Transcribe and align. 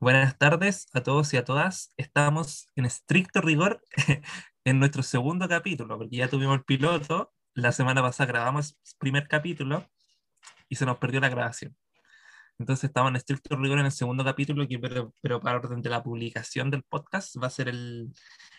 Buenas 0.00 0.38
tardes 0.38 0.86
a 0.94 1.02
todos 1.02 1.34
y 1.34 1.36
a 1.36 1.44
todas. 1.44 1.92
Estamos 1.96 2.68
en 2.74 2.86
estricto 2.86 3.40
rigor 3.40 3.82
en 4.64 4.78
nuestro 4.78 5.02
segundo 5.02 5.46
capítulo, 5.48 5.98
porque 5.98 6.16
ya 6.16 6.28
tuvimos 6.28 6.56
el 6.56 6.64
piloto. 6.64 7.34
La 7.54 7.72
semana 7.72 8.00
pasada 8.00 8.28
grabamos 8.28 8.70
el 8.70 8.92
primer 8.98 9.28
capítulo 9.28 9.86
y 10.68 10.76
se 10.76 10.86
nos 10.86 10.98
perdió 10.98 11.20
la 11.20 11.28
grabación. 11.28 11.76
Entonces 12.58 12.84
estamos 12.84 13.10
en 13.10 13.16
estricto 13.16 13.56
rigor 13.56 13.78
en 13.78 13.86
el 13.86 13.92
segundo 13.92 14.24
capítulo, 14.24 14.66
pero 15.20 15.40
para 15.40 15.58
orden 15.58 15.82
de 15.82 15.90
la 15.90 16.02
publicación 16.02 16.70
del 16.70 16.82
podcast 16.82 17.36
va 17.42 17.48
a 17.48 17.50
ser 17.50 17.68
el, 17.68 18.12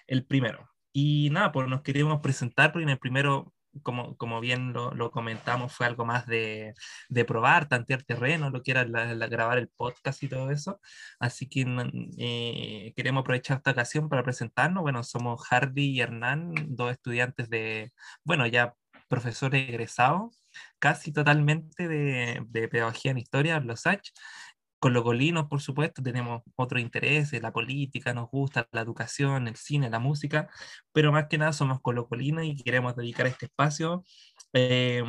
el 0.06 0.26
primero. 0.26 0.70
Y 0.94 1.30
nada, 1.32 1.52
pues 1.52 1.68
nos 1.68 1.82
queríamos 1.82 2.22
presentar, 2.22 2.72
porque 2.72 2.84
en 2.84 2.90
el 2.90 3.00
primero 3.00 3.54
como, 3.84 4.18
como 4.18 4.40
bien 4.42 4.74
lo, 4.74 4.92
lo, 4.92 5.12
comentamos, 5.12 5.74
fue 5.74 5.86
algo 5.86 6.06
más 6.06 6.26
de, 6.28 6.74
de 7.10 7.26
probar, 7.26 7.68
tantear 7.68 8.04
terreno, 8.04 8.50
lo 8.50 8.62
que 8.64 8.72
era 8.72 8.86
la, 8.86 9.14
la, 9.16 9.28
grabar 9.28 9.58
el 9.58 9.70
podcast 9.70 10.22
y 10.24 10.30
todo 10.30 10.52
eso. 10.52 10.80
Así 11.20 11.48
que 11.48 11.66
eh, 12.18 12.94
queremos 12.96 13.22
aprovechar 13.22 13.58
esta 13.58 13.72
ocasión 13.72 14.10
para 14.10 14.24
presentarnos. 14.24 14.82
Bueno, 14.84 15.04
somos 15.04 15.46
Hardy 15.48 15.92
y 15.92 16.02
Hernán, 16.02 16.54
dos 16.70 16.92
estudiantes 16.92 17.50
de, 17.50 17.92
bueno, 18.24 18.48
ya 18.48 18.74
profesores 19.08 19.68
egresados, 19.70 20.44
casi 20.80 21.12
totalmente 21.12 21.88
de, 21.88 22.44
de 22.48 22.68
pedagogía 22.68 23.12
en 23.12 23.18
historia, 23.18 23.60
los 23.60 23.88
H 23.88 24.12
colocolinos, 24.80 25.48
por 25.48 25.62
supuesto, 25.62 26.02
tenemos 26.02 26.42
otros 26.56 26.82
intereses, 26.82 27.42
la 27.42 27.52
política, 27.52 28.14
nos 28.14 28.30
gusta 28.30 28.68
la 28.72 28.82
educación, 28.82 29.48
el 29.48 29.56
cine, 29.56 29.90
la 29.90 30.00
música, 30.00 30.50
pero 30.94 31.12
más 31.12 31.28
que 31.28 31.38
nada 31.38 31.54
somos 31.54 31.82
colocolinos 31.82 32.46
y 32.46 32.56
queremos 32.56 32.96
dedicar 32.96 33.28
este 33.28 33.46
espacio 33.48 34.04
eh, 34.54 35.04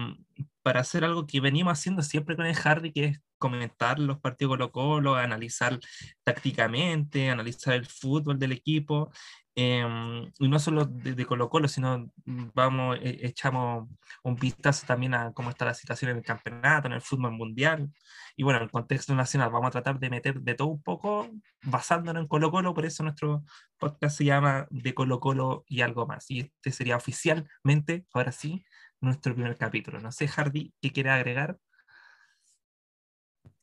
para 0.62 0.80
hacer 0.80 1.04
algo 1.04 1.26
que 1.26 1.40
venimos 1.40 1.72
haciendo 1.72 2.02
siempre 2.02 2.36
con 2.36 2.46
el 2.46 2.54
Hardy, 2.54 2.92
que 2.92 3.04
es 3.06 3.20
comentar 3.38 3.98
los 3.98 4.20
partidos 4.20 4.52
Colo 4.52 4.70
Colo, 4.72 5.16
analizar 5.16 5.78
tácticamente, 6.22 7.30
analizar 7.30 7.74
el 7.74 7.86
fútbol 7.86 8.38
del 8.38 8.52
equipo 8.52 9.10
Em, 9.56 10.30
y 10.38 10.48
no 10.48 10.58
solo 10.58 10.84
de, 10.86 11.26
Colo 11.26 11.50
Colo, 11.50 11.66
sino 11.68 12.10
vamos, 12.54 12.98
e, 13.02 13.26
echamos 13.26 13.88
un 14.22 14.36
vistazo 14.36 14.86
también 14.86 15.14
a 15.14 15.32
cómo 15.32 15.50
está 15.50 15.64
la 15.64 15.74
situación 15.74 16.12
en 16.12 16.18
el 16.18 16.22
campeonato, 16.22 16.86
en 16.86 16.94
el 16.94 17.00
fútbol 17.00 17.32
mundial. 17.32 17.90
Y 18.36 18.42
bueno, 18.44 18.58
en 18.58 18.64
el 18.64 18.70
contexto 18.70 19.14
nacional 19.14 19.50
vamos 19.50 19.68
a 19.68 19.72
tratar 19.72 19.98
de 19.98 20.10
meter 20.10 20.40
de 20.40 20.54
todo 20.54 20.68
un 20.68 20.82
poco 20.82 21.28
basándonos 21.62 22.22
en 22.22 22.28
Colo 22.28 22.50
Colo, 22.50 22.74
por 22.74 22.86
eso 22.86 23.02
nuestro 23.02 23.44
podcast 23.78 24.16
se 24.18 24.24
llama 24.24 24.66
De 24.70 24.94
Colo 24.94 25.20
Colo 25.20 25.64
y 25.66 25.80
algo 25.82 26.06
más. 26.06 26.30
Y 26.30 26.40
este 26.40 26.70
sería 26.70 26.96
oficialmente, 26.96 28.06
ahora 28.14 28.32
sí, 28.32 28.64
nuestro 29.00 29.34
primer 29.34 29.56
capítulo. 29.56 30.00
No 30.00 30.12
sé, 30.12 30.28
Hardy, 30.28 30.72
¿qué 30.80 30.92
quiere 30.92 31.10
agregar? 31.10 31.58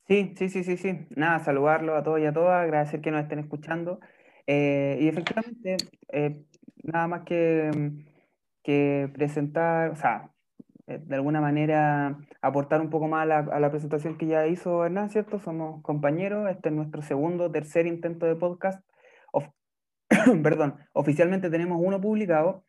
Sí, 0.07 0.33
sí, 0.37 0.49
sí, 0.49 0.63
sí, 0.63 0.77
sí. 0.77 1.07
Nada, 1.15 1.39
saludarlo 1.39 1.95
a 1.95 2.03
todos 2.03 2.19
y 2.19 2.25
a 2.25 2.33
todas, 2.33 2.63
agradecer 2.63 3.01
que 3.01 3.11
nos 3.11 3.23
estén 3.23 3.39
escuchando. 3.39 3.99
Eh, 4.47 4.97
y 5.01 5.07
efectivamente, 5.09 5.77
eh, 6.09 6.45
nada 6.83 7.07
más 7.07 7.23
que, 7.23 7.69
que, 8.63 9.09
presentar, 9.13 9.91
o 9.91 9.95
sea, 9.97 10.31
eh, 10.87 10.99
de 11.03 11.15
alguna 11.15 11.41
manera 11.41 12.17
aportar 12.41 12.81
un 12.81 12.89
poco 12.89 13.07
más 13.09 13.29
a 13.29 13.59
la, 13.59 13.69
presentación 13.71 14.17
que 14.17 14.27
ya 14.27 14.47
hizo 14.47 14.85
Hernán, 14.85 15.09
¿cierto? 15.09 15.39
Somos 15.39 15.81
compañeros, 15.83 16.49
este 16.49 16.69
es 16.69 16.75
nuestro 16.75 17.01
segundo, 17.01 17.51
tercer 17.51 17.87
intento 17.87 18.25
de 18.25 18.35
podcast. 18.35 18.81
Perdón, 20.43 20.75
oficialmente 20.93 21.49
tenemos 21.49 21.79
uno 21.83 21.99
publicado 21.99 22.63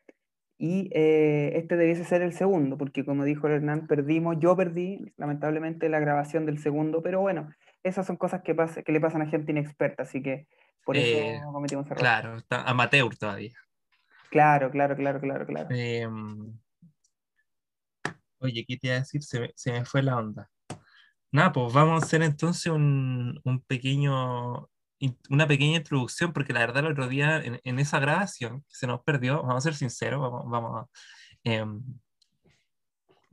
y 0.58 0.90
este 0.92 1.76
debiese 1.76 2.04
ser 2.04 2.22
el 2.22 2.32
segundo, 2.32 2.76
porque 2.76 3.04
como 3.04 3.24
dijo 3.24 3.46
Hernán, 3.48 3.86
perdimos, 3.86 4.38
yo 4.40 4.56
perdí 4.56 5.12
lamentablemente 5.16 5.88
la 5.88 6.00
grabación 6.00 6.46
del 6.46 6.58
segundo, 6.58 7.00
pero 7.02 7.20
bueno, 7.20 7.48
esas 7.84 8.06
son 8.06 8.16
cosas 8.16 8.42
que, 8.42 8.56
que 8.84 8.92
le 8.92 9.00
pasan 9.00 9.22
a 9.22 9.26
gente 9.26 9.52
inexperta, 9.52 10.02
así 10.02 10.20
que 10.20 10.48
por 10.88 10.96
eso 10.96 11.18
eh, 11.18 11.42
cometimos 11.52 11.84
error. 11.84 11.98
Claro, 11.98 12.36
está 12.38 12.62
amateur 12.62 13.14
todavía. 13.14 13.52
Claro, 14.30 14.70
claro, 14.70 14.96
claro, 14.96 15.20
claro, 15.20 15.44
claro. 15.44 15.68
Em, 15.70 16.58
oye, 18.38 18.64
¿qué 18.66 18.78
te 18.78 18.86
iba 18.86 18.96
a 18.96 19.00
decir? 19.00 19.22
Se, 19.22 19.52
se, 19.54 19.70
me 19.70 19.84
fue 19.84 20.02
la 20.02 20.16
onda. 20.16 20.48
Nada, 21.30 21.52
pues 21.52 21.74
vamos 21.74 22.02
a 22.02 22.06
hacer 22.06 22.22
entonces 22.22 22.72
un, 22.72 23.38
un, 23.44 23.60
pequeño, 23.64 24.70
una 25.28 25.46
pequeña 25.46 25.76
introducción, 25.76 26.32
porque 26.32 26.54
la 26.54 26.60
verdad 26.60 26.86
el 26.86 26.92
otro 26.92 27.06
día 27.06 27.36
en, 27.36 27.60
en 27.62 27.78
esa 27.78 28.00
grabación 28.00 28.64
se 28.66 28.86
nos 28.86 29.02
perdió, 29.02 29.42
vamos 29.42 29.56
a 29.56 29.60
ser 29.60 29.74
sinceros, 29.74 30.22
vamos, 30.22 30.50
vamos 30.50 30.84
a... 30.84 30.88
Eh, 31.44 31.66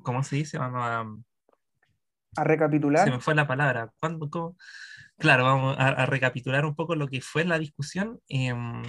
¿Cómo 0.04 0.24
se 0.24 0.36
dice? 0.36 0.58
Vamos 0.58 0.82
a... 0.84 1.06
A 2.36 2.44
recapitular. 2.44 3.06
Se 3.06 3.12
me 3.12 3.22
fue 3.22 3.34
la 3.34 3.48
palabra. 3.48 3.94
¿Cuándo? 3.98 4.30
Cómo? 4.30 4.58
Claro, 5.18 5.46
vamos 5.46 5.76
a, 5.80 6.06
recapitular 6.06 6.66
un 6.66 6.76
poco 6.76 6.96
lo 6.96 7.08
que 7.08 7.22
fue 7.22 7.46
la 7.46 7.58
discusión. 7.58 8.20
Em, 8.28 8.84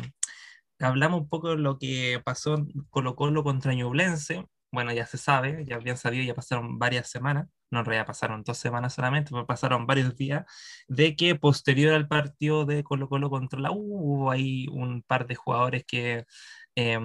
hablamos 0.81 1.23
un 1.23 1.29
poco 1.29 1.51
de 1.51 1.57
lo 1.57 1.79
que 1.79 2.21
pasó 2.25 2.67
Colo 2.91 3.15
Colo 3.17 3.45
contra 3.45 3.75
Ñublense. 3.75 4.45
Bueno, 4.73 4.93
ya 4.93 5.07
se 5.07 5.19
sabe, 5.19 5.65
ya 5.65 5.77
habían 5.77 5.97
sabido, 5.97 6.25
ya 6.25 6.35
pasaron 6.35 6.79
varias 6.79 7.09
semanas, 7.09 7.47
no 7.71 7.79
en 7.81 7.85
realidad 7.87 8.07
pasaron 8.07 8.43
dos 8.45 8.59
semanas 8.59 8.95
solamente, 8.95 9.31
pero 9.31 9.47
pasaron 9.47 9.87
varios 9.87 10.17
días, 10.17 10.45
de 10.89 11.17
que 11.17 11.37
posterior 11.37 11.95
al 11.95 12.09
partido 12.09 12.67
de 12.67 12.83
Colo 12.85 13.09
Colo 13.09 13.31
contra 13.31 13.61
la 13.61 13.71
U, 13.71 13.77
hubo 13.79 14.31
ahí 14.31 14.67
un 14.71 15.03
par 15.03 15.27
de 15.27 15.37
jugadores 15.37 15.85
que 15.87 16.27
eh, 16.75 16.99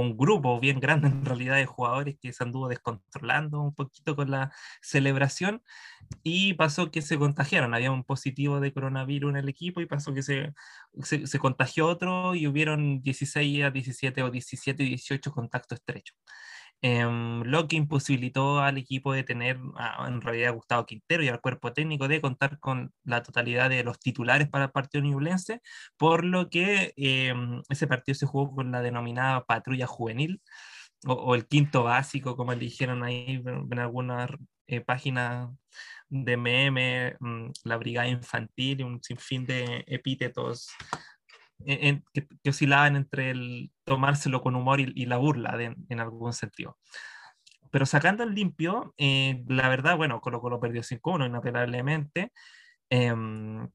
un 0.00 0.16
grupo 0.16 0.58
bien 0.58 0.80
grande 0.80 1.08
en 1.08 1.24
realidad 1.24 1.56
de 1.56 1.66
jugadores 1.66 2.16
que 2.20 2.32
se 2.32 2.44
anduvo 2.44 2.68
descontrolando 2.68 3.60
un 3.60 3.74
poquito 3.74 4.16
con 4.16 4.30
la 4.30 4.52
celebración 4.80 5.62
y 6.22 6.54
pasó 6.54 6.90
que 6.90 7.02
se 7.02 7.18
contagiaron. 7.18 7.74
Había 7.74 7.92
un 7.92 8.04
positivo 8.04 8.60
de 8.60 8.72
coronavirus 8.72 9.30
en 9.30 9.36
el 9.36 9.48
equipo 9.48 9.80
y 9.80 9.86
pasó 9.86 10.14
que 10.14 10.22
se, 10.22 10.52
se, 11.02 11.26
se 11.26 11.38
contagió 11.38 11.86
otro 11.88 12.34
y 12.34 12.46
hubieron 12.46 13.02
16 13.02 13.64
a 13.64 13.70
17 13.70 14.22
o 14.22 14.30
17 14.30 14.82
y 14.82 14.88
18 14.88 15.32
contactos 15.32 15.78
estrechos. 15.78 16.16
Em, 16.84 17.42
lo 17.44 17.68
que 17.68 17.76
imposibilitó 17.76 18.58
al 18.60 18.76
equipo 18.76 19.12
de 19.12 19.22
tener 19.22 19.56
en 20.08 20.20
realidad 20.20 20.48
a 20.48 20.52
Gustavo 20.52 20.84
Quintero 20.84 21.22
y 21.22 21.28
al 21.28 21.40
cuerpo 21.40 21.72
técnico 21.72 22.08
de 22.08 22.20
contar 22.20 22.58
con 22.58 22.92
la 23.04 23.22
totalidad 23.22 23.70
de 23.70 23.84
los 23.84 24.00
titulares 24.00 24.48
para 24.48 24.64
el 24.64 24.72
partido 24.72 25.04
newlense, 25.04 25.60
por 25.96 26.24
lo 26.24 26.50
que 26.50 26.92
em, 26.96 27.62
ese 27.68 27.86
partido 27.86 28.16
se 28.16 28.26
jugó 28.26 28.52
con 28.56 28.72
la 28.72 28.82
denominada 28.82 29.44
patrulla 29.44 29.86
juvenil 29.86 30.42
o, 31.06 31.34
el 31.36 31.46
quinto 31.46 31.84
básico, 31.84 32.36
como 32.36 32.52
le 32.52 32.60
dijeron 32.60 33.04
ahí 33.04 33.42
en 33.46 33.78
algunas 33.78 34.30
eh, 34.66 34.80
páginas 34.80 35.50
de 36.08 36.36
meme, 36.36 37.16
mm, 37.20 37.50
la 37.64 37.76
brigada 37.76 38.08
infantil 38.08 38.80
y 38.80 38.82
un 38.84 39.02
sinfín 39.02 39.46
de 39.46 39.84
epítetos 39.86 40.68
que, 41.64 42.02
oscilaban 42.48 42.96
entre 42.96 43.30
el 43.30 43.70
tomárselo 43.84 44.42
con 44.42 44.54
humor 44.54 44.80
y, 44.80 45.06
la 45.06 45.16
burla 45.16 45.74
en 45.88 46.00
algún 46.00 46.32
sentido. 46.32 46.76
Pero 47.72 47.86
sacando 47.86 48.22
el 48.22 48.34
limpio, 48.34 48.94
eh, 48.98 49.42
la 49.48 49.68
verdad, 49.70 49.96
bueno, 49.96 50.20
Colo 50.20 50.42
Colo 50.42 50.60
perdió 50.60 50.82
5-1 50.82 51.26
inapelablemente. 51.26 52.30
Em, 52.90 53.68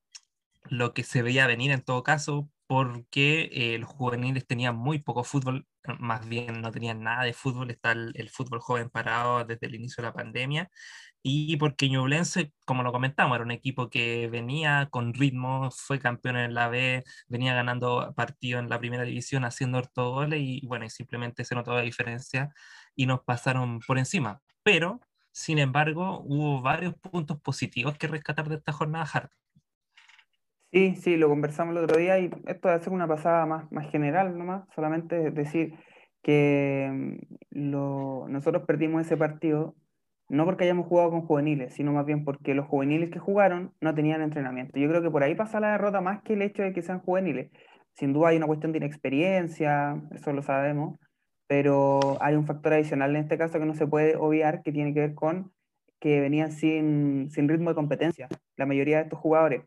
lo 0.69 0.93
que 0.93 1.03
se 1.03 1.23
veía 1.23 1.47
venir 1.47 1.71
en 1.71 1.81
todo 1.83 2.03
caso, 2.03 2.49
porque 2.67 3.49
eh, 3.51 3.79
los 3.79 3.89
juveniles 3.89 4.45
tenían 4.45 4.75
muy 4.77 4.99
poco 4.99 5.23
fútbol, 5.23 5.67
más 5.99 6.27
bien 6.29 6.61
no 6.61 6.71
tenían 6.71 7.01
nada 7.01 7.23
de 7.23 7.33
fútbol, 7.33 7.71
está 7.71 7.93
el, 7.93 8.11
el 8.15 8.29
fútbol 8.29 8.59
joven 8.59 8.89
parado 8.91 9.43
desde 9.45 9.67
el 9.67 9.75
inicio 9.75 10.03
de 10.03 10.09
la 10.09 10.13
pandemia, 10.13 10.69
y 11.23 11.57
porque 11.57 11.89
Ñublense, 11.89 12.53
como 12.65 12.83
lo 12.83 12.91
comentamos, 12.91 13.35
era 13.35 13.43
un 13.43 13.51
equipo 13.51 13.89
que 13.89 14.27
venía 14.29 14.87
con 14.91 15.13
ritmo, 15.13 15.69
fue 15.71 15.99
campeón 15.99 16.37
en 16.37 16.53
la 16.53 16.69
B, 16.69 17.03
venía 17.27 17.53
ganando 17.53 18.13
partidos 18.15 18.63
en 18.63 18.69
la 18.69 18.79
primera 18.79 19.03
división, 19.03 19.43
haciendo 19.43 19.77
harto 19.77 20.11
goles 20.11 20.39
y 20.41 20.65
bueno, 20.67 20.85
y 20.85 20.89
simplemente 20.89 21.43
se 21.43 21.55
notó 21.55 21.73
la 21.73 21.81
diferencia 21.81 22.53
y 22.95 23.05
nos 23.07 23.21
pasaron 23.23 23.79
por 23.79 23.97
encima. 23.97 24.41
Pero, 24.63 25.01
sin 25.31 25.59
embargo, 25.59 26.21
hubo 26.25 26.61
varios 26.61 26.95
puntos 26.95 27.39
positivos 27.41 27.97
que 27.97 28.07
rescatar 28.07 28.47
de 28.49 28.55
esta 28.55 28.71
jornada 28.71 29.05
hard. 29.11 29.29
Sí, 30.71 30.95
sí, 30.95 31.17
lo 31.17 31.29
conversamos 31.29 31.75
el 31.75 31.83
otro 31.83 31.97
día 31.97 32.19
y 32.19 32.29
esto 32.45 32.69
de 32.69 32.79
ser 32.79 32.91
una 32.91 33.07
pasada 33.07 33.45
más, 33.45 33.71
más 33.71 33.89
general 33.89 34.37
nomás, 34.37 34.67
solamente 34.75 35.31
decir 35.31 35.73
que 36.21 36.89
mm, 36.91 37.71
lo, 37.71 38.27
nosotros 38.27 38.63
perdimos 38.65 39.05
ese 39.05 39.15
partido 39.17 39.75
no 40.29 40.45
porque 40.45 40.65
hayamos 40.65 40.87
jugado 40.87 41.11
con 41.11 41.21
juveniles, 41.21 41.73
sino 41.73 41.93
más 41.93 42.05
bien 42.05 42.23
porque 42.25 42.53
los 42.53 42.67
juveniles 42.67 43.09
que 43.09 43.19
jugaron 43.19 43.73
no 43.81 43.95
tenían 43.95 44.21
entrenamiento. 44.21 44.79
Yo 44.79 44.89
creo 44.89 45.01
que 45.01 45.11
por 45.11 45.23
ahí 45.23 45.35
pasa 45.35 45.59
la 45.59 45.71
derrota 45.71 46.01
más 46.01 46.21
que 46.23 46.33
el 46.33 46.41
hecho 46.41 46.63
de 46.63 46.73
que 46.73 46.81
sean 46.81 46.99
juveniles. 46.99 47.51
Sin 47.93 48.13
duda 48.13 48.29
hay 48.29 48.37
una 48.37 48.47
cuestión 48.47 48.71
de 48.73 48.79
inexperiencia, 48.79 50.01
eso 50.13 50.33
lo 50.33 50.43
sabemos, 50.43 50.99
pero 51.47 52.17
hay 52.21 52.35
un 52.35 52.45
factor 52.45 52.73
adicional 52.73 53.15
en 53.15 53.23
este 53.23 53.37
caso 53.37 53.59
que 53.59 53.65
no 53.65 53.73
se 53.73 53.87
puede 53.87 54.15
obviar, 54.17 54.61
que 54.63 54.71
tiene 54.71 54.93
que 54.93 54.99
ver 54.99 55.15
con 55.15 55.51
que 55.99 56.19
venían 56.19 56.51
sin, 56.51 57.29
sin 57.31 57.49
ritmo 57.49 57.71
de 57.71 57.75
competencia, 57.75 58.27
la 58.55 58.65
mayoría 58.65 58.97
de 58.97 59.03
estos 59.03 59.19
jugadores. 59.19 59.63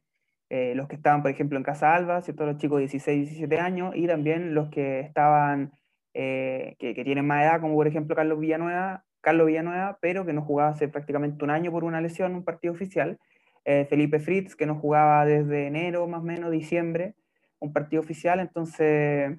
Eh, 0.48 0.74
los 0.74 0.88
que 0.88 0.96
estaban, 0.96 1.22
por 1.22 1.30
ejemplo, 1.30 1.58
en 1.58 1.64
Casa 1.64 1.94
Alba, 1.94 2.22
los 2.26 2.56
chicos 2.58 2.78
de 2.78 2.82
16, 2.82 3.28
17 3.28 3.58
años, 3.58 3.94
y 3.96 4.06
también 4.06 4.54
los 4.54 4.68
que 4.68 5.00
estaban, 5.00 5.72
eh, 6.14 6.76
que, 6.78 6.94
que, 6.94 7.04
tienen 7.04 7.26
más 7.26 7.44
edad, 7.44 7.60
como 7.60 7.74
por 7.74 7.86
ejemplo 7.86 8.16
Carlos 8.16 8.40
Villanueva, 8.40 9.04
Carlos 9.20 9.46
Villanueva, 9.46 9.98
pero 10.00 10.24
que 10.24 10.32
no 10.32 10.42
jugaba 10.42 10.70
hace 10.70 10.88
prácticamente 10.88 11.44
un 11.44 11.50
año 11.50 11.70
por 11.70 11.84
una 11.84 12.00
lesión 12.00 12.34
un 12.34 12.44
partido 12.44 12.72
oficial. 12.72 13.18
eh, 13.64 13.86
Felipe 13.90 14.20
Fritz, 14.20 14.56
que 14.56 14.66
no 14.66 14.74
jugaba 14.76 15.24
desde 15.26 15.66
enero, 15.66 16.06
más 16.06 16.20
o 16.20 16.24
menos, 16.24 16.50
diciembre, 16.50 17.14
un 17.58 17.72
partido 17.72 18.00
oficial, 18.02 18.40
entonces 18.40 19.36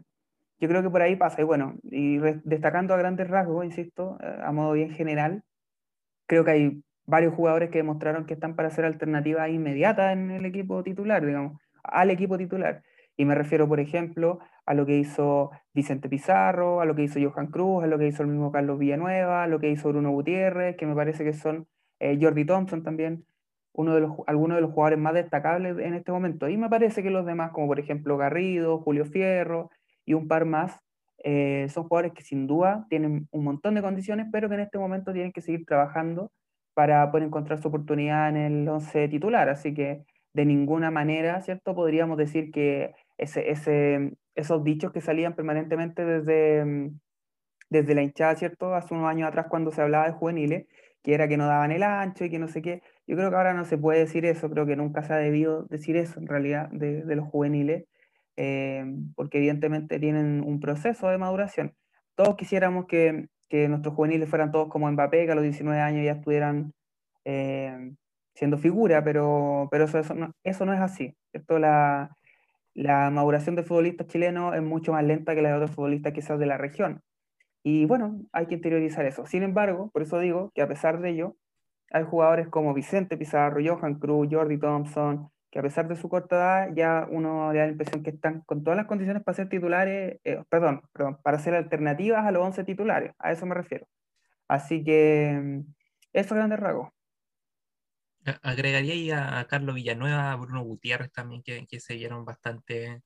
yo 0.60 0.68
creo 0.69 0.83
que 0.83 0.89
por 0.92 1.01
ahí 1.01 1.16
pasa. 1.16 1.42
Y 1.42 1.44
bueno, 1.44 1.75
y 1.83 2.19
destacando 2.44 2.94
a 2.94 2.98
grandes 2.98 3.28
rasgos, 3.28 3.66
insisto, 3.66 4.18
eh, 4.22 4.38
a 4.44 4.51
modo 4.51 4.74
bien 4.74 4.92
general, 4.92 5.44
creo 6.28 6.45
que 6.45 6.51
hay 6.51 6.83
varios 7.06 7.33
jugadores 7.33 7.72
que 7.72 7.80
demostraron 7.80 8.25
que 8.25 8.36
están 8.36 8.56
para 8.56 8.69
ser 8.69 8.86
alternativas 8.86 9.50
inmediatas 9.50 10.13
en 10.13 10.31
el 10.31 10.45
equipo 10.45 10.83
titular, 10.83 11.25
digamos, 11.25 11.60
al 11.83 12.12
equipo 12.12 12.38
titular. 12.38 12.83
Y 13.18 13.25
me 13.25 13.36
refiero, 13.36 13.68
por 13.68 13.80
ejemplo, 13.80 14.39
a 14.66 14.74
lo 14.74 14.86
que 14.86 14.98
hizo 14.98 15.52
Vicente 15.74 16.10
Pizarro, 16.10 16.81
a 16.81 16.86
lo 16.86 16.96
que 16.96 17.04
hizo 17.04 17.19
Johan 17.19 17.48
Cruz, 17.48 17.84
a 17.84 17.88
lo 17.88 17.98
que 17.98 18.08
hizo 18.08 18.24
el 18.24 18.30
mismo 18.30 18.52
Carlos 18.52 18.80
Villanueva, 18.80 19.44
a 19.44 19.48
lo 19.48 19.60
que 19.60 19.69
hizo 19.69 19.90
Bruno 19.90 20.12
Gutiérrez, 20.12 20.78
que 20.78 20.86
me 20.86 20.96
parece 20.96 21.24
que 21.24 21.34
son 21.34 21.68
eh, 22.00 22.18
Jordi 22.22 22.46
Thompson 22.46 22.84
también, 22.84 23.25
uno 23.74 23.96
de 23.96 24.02
los, 24.02 24.13
algunos 24.28 24.58
de 24.58 24.62
los 24.62 24.72
jugadores 24.72 25.00
más 25.00 25.13
destacables 25.13 25.78
en 25.80 25.94
este 25.94 26.12
momento. 26.12 26.50
Y 26.50 26.58
me 26.58 26.69
parece 26.69 27.04
que 27.04 27.10
los 27.10 27.25
demás, 27.25 27.52
como 27.52 27.68
por 27.68 27.80
ejemplo 27.80 28.18
Garrido, 28.18 28.80
Julio 28.80 29.06
Fierro 29.06 29.69
y 30.06 30.13
un 30.13 30.28
par 30.28 30.46
más, 30.46 30.80
eh, 31.24 31.68
son 31.69 31.84
jugadores 31.88 32.14
que 32.14 32.24
sin 32.24 32.48
duda 32.48 32.86
tienen 32.90 33.28
un 33.31 33.44
montón 33.44 33.75
de 33.75 33.81
condiciones, 33.81 34.28
pero 34.31 34.50
que 34.50 34.56
en 34.56 34.62
este 34.62 34.80
momento 34.80 35.14
tienen 35.14 35.31
que 35.31 35.42
seguir 35.42 35.66
trabajando 35.66 36.31
para 36.74 37.12
poder 37.12 37.28
encontrar 37.28 37.62
su 37.62 37.68
oportunidad 37.68 38.30
en 38.30 38.38
el 38.38 38.68
11 38.68 39.07
titular. 39.10 39.50
Así 39.50 39.74
que 39.74 40.04
de 40.34 40.46
ninguna 40.46 40.92
manera, 40.92 41.42
¿cierto? 41.42 41.75
Podríamos 41.75 42.18
decir 42.18 42.52
que 42.52 42.94
ese, 43.18 43.52
ese, 43.52 44.14
esos 44.36 44.63
dichos 44.63 44.92
que 44.92 45.01
salían 45.01 45.36
permanentemente 45.36 46.06
desde, 46.06 46.66
mm, 46.66 47.00
desde 47.69 47.95
la 47.95 48.04
hinchada, 48.04 48.36
¿cierto? 48.36 48.75
Hace 48.75 48.94
unos 48.94 49.07
años 49.10 49.28
atrás 49.28 49.48
cuando 49.50 49.72
se 49.72 49.81
hablaba 49.81 50.06
de 50.06 50.13
juveniles, 50.13 50.68
que 51.04 51.13
era 51.13 51.28
que 51.28 51.38
no 51.38 51.48
daban 51.48 51.72
el 51.72 51.83
ancho 51.83 52.25
y 52.25 52.30
que 52.30 52.39
no 52.39 52.48
sé 52.48 52.62
qué. 52.62 52.81
Yo 53.07 53.16
creo 53.16 53.30
que 53.30 53.36
ahora 53.36 53.54
no 53.54 53.66
se 53.66 53.78
puede 53.78 54.00
decir 54.00 54.25
eso, 54.25 54.50
creo 54.50 54.66
que 54.66 54.75
nunca 54.75 55.04
se 55.04 55.13
ha 55.13 55.18
debido 55.18 55.63
decir 55.66 55.95
eso 55.98 56.19
en 56.19 56.28
realidad 56.28 56.69
de, 56.72 57.04
de 57.04 57.16
los 57.16 57.28
juveniles, 57.28 57.86
eh, 58.38 58.86
porque 59.16 59.38
evidentemente 59.39 60.00
tienen 60.00 60.44
un 60.45 60.60
proceso 60.60 61.10
de 61.10 61.18
maduración. 61.18 61.75
Todos 62.16 62.36
quisiéramos 62.36 62.86
que, 62.88 63.30
que, 63.50 63.68
nuestros 63.68 63.95
juveniles 63.95 64.30
fueran 64.30 64.51
todos 64.51 64.69
como 64.69 64.92
Mbappé, 64.92 65.25
que 65.25 65.31
a 65.31 65.36
los 65.36 65.44
19 65.44 65.80
años 65.81 66.06
ya 66.06 66.13
estuvieran 66.13 66.74
eh, 67.25 67.94
siendo 68.36 68.57
figura, 68.57 69.04
pero, 69.04 69.68
pero 69.72 69.86
eso, 69.86 70.00
eso, 70.00 70.13
no, 70.13 70.31
eso 70.44 70.66
no 70.66 70.74
es 70.74 70.81
así. 70.81 71.16
¿cierto? 71.31 71.60
La, 71.60 72.16
la 72.73 73.09
maduración 73.09 73.56
de 73.56 73.63
futbolistas 73.63 74.07
chilenos 74.07 74.56
es 74.56 74.62
mucho 74.62 74.94
más 74.94 75.03
lenta 75.03 75.35
que 75.35 75.41
la 75.41 75.50
de 75.50 75.56
otros 75.56 75.71
futbolistas 75.71 76.13
quizás 76.13 76.39
de 76.39 76.45
la 76.45 76.57
región. 76.57 77.01
Y 77.63 77.85
bueno, 77.85 78.21
hay 78.31 78.47
que 78.47 78.56
interiorizar 78.56 79.06
eso. 79.06 79.25
Sin 79.25 79.44
embargo, 79.44 79.89
por 79.91 80.01
eso 80.01 80.19
digo 80.19 80.51
que 80.56 80.62
a 80.62 80.68
pesar 80.68 81.00
de 81.01 81.12
ello, 81.12 81.35
hay 81.91 82.03
jugadores 82.03 82.47
como 82.47 82.73
Vicente 82.73 83.18
Pizarro, 83.18 83.62
Johan 83.63 83.95
Cruz, 84.00 84.27
Jordi 84.31 84.57
Thompson, 84.57 85.29
que 85.51 85.59
a 85.59 85.62
pesar 85.62 85.88
de 85.88 85.95
su 85.97 86.09
corta 86.09 86.38
edad, 86.38 86.69
ya 86.73 87.07
uno 87.12 87.51
le 87.51 87.59
da 87.59 87.65
la 87.65 87.71
impresión 87.71 88.03
que 88.03 88.12
están 88.12 88.41
con 88.41 88.63
todas 88.63 88.77
las 88.77 88.88
condiciones 88.88 89.23
para 89.23 89.35
ser 89.35 89.50
titulares, 89.50 90.19
eh, 90.23 90.44
perdón, 90.50 90.81
para 91.23 91.39
ser 91.39 91.53
alternativas 91.56 92.25
a 92.25 92.31
los 92.31 92.44
11 92.44 92.63
titulares, 92.63 93.13
a 93.19 93.31
eso 93.31 93.45
me 93.45 93.56
refiero. 93.56 93.85
Así 94.47 94.83
que 94.83 95.39
mm, 95.41 95.59
eso 96.13 96.33
es 96.33 96.33
grande 96.33 96.56
rasgos. 96.56 96.89
Agregaría 98.41 99.39
a 99.39 99.45
Carlos 99.47 99.75
Villanueva, 99.75 100.31
a 100.31 100.35
Bruno 100.35 100.63
Gutiérrez 100.63 101.12
también, 101.12 101.41
que, 101.44 101.65
que 101.65 101.79
se 101.79 101.95
vieron 101.95 102.25
bastante. 102.25 103.01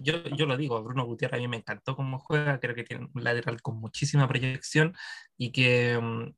Yo, 0.00 0.22
yo 0.22 0.46
lo 0.46 0.56
digo, 0.56 0.80
Bruno 0.82 1.04
Gutiérrez 1.04 1.38
a 1.38 1.40
mí 1.40 1.48
me 1.48 1.56
encantó 1.56 1.96
cómo 1.96 2.20
juega, 2.20 2.60
creo 2.60 2.74
que 2.76 2.84
tiene 2.84 3.08
un 3.12 3.24
lateral 3.24 3.60
con 3.60 3.80
muchísima 3.80 4.28
proyección 4.28 4.94
y 5.36 5.50
que 5.50 5.98
mm, 6.00 6.34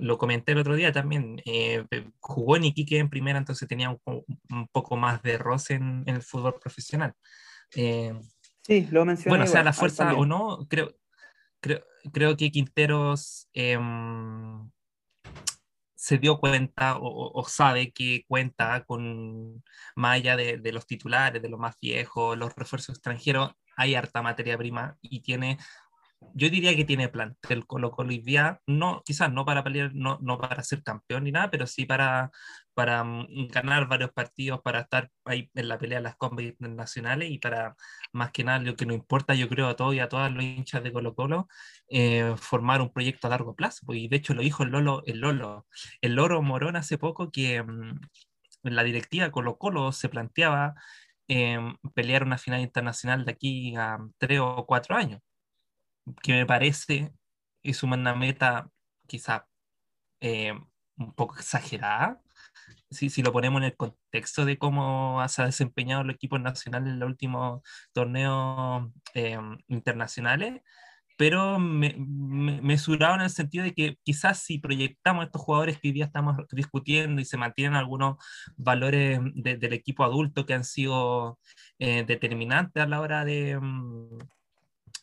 lo 0.00 0.18
comenté 0.18 0.52
el 0.52 0.58
otro 0.58 0.76
día 0.76 0.92
también, 0.92 1.42
eh, 1.46 1.84
jugó 2.20 2.56
en 2.56 2.66
Iquique 2.66 2.98
en 2.98 3.10
primera, 3.10 3.38
entonces 3.40 3.66
tenía 3.66 3.90
un, 3.90 4.24
un 4.50 4.68
poco 4.68 4.96
más 4.96 5.20
de 5.22 5.36
roce 5.36 5.74
en, 5.74 6.04
en 6.06 6.14
el 6.14 6.22
fútbol 6.22 6.54
profesional. 6.60 7.14
Eh, 7.74 8.14
sí, 8.62 8.86
lo 8.92 9.04
mencioné. 9.04 9.30
Bueno, 9.30 9.46
sea 9.48 9.64
la 9.64 9.72
fuerza 9.72 10.14
o 10.14 10.24
no, 10.24 10.64
creo, 10.68 10.94
creo, 11.60 11.80
creo 12.12 12.36
que 12.36 12.52
Quinteros... 12.52 13.48
Eh, 13.52 13.76
se 16.04 16.18
dio 16.18 16.38
cuenta 16.38 16.98
o, 17.00 17.44
sabe 17.48 17.90
que 17.90 18.24
cuenta 18.28 18.84
con, 18.84 19.64
más 19.96 20.16
allá 20.16 20.36
de, 20.36 20.72
los 20.72 20.86
titulares, 20.86 21.40
de 21.40 21.48
los 21.48 21.58
más 21.58 21.76
viejos, 21.80 22.36
los 22.36 22.54
refuerzos 22.54 22.96
extranjeros, 22.96 23.52
hay 23.74 23.94
harta 23.94 24.20
materia 24.20 24.58
prima 24.58 24.98
y 25.00 25.20
tiene 25.22 25.56
yo 26.34 26.48
diría 26.50 26.74
que 26.76 26.84
tiene 26.84 27.08
plantel. 27.08 27.66
Colo 27.66 27.90
Colo 27.90 28.10
no, 28.66 29.02
quizás 29.04 29.32
no 29.32 29.44
para 29.44 29.64
pelear, 29.64 29.92
no, 29.94 30.18
no 30.22 30.38
para 30.38 30.62
ser 30.62 30.82
campeón 30.82 31.24
ni 31.24 31.32
nada, 31.32 31.50
pero 31.50 31.66
sí 31.66 31.86
para, 31.86 32.30
para 32.74 33.04
mm, 33.04 33.48
ganar 33.48 33.88
varios 33.88 34.12
partidos, 34.12 34.60
para 34.62 34.80
estar 34.80 35.10
ahí 35.24 35.50
en 35.54 35.68
la 35.68 35.78
pelea 35.78 35.98
de 35.98 36.04
las 36.04 36.16
combas 36.16 36.44
internacionales 36.44 37.30
y 37.30 37.38
para, 37.38 37.76
más 38.12 38.32
que 38.32 38.44
nada, 38.44 38.58
lo 38.60 38.76
que 38.76 38.86
nos 38.86 38.96
importa, 38.96 39.34
yo 39.34 39.48
creo, 39.48 39.68
a 39.68 39.76
todos 39.76 39.94
y 39.94 40.00
a 40.00 40.08
todas 40.08 40.32
los 40.32 40.44
hinchas 40.44 40.82
de 40.82 40.92
Colo 40.92 41.14
Colo, 41.14 41.48
eh, 41.88 42.34
formar 42.36 42.80
un 42.82 42.92
proyecto 42.92 43.26
a 43.26 43.30
largo 43.30 43.54
plazo. 43.54 43.92
Y 43.94 44.08
de 44.08 44.16
hecho 44.16 44.34
lo 44.34 44.42
dijo 44.42 44.62
el 44.64 44.70
Lolo, 44.70 45.02
el 45.06 45.20
Lolo, 45.20 45.66
el 46.00 46.14
Loro 46.14 46.42
Morón 46.42 46.76
hace 46.76 46.98
poco 46.98 47.30
que 47.30 47.62
mm, 47.62 48.00
en 48.64 48.76
la 48.76 48.84
directiva 48.84 49.30
Colo 49.30 49.58
Colo 49.58 49.92
se 49.92 50.08
planteaba 50.08 50.74
eh, 51.28 51.58
pelear 51.94 52.24
una 52.24 52.38
final 52.38 52.60
internacional 52.60 53.24
de 53.24 53.32
aquí 53.32 53.74
a 53.76 53.98
tres 54.18 54.40
o 54.40 54.66
cuatro 54.66 54.96
años 54.96 55.20
que 56.22 56.32
me 56.32 56.46
parece 56.46 57.12
es 57.62 57.82
una 57.82 58.14
meta 58.14 58.70
quizá 59.06 59.46
eh, 60.20 60.52
un 60.96 61.14
poco 61.14 61.36
exagerada, 61.36 62.20
si, 62.90 63.10
si, 63.10 63.22
lo 63.22 63.32
ponemos 63.32 63.60
en 63.60 63.64
el 63.64 63.76
contexto 63.76 64.44
de 64.44 64.58
cómo 64.58 65.22
se 65.28 65.42
ha 65.42 65.46
desempeñado 65.46 66.02
el 66.02 66.10
equipo 66.10 66.38
nacional 66.38 66.86
en 66.86 67.00
los 67.00 67.08
últimos 67.08 67.62
torneos 67.92 68.90
eh, 69.14 69.38
internacionales, 69.68 70.62
pero 71.16 71.58
me, 71.58 71.94
me, 71.98 72.60
mesurado 72.60 73.16
en 73.16 73.22
el 73.22 73.30
sentido 73.30 73.64
de 73.64 73.74
que 73.74 73.98
quizás 74.02 74.40
si 74.40 74.58
proyectamos 74.58 75.26
estos 75.26 75.42
jugadores 75.42 75.78
que 75.78 75.88
hoy 75.88 75.92
día 75.92 76.06
estamos 76.06 76.36
discutiendo 76.52 77.20
y 77.20 77.24
se 77.24 77.36
mantienen 77.36 77.74
algunos 77.76 78.16
valores 78.56 79.20
de, 79.34 79.56
del 79.56 79.72
equipo 79.72 80.04
adulto 80.04 80.46
que 80.46 80.54
han 80.54 80.64
sido 80.64 81.38
eh, 81.78 82.04
determinantes 82.06 82.82
a 82.82 82.86
la 82.86 83.00
hora 83.00 83.24
de, 83.24 83.58
mm, 83.60 84.18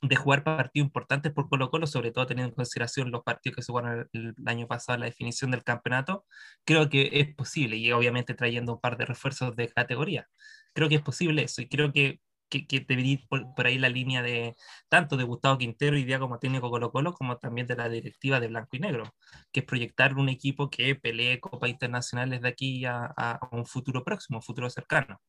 de 0.02 0.16
jugar 0.16 0.44
partidos 0.44 0.88
importantes 0.88 1.32
por 1.32 1.48
Colo 1.50 1.70
Colo, 1.70 1.86
sobre 1.88 2.12
todo 2.12 2.26
teniendo 2.26 2.50
en 2.50 2.56
consideración 2.56 3.12
los 3.12 3.24
partidos 3.24 3.56
que 3.58 3.62
se 3.62 3.72
jugaron 3.72 4.10
el, 4.14 4.36
año 4.46 4.68
pasado, 4.68 4.98
la 5.00 5.06
definición 5.06 5.52
del 5.52 5.64
campeonato, 5.64 6.26
creo 6.66 6.90
que 6.90 7.10
es 7.14 7.36
posible, 7.36 7.78
y 7.78 7.92
obviamente 7.92 8.34
trayendo 8.34 8.74
un 8.74 8.82
par 8.82 8.98
de 8.98 9.06
refuerzos 9.06 9.56
de 9.56 9.70
categoría. 9.70 10.28
Creo 10.74 10.90
que 10.90 10.96
es 10.96 11.02
posible 11.02 11.44
eso, 11.44 11.62
y 11.62 11.70
creo 11.70 11.92
que, 11.94 12.20
que, 12.50 12.66
que 12.68 12.80
debería 12.82 13.14
ir 13.14 13.28
por, 13.30 13.54
por, 13.56 13.68
ahí 13.68 13.78
la 13.78 13.90
línea 13.90 14.22
de 14.24 14.56
tanto 14.90 15.18
de 15.18 15.24
Gustavo 15.24 15.58
Quintero 15.58 15.98
y 15.98 16.04
día 16.04 16.20
como 16.20 16.40
técnico 16.40 16.70
Colo 16.72 16.92
Colo, 16.92 17.14
como 17.14 17.38
también 17.38 17.68
de 17.68 17.76
la 17.76 17.90
directiva 17.90 18.40
de 18.40 18.48
Blanco 18.48 18.78
y 18.78 18.80
Negro, 18.80 19.16
que 19.52 19.62
es 19.62 19.66
proyectar 19.66 20.16
un 20.16 20.30
equipo 20.30 20.70
que 20.70 20.96
pelee 20.96 21.40
copas 21.40 21.70
internacionales 21.70 22.42
de 22.42 22.50
aquí 22.50 22.86
a, 22.86 23.06
a 23.16 23.40
un 23.52 23.66
futuro 23.66 24.04
próximo, 24.04 24.40
un 24.40 24.44
futuro 24.44 24.70
cercano. 24.70 25.22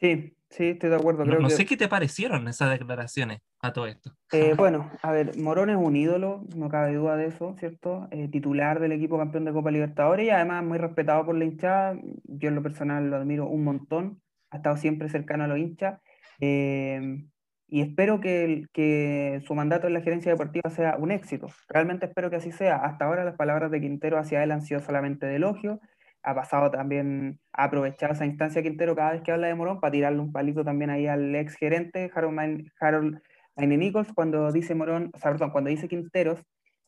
Sí, 0.00 0.36
sí, 0.50 0.68
estoy 0.70 0.90
de 0.90 0.96
acuerdo. 0.96 1.24
Creo 1.24 1.36
no, 1.36 1.42
no 1.42 1.50
sé 1.50 1.66
qué 1.66 1.76
te 1.76 1.88
parecieron 1.88 2.46
esas 2.48 2.70
declaraciones 2.70 3.40
a 3.60 3.72
todo 3.72 3.86
esto. 3.86 4.12
Eh, 4.32 4.54
bueno, 4.56 4.90
a 5.02 5.10
ver, 5.10 5.36
Morón 5.36 5.70
es 5.70 5.76
un 5.76 5.96
ídolo, 5.96 6.44
no 6.54 6.68
cabe 6.68 6.94
duda 6.94 7.16
de 7.16 7.26
eso, 7.26 7.54
¿cierto? 7.58 8.08
Eh, 8.10 8.28
titular 8.28 8.80
del 8.80 8.92
equipo 8.92 9.18
campeón 9.18 9.44
de 9.44 9.52
Copa 9.52 9.70
Libertadores 9.70 10.26
y 10.26 10.30
además 10.30 10.64
muy 10.64 10.78
respetado 10.78 11.24
por 11.26 11.34
la 11.34 11.44
hinchada. 11.44 11.98
Yo 12.24 12.48
en 12.48 12.54
lo 12.54 12.62
personal 12.62 13.10
lo 13.10 13.16
admiro 13.16 13.46
un 13.46 13.64
montón, 13.64 14.20
ha 14.50 14.58
estado 14.58 14.76
siempre 14.76 15.08
cercano 15.08 15.44
a 15.44 15.48
los 15.48 15.58
hinchas. 15.58 16.00
Eh, 16.40 17.24
y 17.70 17.82
espero 17.82 18.20
que, 18.20 18.66
que 18.72 19.42
su 19.46 19.54
mandato 19.54 19.88
en 19.88 19.92
la 19.92 20.00
gerencia 20.00 20.32
deportiva 20.32 20.70
sea 20.70 20.96
un 20.96 21.10
éxito. 21.10 21.48
Realmente 21.68 22.06
espero 22.06 22.30
que 22.30 22.36
así 22.36 22.50
sea. 22.50 22.76
Hasta 22.76 23.04
ahora 23.04 23.24
las 23.24 23.36
palabras 23.36 23.70
de 23.70 23.80
Quintero 23.80 24.18
hacia 24.18 24.42
él 24.42 24.52
han 24.52 24.62
sido 24.62 24.80
solamente 24.80 25.26
de 25.26 25.36
elogio 25.36 25.78
ha 26.28 26.34
pasado 26.34 26.70
también 26.70 27.40
a 27.52 27.64
aprovechar 27.64 28.10
esa 28.10 28.26
instancia 28.26 28.62
Quintero 28.62 28.94
cada 28.94 29.12
vez 29.12 29.22
que 29.22 29.32
habla 29.32 29.46
de 29.46 29.54
Morón 29.54 29.80
para 29.80 29.92
tirarle 29.92 30.20
un 30.20 30.30
palito 30.30 30.62
también 30.62 30.90
ahí 30.90 31.06
al 31.06 31.34
ex 31.34 31.56
gerente 31.56 32.10
Harold, 32.14 32.70
Harold 32.78 33.20
Nichols 33.56 34.12
cuando 34.12 34.52
dice 34.52 34.74
Morón, 34.74 35.10
o 35.14 35.18
sea, 35.18 35.30
perdón, 35.32 35.50
cuando 35.50 35.70
dice 35.70 35.88
Quinteros 35.88 36.44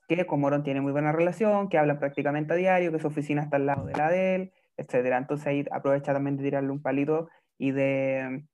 que 0.06 0.26
con 0.26 0.40
Morón 0.40 0.62
tiene 0.62 0.80
muy 0.80 0.92
buena 0.92 1.12
relación, 1.12 1.68
que 1.68 1.78
hablan 1.78 1.98
prácticamente 2.00 2.52
a 2.52 2.56
diario, 2.56 2.92
que 2.92 2.98
su 2.98 3.06
oficina 3.06 3.42
está 3.42 3.56
al 3.56 3.66
lado 3.66 3.86
de 3.86 3.94
la 3.96 4.10
de 4.10 4.34
él, 4.34 4.52
etcétera. 4.76 5.16
Entonces 5.18 5.46
ahí 5.46 5.64
aprovecha 5.70 6.12
también 6.12 6.36
de 6.36 6.42
tirarle 6.42 6.70
un 6.70 6.82
palito 6.82 7.28
y 7.58 7.70
de, 7.70 8.44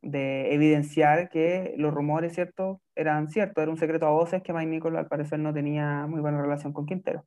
de 0.00 0.54
evidenciar 0.54 1.28
que 1.28 1.74
los 1.76 1.92
rumores, 1.92 2.34
¿cierto? 2.34 2.80
Eran 2.96 3.28
ciertos, 3.28 3.62
era 3.62 3.70
un 3.70 3.76
secreto 3.76 4.06
a 4.06 4.10
voces 4.10 4.42
que 4.42 4.52
Mike 4.54 4.70
Nichols 4.70 4.96
al 4.96 5.08
parecer 5.08 5.38
no 5.38 5.52
tenía 5.52 6.06
muy 6.06 6.20
buena 6.20 6.40
relación 6.40 6.72
con 6.72 6.86
Quintero. 6.86 7.26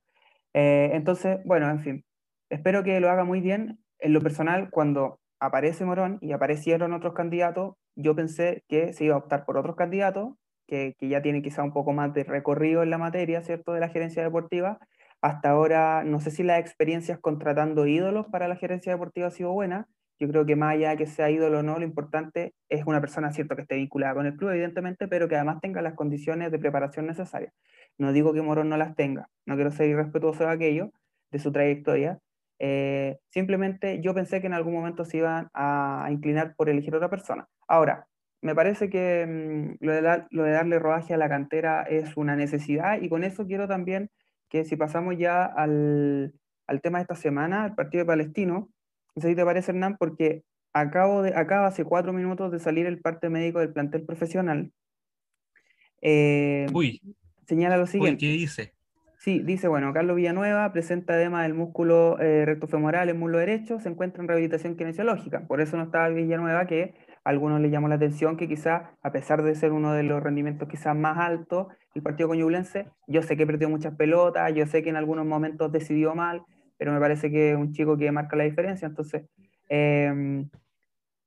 Eh, 0.52 0.90
entonces, 0.94 1.38
bueno, 1.44 1.70
en 1.70 1.80
fin, 1.80 2.04
espero 2.50 2.82
que 2.82 3.00
lo 3.00 3.10
haga 3.10 3.24
muy 3.24 3.40
bien. 3.40 3.78
En 3.98 4.12
lo 4.12 4.20
personal, 4.20 4.70
cuando 4.70 5.20
aparece 5.40 5.84
Morón 5.84 6.18
y 6.20 6.32
aparecieron 6.32 6.92
otros 6.92 7.14
candidatos, 7.14 7.74
yo 7.94 8.14
pensé 8.14 8.62
que 8.68 8.92
se 8.92 9.04
iba 9.04 9.14
a 9.14 9.18
optar 9.18 9.44
por 9.44 9.56
otros 9.56 9.76
candidatos, 9.76 10.34
que, 10.66 10.94
que 10.98 11.08
ya 11.08 11.22
tienen 11.22 11.42
quizá 11.42 11.62
un 11.62 11.72
poco 11.72 11.92
más 11.92 12.12
de 12.12 12.24
recorrido 12.24 12.82
en 12.82 12.90
la 12.90 12.98
materia, 12.98 13.42
¿cierto?, 13.42 13.72
de 13.72 13.80
la 13.80 13.88
gerencia 13.88 14.22
deportiva, 14.22 14.78
hasta 15.22 15.50
ahora 15.50 16.04
no 16.04 16.20
sé 16.20 16.30
si 16.30 16.42
las 16.42 16.60
experiencias 16.60 17.18
contratando 17.18 17.86
ídolos 17.86 18.26
para 18.26 18.48
la 18.48 18.56
gerencia 18.56 18.92
deportiva 18.92 19.28
ha 19.28 19.30
sido 19.30 19.52
buena. 19.52 19.88
Yo 20.18 20.28
creo 20.28 20.46
que 20.46 20.56
más 20.56 20.74
allá 20.74 20.90
de 20.90 20.96
que 20.96 21.06
sea 21.06 21.30
ídolo 21.30 21.58
o 21.58 21.62
no, 21.62 21.78
lo 21.78 21.84
importante 21.84 22.54
es 22.70 22.86
una 22.86 23.00
persona, 23.00 23.32
cierto, 23.32 23.54
que 23.54 23.62
esté 23.62 23.76
vinculada 23.76 24.14
con 24.14 24.26
el 24.26 24.36
club, 24.36 24.50
evidentemente, 24.50 25.08
pero 25.08 25.28
que 25.28 25.36
además 25.36 25.60
tenga 25.60 25.82
las 25.82 25.94
condiciones 25.94 26.50
de 26.50 26.58
preparación 26.58 27.06
necesarias. 27.06 27.52
No 27.98 28.12
digo 28.12 28.32
que 28.32 28.40
Morón 28.40 28.68
no 28.68 28.76
las 28.76 28.94
tenga, 28.94 29.28
no 29.46 29.56
quiero 29.56 29.70
ser 29.70 29.88
irrespetuoso 29.88 30.44
de 30.44 30.50
aquello, 30.50 30.90
de 31.30 31.38
su 31.38 31.52
trayectoria. 31.52 32.18
Eh, 32.58 33.18
simplemente 33.30 34.00
yo 34.00 34.14
pensé 34.14 34.40
que 34.40 34.46
en 34.46 34.54
algún 34.54 34.74
momento 34.74 35.04
se 35.04 35.18
iban 35.18 35.48
a, 35.54 36.08
inclinar 36.10 36.54
por 36.56 36.68
elegir 36.68 36.94
otra 36.94 37.10
persona. 37.10 37.48
Ahora, 37.68 38.06
me 38.42 38.54
parece 38.54 38.88
que 38.90 39.26
mm, 39.26 39.84
lo, 39.84 39.92
de 39.92 40.24
lo, 40.30 40.42
de 40.44 40.50
darle 40.50 40.78
rodaje 40.78 41.14
a 41.14 41.18
la 41.18 41.28
cantera 41.28 41.82
es 41.82 42.16
una 42.16 42.36
necesidad 42.36 43.00
y 43.00 43.08
con 43.08 43.24
eso 43.24 43.46
quiero 43.46 43.68
también 43.68 44.10
que 44.48 44.64
si 44.64 44.76
pasamos 44.76 45.16
ya 45.18 45.44
al, 45.44 46.32
al 46.66 46.80
tema 46.80 46.98
de 46.98 47.02
esta 47.02 47.16
semana, 47.16 47.66
el 47.66 47.74
partido 47.74 48.04
de 48.04 48.08
Palestino, 48.08 48.70
no 49.14 49.22
sé 49.22 49.28
si 49.28 49.34
te 49.34 49.44
parece 49.44 49.72
Hernán, 49.72 49.96
porque 49.96 50.44
acabo 50.72 51.22
de, 51.22 51.34
acaba 51.34 51.66
hace 51.66 51.84
cuatro 51.84 52.12
minutos 52.12 52.52
de 52.52 52.60
salir 52.60 52.86
el 52.86 53.00
parte 53.00 53.28
médico 53.30 53.60
del 53.60 53.72
plantel 53.72 54.04
profesional. 54.04 54.70
Eh, 56.02 56.66
Uy. 56.72 57.00
Señala 57.46 57.76
lo 57.76 57.86
siguiente. 57.86 58.20
¿qué 58.20 58.32
dice? 58.32 58.75
Sí, 59.26 59.40
dice, 59.40 59.66
bueno, 59.66 59.92
Carlos 59.92 60.14
Villanueva 60.14 60.72
presenta 60.72 61.16
edema 61.16 61.42
del 61.42 61.52
músculo 61.52 62.16
eh, 62.20 62.44
rectofemoral 62.46 63.08
en 63.08 63.18
muslo 63.18 63.38
derecho, 63.38 63.80
se 63.80 63.88
encuentra 63.88 64.22
en 64.22 64.28
rehabilitación 64.28 64.76
kinesiológica. 64.76 65.48
Por 65.48 65.60
eso 65.60 65.76
no 65.76 65.82
estaba 65.82 66.08
Villanueva, 66.10 66.66
que 66.66 66.94
a 67.24 67.30
algunos 67.30 67.60
le 67.60 67.68
llamó 67.68 67.88
la 67.88 67.96
atención 67.96 68.36
que 68.36 68.46
quizá, 68.46 68.92
a 69.02 69.10
pesar 69.10 69.42
de 69.42 69.56
ser 69.56 69.72
uno 69.72 69.92
de 69.92 70.04
los 70.04 70.22
rendimientos 70.22 70.68
quizás 70.68 70.94
más 70.94 71.18
altos, 71.18 71.66
el 71.96 72.02
partido 72.02 72.28
coñublense, 72.28 72.86
yo 73.08 73.20
sé 73.22 73.36
que 73.36 73.48
perdió 73.48 73.68
muchas 73.68 73.96
pelotas, 73.96 74.54
yo 74.54 74.64
sé 74.66 74.84
que 74.84 74.90
en 74.90 74.96
algunos 74.96 75.26
momentos 75.26 75.72
decidió 75.72 76.14
mal, 76.14 76.44
pero 76.78 76.92
me 76.92 77.00
parece 77.00 77.28
que 77.28 77.50
es 77.50 77.56
un 77.56 77.72
chico 77.72 77.96
que 77.96 78.12
marca 78.12 78.36
la 78.36 78.44
diferencia. 78.44 78.86
Entonces, 78.86 79.24
em, 79.68 80.48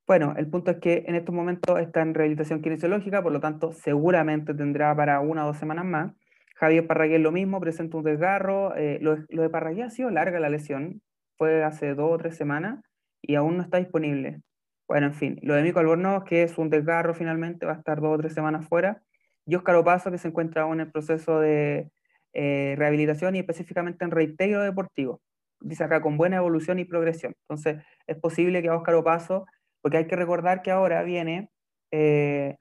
bueno, 0.07 0.35
el 0.37 0.47
punto 0.49 0.71
es 0.71 0.77
que 0.77 1.03
en 1.05 1.15
estos 1.15 1.35
momentos 1.35 1.77
está 1.79 2.01
en 2.01 2.13
rehabilitación 2.13 2.61
kinesiológica, 2.61 3.21
por 3.21 3.33
lo 3.33 3.41
tanto, 3.41 3.73
seguramente 3.73 4.53
tendrá 4.53 4.95
para 4.95 5.19
una 5.19 5.43
o 5.43 5.47
dos 5.47 5.57
semanas 5.57 5.83
más. 5.83 6.13
Javier 6.59 6.87
Parragués 6.87 7.21
lo 7.21 7.31
mismo, 7.31 7.59
presenta 7.61 7.97
un 7.97 8.03
desgarro. 8.03 8.75
Eh, 8.75 8.99
lo, 9.01 9.15
de 9.15 9.49
Parragués 9.49 9.85
ha 9.87 9.89
sido 9.89 10.09
larga 10.09 10.39
la 10.39 10.49
lesión, 10.49 11.01
fue 11.37 11.63
hace 11.63 11.95
dos 11.95 12.11
o 12.11 12.17
tres 12.17 12.35
semanas 12.35 12.81
y 13.21 13.35
aún 13.35 13.57
no 13.57 13.63
está 13.63 13.77
disponible. 13.77 14.41
Bueno, 14.87 15.07
en 15.07 15.13
fin, 15.13 15.39
lo 15.41 15.53
de 15.53 15.63
Mico 15.63 15.79
Albornoz, 15.79 16.23
que 16.25 16.43
es 16.43 16.57
un 16.57 16.69
desgarro 16.69 17.13
finalmente, 17.13 17.65
va 17.65 17.73
a 17.73 17.77
estar 17.77 18.01
dos 18.01 18.15
o 18.15 18.17
tres 18.17 18.33
semanas 18.33 18.67
fuera. 18.67 19.01
Y 19.45 19.55
Óscar 19.55 19.75
Opaso, 19.75 20.11
que 20.11 20.17
se 20.17 20.27
encuentra 20.27 20.63
aún 20.63 20.75
en 20.75 20.87
el 20.87 20.91
proceso 20.91 21.39
de 21.39 21.89
eh, 22.33 22.75
rehabilitación 22.77 23.35
y 23.35 23.39
específicamente 23.39 24.03
en 24.05 24.11
reintegro 24.11 24.61
deportivo 24.61 25.21
dice 25.61 25.83
acá, 25.83 26.01
con 26.01 26.17
buena 26.17 26.37
evolución 26.37 26.79
y 26.79 26.85
progresión. 26.85 27.35
Entonces, 27.41 27.83
es 28.07 28.17
posible 28.17 28.61
que 28.61 28.69
a 28.69 28.75
Óscar 28.75 28.95
Opaso, 28.95 29.45
porque 29.81 29.97
hay 29.97 30.07
que 30.07 30.15
recordar 30.15 30.61
que 30.61 30.71
ahora 30.71 31.03
viene... 31.03 31.49
Eh, 31.91 32.55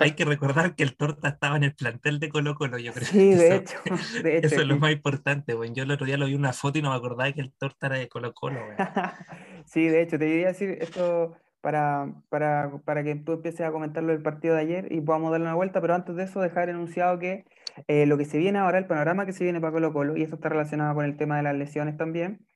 hay 0.00 0.12
que 0.12 0.24
recordar 0.24 0.74
que 0.74 0.82
el 0.82 0.96
Torta 0.96 1.28
estaba 1.28 1.56
en 1.56 1.64
el 1.64 1.74
plantel 1.74 2.18
de 2.18 2.28
Colo 2.28 2.54
Colo, 2.54 2.78
yo 2.78 2.92
creo. 2.92 3.06
Sí, 3.06 3.34
de, 3.34 3.56
hecho, 3.56 3.78
Eso 4.24 4.60
es 4.60 4.66
lo 4.66 4.78
más 4.78 4.92
importante, 4.92 5.54
bueno. 5.54 5.74
Yo 5.74 5.82
el 5.84 5.90
otro 5.90 6.06
día 6.06 6.16
lo 6.16 6.26
vi 6.26 6.34
una 6.34 6.52
foto 6.52 6.78
y 6.78 6.82
no 6.82 6.90
me 6.90 6.96
acordaba 6.96 7.30
que 7.32 7.40
el 7.40 7.52
Torta 7.52 7.88
era 7.88 7.96
de 7.96 8.08
Colo 8.08 8.32
Colo, 8.32 8.60
sí, 9.66 9.86
de 9.88 10.02
hecho, 10.02 10.18
te 10.18 10.26
quería 10.26 10.48
decir 10.48 10.78
esto 10.80 11.36
para, 11.60 12.12
para, 12.28 12.78
para, 12.84 13.02
que 13.02 13.14
tú 13.14 13.32
empieces 13.32 13.62
a 13.62 13.72
comentarlo 13.72 14.12
del 14.12 14.22
partido 14.22 14.54
de 14.54 14.60
ayer 14.60 14.92
y 14.92 15.00
podamos 15.00 15.30
darle 15.30 15.46
una 15.46 15.54
vuelta, 15.54 15.80
pero 15.80 15.94
antes 15.94 16.14
de 16.16 16.24
eso 16.24 16.40
dejar 16.40 16.68
enunciado 16.68 17.18
que 17.18 17.44
eh, 17.88 18.06
lo 18.06 18.18
que 18.18 18.24
se 18.24 18.38
viene 18.38 18.58
ahora, 18.58 18.78
el 18.78 18.86
panorama 18.86 19.26
que 19.26 19.32
se 19.32 19.44
viene 19.44 19.60
para 19.60 19.72
Colo 19.72 19.92
Colo, 19.92 20.16
y 20.16 20.22
eso 20.22 20.36
está 20.36 20.48
relacionado 20.48 20.94
con 20.94 21.04
el 21.04 21.16
tema 21.16 21.38
de 21.38 21.42
las 21.42 21.56
lesiones 21.56 21.96
también. 21.96 22.46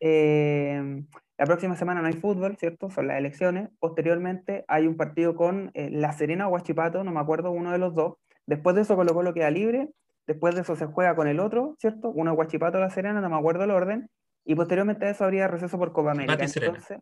Eh, 0.00 1.04
la 1.42 1.46
próxima 1.46 1.74
semana 1.74 2.00
no 2.00 2.06
hay 2.06 2.12
fútbol, 2.12 2.56
¿cierto? 2.56 2.88
Son 2.88 3.08
las 3.08 3.18
elecciones. 3.18 3.68
Posteriormente 3.80 4.64
hay 4.68 4.86
un 4.86 4.96
partido 4.96 5.34
con 5.34 5.72
eh, 5.74 5.90
La 5.90 6.12
Serena 6.12 6.46
o 6.46 6.52
Huachipato, 6.52 7.02
no 7.02 7.10
me 7.10 7.18
acuerdo, 7.18 7.50
uno 7.50 7.72
de 7.72 7.78
los 7.78 7.96
dos. 7.96 8.14
Después 8.46 8.76
de 8.76 8.82
eso 8.82 8.94
Colo 8.94 9.12
Colo 9.12 9.34
queda 9.34 9.50
libre. 9.50 9.88
Después 10.28 10.54
de 10.54 10.60
eso 10.60 10.76
se 10.76 10.86
juega 10.86 11.16
con 11.16 11.26
el 11.26 11.40
otro, 11.40 11.74
¿cierto? 11.80 12.10
Uno 12.10 12.34
Huachipato 12.34 12.78
o 12.78 12.80
La 12.80 12.90
Serena, 12.90 13.20
no 13.20 13.28
me 13.28 13.34
acuerdo 13.34 13.64
el 13.64 13.72
orden. 13.72 14.08
Y 14.44 14.54
posteriormente 14.54 15.04
a 15.04 15.10
eso 15.10 15.24
habría 15.24 15.48
receso 15.48 15.76
por 15.80 15.92
Copa 15.92 16.12
América. 16.12 16.44
Entonces, 16.44 17.00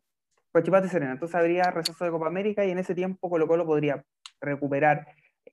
Huachipato 0.54 0.86
y 0.86 0.88
Serena. 0.88 1.12
Entonces 1.12 1.34
habría 1.34 1.64
receso 1.64 2.02
de 2.02 2.10
Copa 2.10 2.26
América 2.26 2.64
y 2.64 2.70
en 2.70 2.78
ese 2.78 2.94
tiempo 2.94 3.28
Colo 3.28 3.46
Colo 3.46 3.66
podría 3.66 4.02
recuperar 4.40 5.06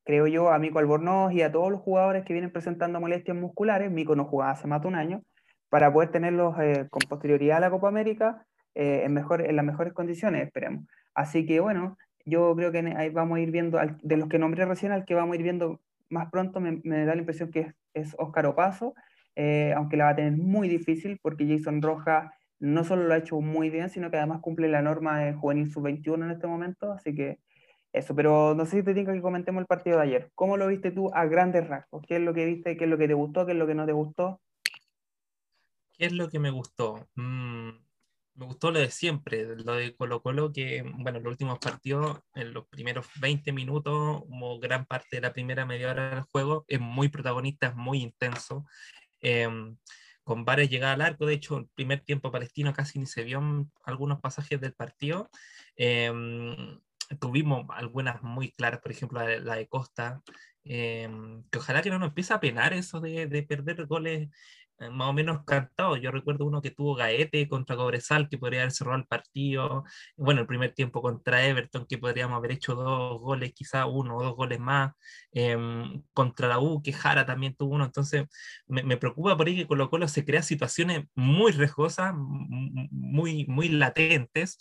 creo 0.05 0.27
yo, 0.27 0.49
a 0.49 0.59
Mico 0.59 0.79
Albornoz 0.79 1.33
y 1.33 1.41
a 1.41 1.51
todos 1.51 1.69
los 1.69 1.81
jugadores 1.81 2.23
que 2.23 2.31
vienen 2.31 2.53
presentando 2.53 3.01
molestias 3.01 3.35
musculares, 3.35 3.91
Mico 3.91 4.15
no 4.15 4.23
jugaba 4.23 4.51
hace 4.51 4.65
más 4.65 4.81
de 4.81 4.87
un 4.87 4.95
año, 4.95 5.23
para 5.67 5.91
poder 5.91 6.11
tenerlos 6.11 6.55
eh, 6.61 6.87
con 6.89 7.01
posterioridad 7.09 7.57
a 7.57 7.59
la 7.59 7.69
Copa 7.69 7.89
América 7.89 8.45
eh, 8.79 9.05
en, 9.05 9.13
mejor, 9.13 9.41
en 9.41 9.55
las 9.55 9.65
mejores 9.65 9.91
condiciones, 9.91 10.45
esperemos. 10.45 10.85
Así 11.15 11.47
que 11.47 11.59
bueno, 11.59 11.97
yo 12.25 12.55
creo 12.55 12.71
que 12.71 12.77
ahí 12.95 13.09
vamos 13.09 13.37
a 13.37 13.41
ir 13.41 13.49
viendo, 13.49 13.79
de 14.03 14.17
los 14.17 14.29
que 14.29 14.37
nombré 14.37 14.65
recién, 14.65 14.91
al 14.91 15.03
que 15.03 15.15
vamos 15.15 15.33
a 15.33 15.37
ir 15.37 15.41
viendo 15.41 15.81
más 16.09 16.29
pronto, 16.29 16.59
me, 16.59 16.79
da 16.83 17.15
la 17.15 17.21
impresión 17.21 17.49
que 17.49 17.73
es, 17.95 18.15
Óscar 18.19 18.45
Opaso, 18.45 18.93
eh, 19.35 19.73
aunque 19.75 19.97
la 19.97 20.03
va 20.03 20.09
a 20.11 20.15
tener 20.15 20.33
muy 20.33 20.69
difícil 20.69 21.17
porque 21.23 21.47
Jason 21.47 21.81
Rojas 21.81 22.31
no 22.59 22.83
solo 22.83 23.05
lo 23.05 23.15
ha 23.15 23.17
hecho 23.17 23.41
muy 23.41 23.71
bien, 23.71 23.89
sino 23.89 24.11
que 24.11 24.17
además 24.17 24.41
cumple 24.41 24.67
la 24.67 24.83
norma 24.83 25.21
de 25.21 25.33
juvenil 25.33 25.71
sub-21 25.71 26.25
en 26.25 26.31
este 26.31 26.45
momento, 26.45 26.91
así 26.91 27.15
que 27.15 27.39
eso, 27.93 28.13
pero 28.13 28.53
no 28.53 28.67
sé 28.67 28.77
si 28.77 28.83
te 28.83 28.93
tengo 28.93 29.11
que 29.11 29.21
comentemos 29.21 29.61
el 29.61 29.65
partido 29.65 29.97
de 29.97 30.03
ayer. 30.03 30.31
¿Cómo 30.35 30.55
lo 30.55 30.67
viste 30.67 30.91
tú 30.91 31.09
a 31.15 31.25
grandes 31.25 31.67
rasgos? 31.67 32.03
¿Qué 32.07 32.17
es 32.17 32.21
lo 32.21 32.35
que 32.35 32.45
viste? 32.45 32.77
¿Qué 32.77 32.83
es 32.83 32.89
lo 32.91 32.97
que 32.99 33.07
te 33.07 33.15
gustó? 33.15 33.47
¿Qué 33.47 33.53
es 33.53 33.57
lo 33.57 33.65
que 33.65 33.73
no 33.73 33.87
te 33.87 33.93
gustó? 33.93 34.39
¿Qué 35.97 36.05
es 36.05 36.13
lo 36.13 36.29
que 36.29 36.37
me 36.37 36.51
gustó? 36.51 37.07
Mm, 37.15 37.69
me 38.37 38.45
gustó 38.45 38.71
lo 38.71 38.79
de 38.79 38.91
siempre, 38.91 39.55
lo 39.57 39.73
de 39.73 39.95
Colo 39.95 40.21
Colo, 40.21 40.53
que, 40.53 40.83
bueno, 40.83 41.19
los 41.19 41.31
últimos 41.31 41.57
partidos, 41.57 42.19
en 42.35 42.53
los 42.53 42.67
primeros 42.67 43.07
20 43.19 43.51
minutos, 43.51 44.21
como 44.29 44.59
gran 44.59 44.85
parte 44.85 45.17
de 45.17 45.21
la 45.21 45.33
primera 45.33 45.65
media 45.65 45.89
hora 45.89 46.11
del 46.11 46.23
juego, 46.31 46.63
es 46.67 46.79
muy 46.79 47.09
protagonista, 47.09 47.67
es 47.67 47.75
muy 47.75 48.01
intenso. 48.01 48.65
Em, 49.21 49.75
con 50.23 50.45
varias 50.45 50.69
llegadas 50.69 50.95
al 50.95 51.01
arco, 51.01 51.25
de 51.25 51.33
hecho, 51.33 51.57
el 51.57 51.67
primer 51.73 52.01
tiempo 52.01 52.31
palestino 52.31 52.73
casi 52.73 52.99
ni 52.99 53.07
se 53.07 53.23
vio 53.23 53.39
en 53.39 53.71
algunos 53.83 54.19
pasajes 54.21 54.61
del 54.61 54.73
partido. 54.73 55.31
Em, 55.75 56.79
tuvimos 57.19 57.65
algunas 57.71 58.21
muy 58.21 58.51
claras, 58.51 58.81
por 58.81 58.91
ejemplo, 58.91 59.19
la 59.19 59.55
de, 59.55 59.67
Costa, 59.67 60.21
em, 60.63 61.43
que 61.49 61.57
ojalá 61.57 61.81
que 61.81 61.89
no 61.89 61.97
nos 61.97 62.09
empiece 62.09 62.33
a 62.33 62.39
penar 62.39 62.73
eso 62.73 62.99
de, 62.99 63.25
de 63.27 63.43
perder 63.43 63.85
goles 63.87 64.29
eh, 64.29 64.29
más 64.91 65.09
o 65.09 65.13
menos 65.13 65.43
cantados. 65.45 65.99
Yo 66.01 66.11
recuerdo 66.11 66.45
uno 66.45 66.61
que 66.61 66.71
tuvo 66.71 66.95
Gaete 66.95 67.47
contra 67.47 67.75
Cobresal, 67.75 68.29
que 68.29 68.37
podría 68.37 68.61
haber 68.61 68.71
cerrado 68.71 68.97
el 68.97 69.07
partido. 69.07 69.83
Bueno, 70.15 70.41
el 70.41 70.47
primer 70.47 70.73
tiempo 70.73 71.01
contra 71.01 71.45
Everton, 71.45 71.85
que 71.87 71.97
podríamos 71.97 72.37
haber 72.37 72.51
hecho 72.51 72.75
dos 72.75 73.19
goles, 73.21 73.53
quizá 73.53 73.85
uno 73.85 74.17
o 74.17 74.23
dos 74.23 74.35
goles 74.35 74.59
más. 74.59 74.93
Em, 75.31 76.03
contra 76.13 76.47
la 76.47 76.59
U, 76.59 76.81
que 76.81 76.93
Jara 76.93 77.25
también 77.25 77.55
tuvo 77.55 77.75
uno. 77.75 77.85
Entonces, 77.85 78.25
me, 78.67 78.83
me, 78.83 78.97
preocupa 78.97 79.35
por 79.37 79.47
ahí 79.47 79.55
que 79.55 79.67
Colo 79.67 79.89
Colo 79.89 80.07
se 80.07 80.25
crea 80.25 80.41
situaciones 80.43 81.05
muy 81.15 81.51
riesgosas, 81.51 82.13
muy, 82.15 83.45
muy 83.47 83.69
latentes, 83.69 84.59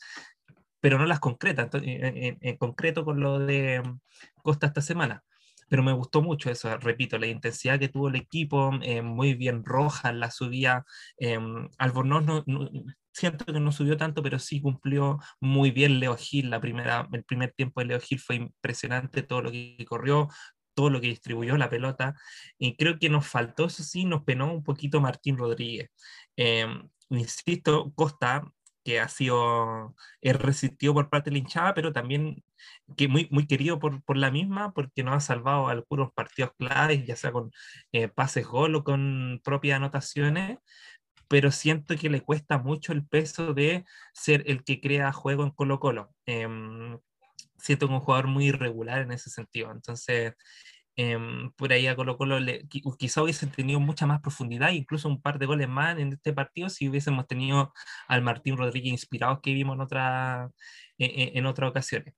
pero 0.81 0.99
no 0.99 1.07
las 1.07 1.21
concretas, 1.21 1.69
en, 1.83 2.57
concreto 2.59 3.05
con 3.05 3.21
lo 3.21 3.39
de 3.41 3.83
mm, 3.83 4.01
Costa 4.43 4.69
esta 4.69 4.81
semana. 4.81 5.25
Pero 5.69 5.83
me 5.83 5.93
gustó 5.93 6.23
mucho 6.23 6.51
eso, 6.51 6.77
repito, 6.79 7.19
la 7.19 7.27
intensidad 7.27 7.79
que 7.79 7.89
tuvo 7.89 8.09
el 8.09 8.17
equipo, 8.17 8.71
eh, 8.83 9.03
muy 9.03 9.35
bien 9.35 9.65
roja 9.65 10.11
en 10.11 10.21
la 10.21 10.31
subida. 10.31 10.85
Eh, 11.19 11.39
Albornoz 11.79 12.25
no, 12.25 12.45
siento 13.13 13.45
que 13.47 13.61
no 13.61 13.73
subió 13.73 13.97
tanto, 13.97 14.23
pero 14.23 14.39
sí 14.39 14.61
cumplió 14.61 15.19
muy 15.41 15.71
bien 15.71 16.01
Leo 16.01 16.17
Gil. 16.17 16.51
La 16.51 16.61
primera, 16.61 17.09
el 17.13 17.25
primer 17.25 17.53
tiempo 17.53 17.81
de 17.81 17.87
Leo 17.87 18.01
Gil 18.01 18.21
fue 18.21 18.37
impresionante, 18.37 19.23
todo 19.23 19.43
lo 19.43 19.51
que 19.51 19.85
corrió, 19.89 20.29
todo 20.75 20.91
lo 20.91 21.01
que 21.01 21.09
distribuyó 21.09 21.57
la 21.57 21.71
pelota. 21.71 22.15
Y 22.59 22.77
creo 22.77 22.99
que 22.99 23.09
nos 23.09 23.27
faltó, 23.27 23.67
eso 23.67 23.83
sí, 23.83 24.05
nos 24.05 24.25
penó 24.25 24.53
un 24.53 24.63
poquito 24.65 25.01
Martín 25.01 25.39
Rodríguez. 25.39 25.91
Eh, 26.37 26.67
insisto, 27.11 27.93
Costa 27.95 28.45
que 28.85 29.01
ha 29.01 29.09
sido 29.09 29.97
es 30.21 30.37
resistido 30.37 30.95
por 30.95 31.11
parte 31.11 31.31
de 31.31 31.33
la 31.33 31.39
hinchada, 31.39 31.75
pero 31.75 31.93
también 31.93 32.45
que 32.97 33.09
muy, 33.09 33.29
muy 33.31 33.47
querido 33.47 33.79
por, 33.79 34.03
por 34.05 34.17
la 34.17 34.31
misma, 34.31 34.73
porque 34.73 35.03
nos 35.03 35.15
ha 35.15 35.21
salvado 35.21 35.69
algunos 35.69 36.13
partidos 36.13 36.53
claves, 36.59 37.07
ya 37.07 37.17
sea 37.17 37.33
con 37.33 37.51
eh, 37.93 38.09
pases 38.09 38.47
gol 38.47 38.75
o 38.77 38.85
con 38.85 39.41
propias 39.45 39.77
anotaciones, 39.77 40.59
pero 41.29 41.51
siento 41.51 41.97
que 41.97 42.11
le 42.11 42.21
cuesta 42.23 42.59
mucho 42.59 42.93
el 42.93 43.07
peso 43.07 43.55
de 43.55 43.85
ser 44.15 44.45
el 44.47 44.65
que 44.65 44.81
crea 44.81 45.13
juego 45.13 45.45
en 45.45 45.51
Colo 45.51 45.81
Colo. 45.81 46.15
Em, 46.27 46.99
siento 47.59 47.89
que 47.89 47.95
un 47.95 48.01
jugador 48.01 48.29
muy 48.29 48.47
irregular 48.47 49.03
en 49.03 49.13
ese 49.13 49.31
sentido, 49.31 49.73
entonces 49.73 50.35
Em, 50.99 51.51
por 51.53 51.73
ahí 51.73 51.87
a 51.87 51.95
Colo 51.95 52.17
Colo 52.17 52.39
quizá 52.99 53.23
hubiesen 53.23 53.51
tenido 53.51 53.79
mucha 53.81 54.07
más 54.07 54.23
profundidad, 54.23 54.71
incluso 54.71 55.09
un 55.09 55.21
par 55.21 55.39
de 55.39 55.45
goles 55.45 55.69
más 55.69 55.99
en 55.99 56.15
este 56.15 56.33
partido 56.33 56.71
si 56.71 56.89
hubiésemos 56.89 57.27
tenido 57.27 57.75
al 58.09 58.23
Martín 58.23 58.57
Rodríguez 58.57 58.93
inspirados 58.93 59.41
que 59.43 59.53
vimos 59.53 59.75
en, 59.75 59.83
otra, 59.83 60.51
en, 60.97 61.45
otras 61.45 61.69
ocasiones. 61.71 62.15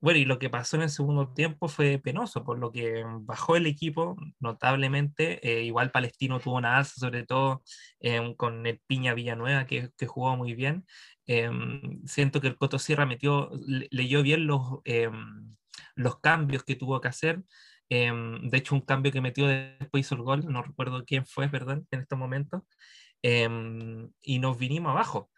Bueno, 0.00 0.18
y 0.20 0.24
lo 0.24 0.38
que 0.38 0.48
pasó 0.48 0.76
en 0.76 0.82
el 0.82 0.90
segundo 0.90 1.32
tiempo 1.32 1.68
fue 1.68 1.98
penoso, 1.98 2.44
por 2.44 2.58
lo 2.58 2.70
que 2.70 3.04
bajó 3.22 3.56
el 3.56 3.66
equipo 3.66 4.16
notablemente. 4.38 5.40
Eh, 5.42 5.64
igual 5.64 5.90
Palestino 5.90 6.38
tuvo 6.38 6.56
una 6.56 6.76
alza, 6.76 6.94
sobre 6.96 7.24
todo 7.26 7.62
eh, 8.00 8.34
con 8.36 8.64
el 8.66 8.80
Piña 8.86 9.14
Villanueva, 9.14 9.66
que, 9.66 9.90
que 9.96 10.06
jugó 10.06 10.36
muy 10.36 10.54
bien. 10.54 10.86
Em, 11.26 12.00
siento 12.06 12.40
que 12.40 12.46
el 12.48 12.56
Coto 12.56 12.78
Sierra 12.78 13.06
metió, 13.06 13.50
leyó 13.90 14.22
bien 14.22 14.46
los, 14.46 14.80
em, 14.84 15.56
los 15.96 16.20
cambios 16.20 16.62
que 16.64 16.76
tuvo 16.76 17.00
que 17.00 17.08
hacer. 17.08 17.42
De 17.90 18.58
hecho, 18.58 18.74
un 18.74 18.82
cambio 18.82 19.10
que 19.12 19.20
metió 19.22 19.46
después 19.46 20.02
hizo 20.06 20.14
el 20.14 20.22
gol, 20.22 20.44
no 20.46 20.62
recuerdo 20.62 21.04
quién 21.06 21.26
fue, 21.26 21.48
¿verdad? 21.48 21.82
En 21.90 22.00
estos 22.00 22.18
momentos. 22.18 22.62
y 23.22 24.38
nos 24.38 24.58
vinimos 24.58 24.90
abajo 24.90 25.30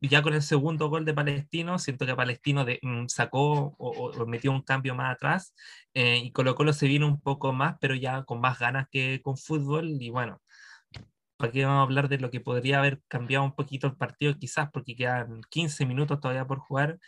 ya 0.00 0.22
con 0.22 0.34
el 0.34 0.42
segundo 0.42 0.88
gol 0.88 1.04
de 1.04 1.14
Palestino, 1.14 1.78
siento 1.78 2.06
que 2.06 2.14
Palestino 2.14 2.64
de, 2.64 2.78
mm, 2.82 3.06
sacó 3.08 3.74
o, 3.78 4.26
metió 4.26 4.52
un 4.52 4.62
cambio 4.62 4.94
más 4.94 5.14
atrás 5.14 5.54
eh, 5.94 6.18
y 6.18 6.32
Colo 6.32 6.54
Colo 6.54 6.72
se 6.72 6.86
vino 6.86 7.06
un 7.06 7.20
poco 7.20 7.52
más, 7.52 7.76
pero 7.80 7.94
ya 7.94 8.24
con 8.24 8.40
más 8.40 8.58
ganas 8.58 8.88
que 8.90 9.20
con 9.22 9.36
fútbol. 9.36 9.88
Y 10.00 10.10
bueno, 10.10 10.40
¿para 11.36 11.52
qué 11.52 11.64
vamos 11.64 11.80
a 11.80 11.82
hablar 11.82 12.08
de 12.08 12.18
lo 12.18 12.30
que 12.30 12.40
podría 12.40 12.78
haber 12.78 13.00
cambiado 13.08 13.44
un 13.44 13.54
poquito 13.54 13.86
el 13.86 13.96
partido? 13.96 14.36
Quizás 14.38 14.70
porque 14.72 14.96
quedan 14.96 15.40
15 15.50 15.86
minutos 15.86 16.20
todavía 16.20 16.46
por 16.46 16.58
jugar. 16.60 16.98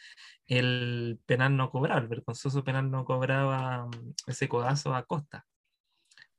El 0.47 1.21
penal 1.27 1.57
no 1.57 1.71
cobraba, 1.71 2.01
el 2.01 2.09
vergonzoso 2.09 2.65
penal 2.65 2.91
no 2.91 3.05
cobraba 3.05 3.87
mm, 3.87 4.15
ese 4.29 4.49
codazo 4.49 4.95
a 4.95 5.05
Costa 5.05 5.47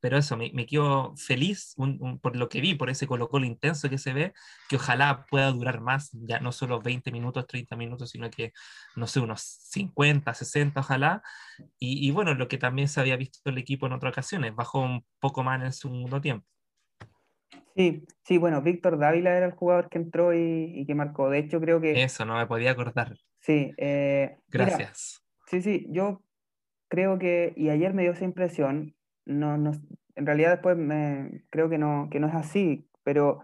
pero 0.01 0.17
eso, 0.17 0.35
me, 0.35 0.51
me 0.53 0.65
quedo 0.65 1.15
feliz 1.15 1.75
por 2.21 2.35
lo 2.35 2.49
que 2.49 2.59
vi, 2.59 2.75
por 2.75 2.89
ese 2.89 3.07
Colo 3.07 3.29
Colo 3.29 3.45
intenso 3.45 3.89
que 3.89 3.97
se 3.97 4.13
ve, 4.13 4.33
que 4.67 4.75
ojalá 4.75 5.25
pueda 5.29 5.51
durar 5.51 5.79
más, 5.79 6.09
ya 6.11 6.39
no 6.39 6.51
solo 6.51 6.81
20 6.81 7.11
minutos, 7.11 7.47
30 7.47 7.75
minutos, 7.75 8.09
sino 8.09 8.29
que, 8.29 8.51
no 8.95 9.07
sé, 9.07 9.19
unos 9.19 9.41
50, 9.41 10.33
60, 10.33 10.79
ojalá. 10.79 11.21
Y, 11.79 12.05
y 12.05 12.11
bueno, 12.11 12.33
lo 12.33 12.47
que 12.47 12.57
también 12.57 12.87
se 12.87 12.99
había 12.99 13.15
visto 13.15 13.49
el 13.49 13.57
equipo 13.57 13.85
en 13.85 13.93
otras 13.93 14.11
ocasiones, 14.11 14.55
bajó 14.55 14.81
un 14.81 15.05
poco 15.19 15.43
más 15.43 15.59
en 15.59 15.67
el 15.67 15.73
segundo 15.73 16.19
tiempo. 16.19 16.45
Sí, 17.75 18.03
sí, 18.23 18.37
bueno, 18.37 18.61
Víctor 18.61 18.97
Dávila 18.97 19.37
era 19.37 19.45
el 19.45 19.53
jugador 19.53 19.89
que 19.89 19.97
entró 19.97 20.33
y, 20.33 20.73
y, 20.75 20.85
que 20.85 20.95
marcó. 20.95 21.29
De 21.29 21.39
hecho, 21.39 21.61
creo 21.61 21.79
que... 21.79 22.03
Eso, 22.03 22.25
no 22.25 22.35
me 22.35 22.45
podía 22.45 22.71
acordar. 22.71 23.15
Sí, 23.39 23.71
eh, 23.77 24.37
gracias. 24.49 25.23
sí, 25.47 25.61
sí, 25.61 25.87
yo 25.89 26.21
creo 26.89 27.17
que, 27.17 27.53
y 27.55 27.69
ayer 27.69 27.93
me 27.93 28.03
dio 28.03 28.11
esa 28.11 28.25
impresión, 28.25 28.93
no, 29.25 29.57
no, 29.57 29.71
en 30.15 30.25
realidad 30.25 30.51
después 30.51 30.77
me, 30.77 31.43
creo 31.49 31.69
que 31.69 31.77
no, 31.77 32.09
que 32.11 32.19
no 32.19 32.27
es 32.27 32.35
así, 32.35 32.87
pero 33.03 33.43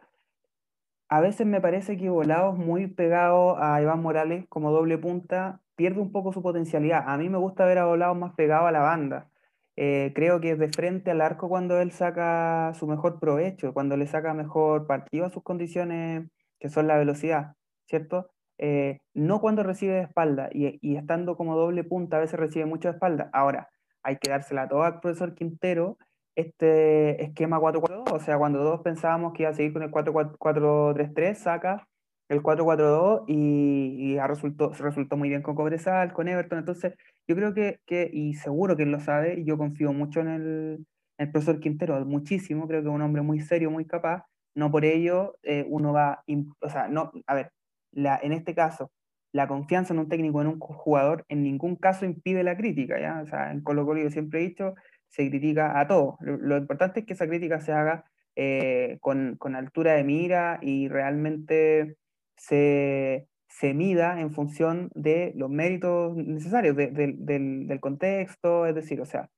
a 1.10 1.22
veces 1.22 1.48
me 1.48 1.62
parece 1.62 1.98
que 1.98 2.10
Volados 2.10 2.58
muy 2.58 2.88
pegado 2.88 3.58
a 3.62 3.82
Iván 3.82 4.02
Morales 4.02 4.46
como 4.50 4.72
doble 4.72 4.98
punta 4.98 5.62
pierde 5.76 6.02
un 6.02 6.12
poco 6.12 6.34
su 6.34 6.42
potencialidad. 6.42 7.04
A 7.08 7.18
mí 7.18 7.30
me 7.30 7.38
gusta 7.38 7.66
ver 7.66 7.78
a 7.78 7.86
Volados 7.86 8.18
más 8.18 8.34
pegado 8.34 8.68
a 8.68 8.72
la 8.72 8.80
banda. 8.82 9.30
Eh, 9.78 10.12
creo 10.16 10.42
que 10.42 10.52
es 10.52 10.60
de 10.60 10.70
frente 10.70 11.12
al 11.12 11.22
arco 11.22 11.50
cuando 11.50 11.80
él 11.80 11.92
saca 11.92 12.74
su 12.74 12.88
mejor 12.88 13.20
provecho, 13.20 13.74
cuando 13.74 13.96
le 13.96 14.08
saca 14.08 14.34
mejor 14.34 14.88
partido 14.88 15.26
a 15.26 15.30
sus 15.30 15.44
condiciones, 15.44 16.28
que 16.60 16.70
son 16.70 16.88
la 16.88 16.98
velocidad, 16.98 17.54
¿cierto? 17.86 18.32
Eh, 18.58 19.00
no 19.14 19.40
cuando 19.40 19.62
recibe 19.64 19.94
de 19.94 20.02
espalda 20.02 20.50
y, 20.52 20.80
y, 20.82 20.98
estando 20.98 21.38
como 21.38 21.56
doble 21.56 21.84
punta 21.84 22.18
a 22.18 22.22
veces 22.22 22.40
recibe 22.40 22.66
mucho 22.66 22.88
de 22.88 22.96
espalda. 22.96 23.30
Ahora, 23.34 23.70
hay 24.08 24.18
que 24.18 24.30
dársela 24.30 24.70
toda 24.70 24.88
al 24.88 25.00
profesor 25.02 25.36
Quintero 25.36 25.98
este 26.36 27.22
esquema 27.24 27.60
4-4-2, 27.60 28.14
o 28.14 28.20
sea, 28.20 28.38
cuando 28.38 28.60
todos 28.60 28.82
pensábamos 28.82 29.34
que 29.34 29.44
iba 29.44 29.50
a 29.50 29.54
seguir 29.54 29.74
con 29.74 29.84
el 29.84 29.92
4-4-3-3, 29.92 31.36
saca 31.36 31.88
el 32.30 32.42
4-4-2 32.42 33.26
y, 33.28 34.14
y 34.14 34.20
resultó, 34.20 34.72
resultó 34.72 35.18
muy 35.18 35.30
bien 35.30 35.42
con 35.42 35.56
Cobresal, 35.56 36.14
con 36.14 36.28
Everton, 36.28 36.60
entonces 36.60 36.94
yo 37.28 37.36
creo 37.36 37.54
que, 37.54 37.80
que, 37.86 38.10
y 38.14 38.36
seguro 38.36 38.78
que 38.78 38.84
él 38.84 38.92
lo 38.92 39.00
sabe, 39.02 39.40
y 39.40 39.46
yo 39.46 39.58
confío 39.58 39.92
mucho 39.92 40.22
en 40.22 40.28
el, 40.30 40.86
en 41.18 41.26
el 41.26 41.32
profesor 41.32 41.60
Quintero, 41.60 42.06
muchísimo, 42.06 42.68
creo 42.68 42.82
que 42.82 42.88
es 42.88 42.94
un 42.94 43.02
hombre 43.02 43.24
muy 43.24 43.42
serio, 43.42 43.72
muy 43.72 43.86
capaz, 43.86 44.24
no 44.56 44.72
por 44.72 44.86
ello 44.86 45.38
eh, 45.44 45.66
uno 45.68 45.92
va, 45.92 46.24
o 46.62 46.70
sea, 46.70 46.88
no, 46.88 47.12
a 47.26 47.36
ver, 47.36 47.52
la, 47.92 48.20
en 48.22 48.32
este 48.32 48.56
caso, 48.56 48.92
la 49.32 49.48
confianza 49.48 49.94
en 49.94 50.00
un 50.00 50.10
técnico, 50.10 50.42
en 50.42 50.48
un 50.48 50.60
jugador, 50.60 51.26
en 51.30 51.44
ningún 51.44 51.76
caso 51.76 52.06
impide 52.06 52.44
la 52.44 52.58
crítica, 52.58 53.00
¿ya? 53.00 53.22
O 53.22 53.26
sea, 53.26 53.52
en 53.52 53.62
Colo 53.62 53.86
Colo 53.86 54.02
yo 54.02 54.10
siempre 54.10 54.42
he 54.42 54.50
dicho, 54.50 54.76
se 55.10 55.30
critica 55.30 55.80
a 55.80 55.88
todos. 55.88 56.16
Lo, 56.22 56.58
importante 56.58 57.02
es 57.02 57.06
que 57.06 57.14
esa 57.14 57.28
crítica 57.28 57.60
se 57.60 57.72
haga 57.74 58.06
eh, 58.36 58.98
con, 59.02 59.36
con, 59.38 59.56
altura 59.56 59.94
de 59.94 60.04
mira 60.04 60.60
y 60.62 60.88
realmente 60.90 61.98
se, 62.38 63.28
se, 63.48 63.74
mida 63.74 64.20
en 64.22 64.32
función 64.32 64.90
de 64.96 65.34
los 65.36 65.50
méritos 65.50 66.16
necesarios 66.16 66.76
de, 66.76 66.88
de, 66.92 67.16
del, 67.18 67.68
del 67.68 67.80
contexto, 67.80 68.66
es 68.66 68.76
decir, 68.76 69.02
o 69.02 69.06
sea, 69.06 69.30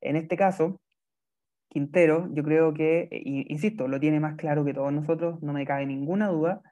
en 0.00 0.16
este 0.16 0.36
caso, 0.36 0.80
Quintero, 1.68 2.28
yo 2.32 2.42
creo 2.42 2.74
que, 2.74 3.08
insisto, 3.12 3.86
lo 3.86 4.00
tiene 4.00 4.18
más 4.18 4.34
claro 4.36 4.64
que 4.64 4.74
todos 4.74 4.92
nosotros, 4.92 5.40
no 5.42 5.52
me 5.52 5.64
cabe 5.64 5.86
ninguna 5.86 6.28
duda, 6.28 6.62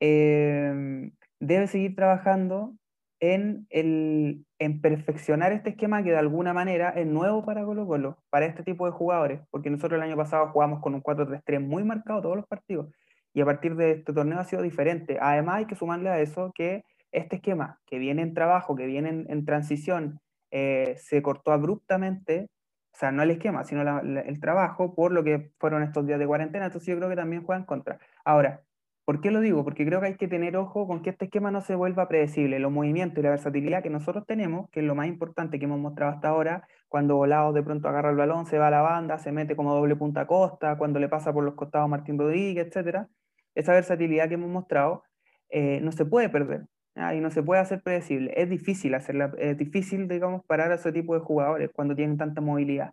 eh, 0.00 1.10
debe 1.40 1.66
seguir 1.66 1.94
trabajando 1.94 2.74
en, 3.20 3.66
el, 3.70 4.44
en 4.58 4.80
perfeccionar 4.80 5.52
este 5.52 5.70
esquema 5.70 6.02
que 6.02 6.10
de 6.10 6.18
alguna 6.18 6.52
manera 6.52 6.90
es 6.90 7.06
nuevo 7.06 7.44
para 7.44 7.64
Colo 7.64 7.86
Colo, 7.86 8.18
para 8.30 8.46
este 8.46 8.62
tipo 8.62 8.86
de 8.86 8.92
jugadores, 8.92 9.40
porque 9.50 9.70
nosotros 9.70 9.98
el 9.98 10.08
año 10.08 10.16
pasado 10.16 10.48
jugamos 10.48 10.80
con 10.80 10.94
un 10.94 11.02
4-3-3 11.02 11.60
muy 11.60 11.84
marcado 11.84 12.22
todos 12.22 12.36
los 12.36 12.46
partidos, 12.46 12.92
y 13.34 13.40
a 13.40 13.44
partir 13.44 13.76
de 13.76 13.92
este 13.92 14.12
torneo 14.12 14.38
ha 14.38 14.44
sido 14.44 14.62
diferente. 14.62 15.18
Además 15.20 15.56
hay 15.56 15.66
que 15.66 15.74
sumarle 15.74 16.08
a 16.10 16.20
eso 16.20 16.52
que 16.54 16.84
este 17.12 17.36
esquema, 17.36 17.80
que 17.86 17.98
viene 17.98 18.22
en 18.22 18.34
trabajo, 18.34 18.76
que 18.76 18.86
viene 18.86 19.26
en, 19.28 19.44
transición, 19.44 20.20
eh, 20.50 20.94
se 20.98 21.22
cortó 21.22 21.52
abruptamente, 21.52 22.48
o 22.94 22.98
sea, 22.98 23.12
no 23.12 23.22
el 23.22 23.30
esquema, 23.30 23.64
sino 23.64 23.82
el 24.00 24.40
trabajo, 24.40 24.94
por 24.94 25.12
lo 25.12 25.22
que 25.22 25.52
fueron 25.58 25.82
estos 25.82 26.06
días 26.06 26.18
de 26.18 26.26
cuarentena, 26.26 26.66
entonces 26.66 26.88
yo 26.88 26.96
creo 26.96 27.08
que 27.08 27.16
también 27.16 27.44
juegan 27.44 27.64
contra. 27.64 27.98
Ahora, 28.24 28.62
¿Por 29.08 29.22
qué 29.22 29.30
lo 29.30 29.40
digo? 29.40 29.64
Porque 29.64 29.86
creo 29.86 30.02
que 30.02 30.08
hay 30.08 30.16
que 30.16 30.28
tener 30.28 30.54
ojo 30.58 30.86
con 30.86 31.00
que 31.00 31.08
este 31.08 31.24
esquema 31.24 31.50
no 31.50 31.62
se 31.62 31.74
vuelva 31.74 32.08
predecible. 32.08 32.58
Los 32.58 32.70
movimientos 32.70 33.20
y 33.20 33.22
la 33.22 33.30
versatilidad 33.30 33.82
que 33.82 33.88
nosotros 33.88 34.26
tenemos, 34.26 34.68
que 34.68 34.80
es 34.80 34.86
lo 34.86 34.94
más 34.94 35.06
importante 35.06 35.58
que 35.58 35.64
hemos 35.64 35.80
mostrado 35.80 36.12
hasta 36.12 36.28
ahora, 36.28 36.68
cuando 36.88 37.16
Volados 37.16 37.54
de 37.54 37.62
pronto 37.62 37.88
agarra 37.88 38.10
el 38.10 38.16
balón, 38.16 38.44
se 38.44 38.58
va 38.58 38.66
a 38.66 38.70
la 38.70 38.82
banda, 38.82 39.18
se 39.18 39.32
mete 39.32 39.56
como 39.56 39.74
doble 39.74 39.96
punta 39.96 40.20
a 40.20 40.26
costa, 40.26 40.76
cuando 40.76 40.98
le 41.00 41.08
pasa 41.08 41.32
por 41.32 41.42
los 41.42 41.54
costados 41.54 41.88
Martín 41.88 42.18
Rodríguez, 42.18 42.66
etc. 42.66 43.06
Esa 43.54 43.72
versatilidad 43.72 44.28
que 44.28 44.34
hemos 44.34 44.50
mostrado 44.50 45.04
eh, 45.48 45.80
no 45.80 45.90
se 45.92 46.04
puede 46.04 46.28
perder 46.28 46.66
y 47.14 47.20
no 47.20 47.30
se 47.30 47.42
puede 47.42 47.62
hacer 47.62 47.80
predecible. 47.82 48.34
Es 48.36 48.50
difícil 48.50 48.94
hacerla, 48.94 49.32
es 49.38 49.56
difícil, 49.56 50.06
digamos, 50.06 50.44
parar 50.44 50.70
a 50.70 50.74
ese 50.74 50.92
tipo 50.92 51.14
de 51.14 51.20
jugadores 51.20 51.70
cuando 51.72 51.96
tienen 51.96 52.18
tanta 52.18 52.42
movilidad. 52.42 52.92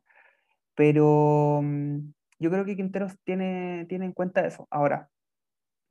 Pero 0.76 1.60
mm, 1.62 1.98
yo 2.40 2.50
creo 2.52 2.64
que 2.64 2.78
Quinteros 2.78 3.20
tiene, 3.26 3.86
tiene 3.90 4.06
en 4.06 4.14
cuenta 4.14 4.48
eso. 4.48 4.66
Ahora, 4.72 5.10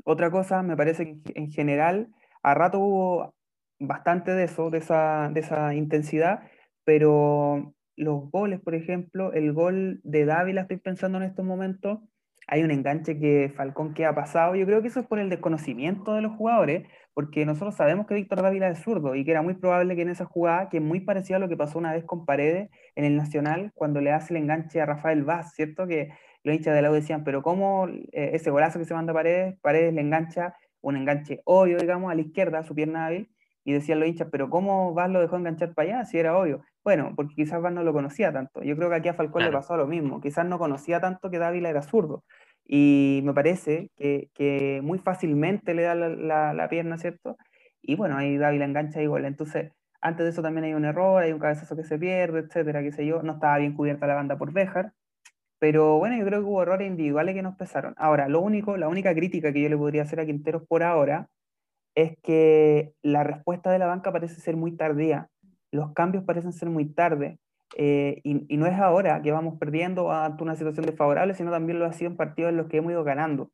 otra 0.05 0.31
cosa, 0.31 0.63
me 0.63 0.77
parece 0.77 1.21
que 1.23 1.33
en 1.35 1.51
general, 1.51 2.09
a 2.43 2.55
rato 2.55 2.79
hubo 2.79 3.35
bastante 3.79 4.33
de 4.33 4.45
eso, 4.45 4.71
de 4.71 4.79
esa, 4.79 5.75
intensidad, 5.75 6.43
pero 6.85 7.75
los 7.97 8.31
goles, 8.31 8.61
por 8.61 8.75
ejemplo, 8.75 9.33
el 9.33 9.53
gol 9.53 10.01
de 10.03 10.25
Dávila, 10.25 10.63
estoy 10.63 10.79
pensando 10.79 11.19
en 11.19 11.25
estos 11.25 11.45
momentos, 11.45 12.01
hay 12.47 12.63
un 12.63 12.71
enganche 12.71 13.19
que 13.19 13.53
Falcón 13.57 13.95
que 13.95 14.05
ha 14.05 14.15
pasado, 14.15 14.55
yo 14.55 14.67
creo 14.67 14.83
que 14.83 14.89
eso 14.89 15.01
es 15.01 15.07
por 15.07 15.19
el 15.19 15.31
desconocimiento 15.31 16.15
de 16.15 16.23
los 16.23 16.37
jugadores, 16.37 16.87
porque 17.15 17.47
nosotros 17.47 17.77
sabemos 17.77 18.07
que 18.07 18.15
Víctor 18.15 18.43
Dávila 18.43 18.69
es 18.69 18.81
zurdo 18.81 19.15
y 19.15 19.25
que 19.25 19.31
era 19.31 19.41
muy 19.41 19.55
probable 19.55 19.97
que 19.97 20.03
en 20.03 20.11
esa 20.11 20.27
jugada, 20.27 20.69
que 20.69 20.79
es 20.79 20.83
muy 20.83 21.01
parecida 21.01 21.37
a 21.37 21.41
lo 21.41 21.49
que 21.49 21.57
pasó 21.57 21.79
una 21.79 21.93
vez 21.93 22.05
con 22.05 22.27
Paredes 22.27 22.69
en 22.97 23.05
el 23.05 23.17
Nacional, 23.17 23.73
cuando 23.75 24.01
le 24.01 24.13
hace 24.13 24.35
el 24.35 24.43
enganche 24.43 24.81
a 24.81 24.87
Rafael 24.87 25.25
Vaz, 25.25 25.55
¿cierto? 25.55 25.87
Que 25.87 26.11
los 26.45 26.55
hinchas 26.55 26.75
de 26.75 26.83
la 26.83 26.91
U 26.91 26.95
decían, 26.95 27.25
pero 27.25 27.43
¿cómo 27.43 27.89
eh, 27.89 28.31
ese 28.35 28.51
golazo 28.51 28.79
que 28.79 28.85
se 28.85 28.95
manda 28.95 29.13
a 29.13 29.15
Paredes, 29.15 29.59
Paredes 29.61 29.93
le 29.93 30.03
engancha 30.03 30.55
un 30.81 30.97
enganche 30.97 31.41
obvio, 31.45 31.79
digamos, 31.79 32.13
a 32.13 32.15
la 32.15 32.21
izquierda, 32.21 32.59
a 32.59 32.65
su 32.65 32.75
pierna 32.75 33.07
hábil, 33.07 33.31
y 33.65 33.73
decían 33.73 33.99
los 33.99 34.09
hinchas, 34.09 34.29
pero 34.31 34.51
¿cómo 34.51 34.93
Vaz 34.93 35.11
lo 35.11 35.21
dejó 35.21 35.37
enganchar 35.37 35.73
para 35.73 35.99
allá 35.99 36.05
si 36.05 36.19
era 36.19 36.37
obvio? 36.37 36.63
Bueno, 36.85 37.15
porque 37.17 37.35
quizás 37.35 37.63
Vaz 37.63 37.73
no 37.73 37.83
lo 37.83 37.95
conocía 37.95 38.31
tanto. 38.31 38.63
Yo 38.63 38.77
creo 38.77 38.91
que 38.91 38.97
aquí 38.97 39.09
a 39.09 39.15
Falcón 39.15 39.43
le 39.43 39.51
pasó 39.51 39.77
lo 39.79 39.87
mismo. 39.87 40.21
Quizás 40.21 40.45
no 40.45 40.59
conocía 40.59 41.01
tanto 41.01 41.31
que 41.31 41.39
Dávila 41.39 41.71
era 41.71 41.81
zurdo. 41.81 42.25
Y 42.67 43.23
me 43.25 43.33
parece 43.33 43.91
que, 43.97 44.29
que 44.35 44.81
muy 44.83 44.99
fácilmente 44.99 45.73
le 45.75 45.83
da 45.83 45.95
la, 45.95 46.53
la, 46.53 46.69
pierna, 46.69 46.99
¿cierto? 46.99 47.39
Y 47.81 47.97
bueno, 47.97 48.19
ahí 48.19 48.37
Dávila 48.37 48.67
engancha 48.67 49.01
y 49.01 49.07
gol. 49.07 49.25
Entonces, 49.25 49.73
antes 50.03 50.25
de 50.25 50.31
eso 50.31 50.43
también 50.43 50.65
hay 50.65 50.75
un 50.75 50.85
error, 50.85 51.23
hay 51.23 51.33
un 51.33 51.39
cabezazo 51.39 51.75
que 51.75 51.85
se 51.85 51.99
pierde, 51.99 52.41
etcétera, 52.41 52.83
qué 52.83 52.93
sé 52.93 53.07
yo. 53.07 53.23
No 53.23 53.35
estaba 53.35 53.57
bien 53.59 53.75
cubierta 53.75 54.07
la 54.07 54.15
banda 54.15 54.37
por 54.37 54.53
Béjar. 54.53 54.93
Pero 55.65 55.97
bueno, 55.97 56.15
yo 56.19 56.27
creo 56.27 56.41
que 56.41 56.45
hubo 56.45 56.63
errores 56.63 56.87
individuales 56.87 57.35
que 57.35 57.41
nos 57.41 57.57
pesaron. 57.57 57.95
Ahora, 57.97 58.29
lo 58.29 58.43
único, 58.43 58.77
la 58.77 58.87
única 58.87 59.15
crítica 59.15 59.51
que 59.51 59.63
yo 59.63 59.71
le 59.71 59.79
podría 59.79 60.03
hacer 60.03 60.21
a 60.21 60.27
Quinteros 60.27 60.67
por 60.69 60.83
ahora 60.83 61.31
es 61.95 62.19
que 62.23 62.93
la 63.01 63.25
respuesta 63.25 63.73
de 63.73 63.79
la 63.79 63.87
banca 63.87 64.13
parece 64.13 64.43
ser 64.43 64.57
muy 64.57 64.73
tardía. 64.77 65.31
Los 65.73 65.95
cambios 65.95 66.23
parecen 66.25 66.53
ser 66.53 66.69
muy 66.69 66.85
tarde. 66.85 67.39
Eh, 67.79 68.21
y, 68.25 68.59
no 68.59 68.67
es 68.67 68.79
ahora 68.79 69.23
que 69.23 69.33
vamos 69.33 69.59
perdiendo 69.59 70.13
ante 70.13 70.43
una 70.43 70.55
situación 70.55 70.85
desfavorable, 70.85 71.33
sino 71.33 71.51
también 71.51 71.79
lo 71.79 71.87
ha 71.87 71.95
sido 71.95 72.11
en 72.11 72.19
partidos 72.19 72.51
en 72.51 72.59
los 72.59 72.67
que 72.67 72.77
hemos 72.77 72.93
ido 72.93 73.03
ganando. 73.03 73.51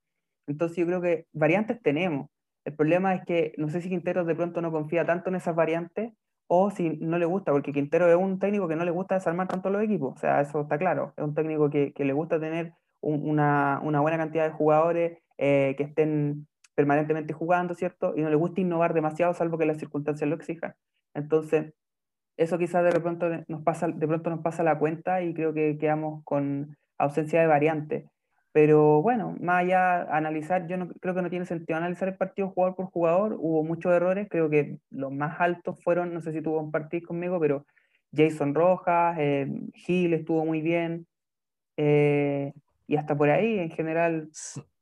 Entonces 0.49 0.79
yo 0.79 0.87
creo 0.87 1.01
que 1.01 1.27
variantes 1.33 1.81
tenemos. 1.81 2.29
El 2.65 2.75
problema 2.75 3.15
es 3.15 3.25
que 3.25 3.55
no 3.57 3.69
sé 3.69 3.83
si 3.83 3.89
Quinteros 3.89 4.27
de 4.27 4.35
pronto 4.35 4.61
no 4.61 4.73
confía 4.73 5.05
tanto 5.05 5.29
en 5.29 5.37
esas 5.37 5.55
variantes 5.55 6.13
o 6.53 6.71
si 6.73 6.91
no 6.97 7.17
le 7.17 7.27
gusta, 7.27 7.53
porque 7.53 7.73
Quintero 7.73 8.09
es 8.09 8.17
un 8.17 8.41
técnico 8.41 8.67
que 8.67 8.75
no 8.75 8.85
le 8.85 8.91
gusta 8.91 9.15
desarmar 9.15 9.47
tanto 9.47 9.71
los 9.71 9.85
equipos, 9.85 10.15
o 10.17 10.19
sea, 10.19 10.41
eso 10.41 10.63
está 10.63 10.79
claro, 10.79 11.15
es 11.17 11.23
un 11.23 11.33
técnico 11.33 11.71
que, 11.71 11.95
le 11.97 12.13
gusta 12.13 12.41
tener 12.41 12.75
una, 13.01 13.81
buena 13.81 14.19
cantidad 14.19 14.47
de 14.47 14.51
jugadores 14.51 15.19
eh, 15.39 15.77
que 15.77 15.85
estén 15.85 16.49
permanentemente 16.75 17.33
jugando, 17.35 17.75
¿cierto? 17.75 18.15
Y 18.17 18.23
no 18.23 18.31
le 18.31 18.35
gusta 18.35 18.61
innovar 18.61 18.95
demasiado, 18.95 19.33
salvo 19.33 19.59
que 19.59 19.67
las 19.67 19.79
circunstancias 19.79 20.29
lo 20.29 20.35
exijan. 20.35 20.75
Entonces, 21.15 21.73
eso 22.37 22.59
quizás 22.59 22.83
de 22.83 23.01
pronto 23.01 23.29
nos 23.47 23.63
pasa, 23.63 23.87
de 23.87 24.07
nos 24.09 24.41
pasa 24.41 24.65
la 24.65 24.77
cuenta 24.77 25.23
y 25.23 25.35
creo 25.35 25.55
que 25.55 25.79
quedamos 25.79 26.25
con 26.25 26.77
ausencia 26.99 27.41
de 27.41 27.47
variantes. 27.47 28.11
Pero 28.53 29.01
bueno, 29.01 29.37
más 29.41 29.63
allá 29.63 30.05
de 30.05 30.13
analizar, 30.13 30.67
yo 30.67 30.77
no, 30.77 30.89
creo 31.01 31.15
que 31.15 31.23
no 31.23 31.31
tiene 31.31 31.47
sentido 31.47 31.77
analizar 31.77 32.09
el 32.09 32.17
partido 32.17 32.51
jugador 32.51 32.75
por 32.75 32.87
jugador. 32.87 33.37
Hubo 33.39 33.63
muchos 33.63 33.93
errores, 33.93 34.29
creo 34.29 34.51
que 34.51 34.79
los 34.91 35.13
más 35.13 35.41
altos 35.41 35.83
fueron, 35.83 36.13
no 36.13 36.21
sé 36.21 36.33
si 36.33 36.43
tú 36.43 36.55
compartís 36.55 37.07
conmigo, 37.07 37.39
pero 37.39 37.65
Jason 38.13 38.55
Rojas, 38.55 39.17
eh, 39.19 39.49
Gil 39.75 40.15
estuvo 40.15 40.45
muy 40.45 40.61
bien, 40.61 41.07
eh, 41.77 42.53
y 42.87 42.97
hasta 42.97 43.17
por 43.17 43.31
ahí 43.31 43.59
en 43.59 43.71
general. 43.71 44.31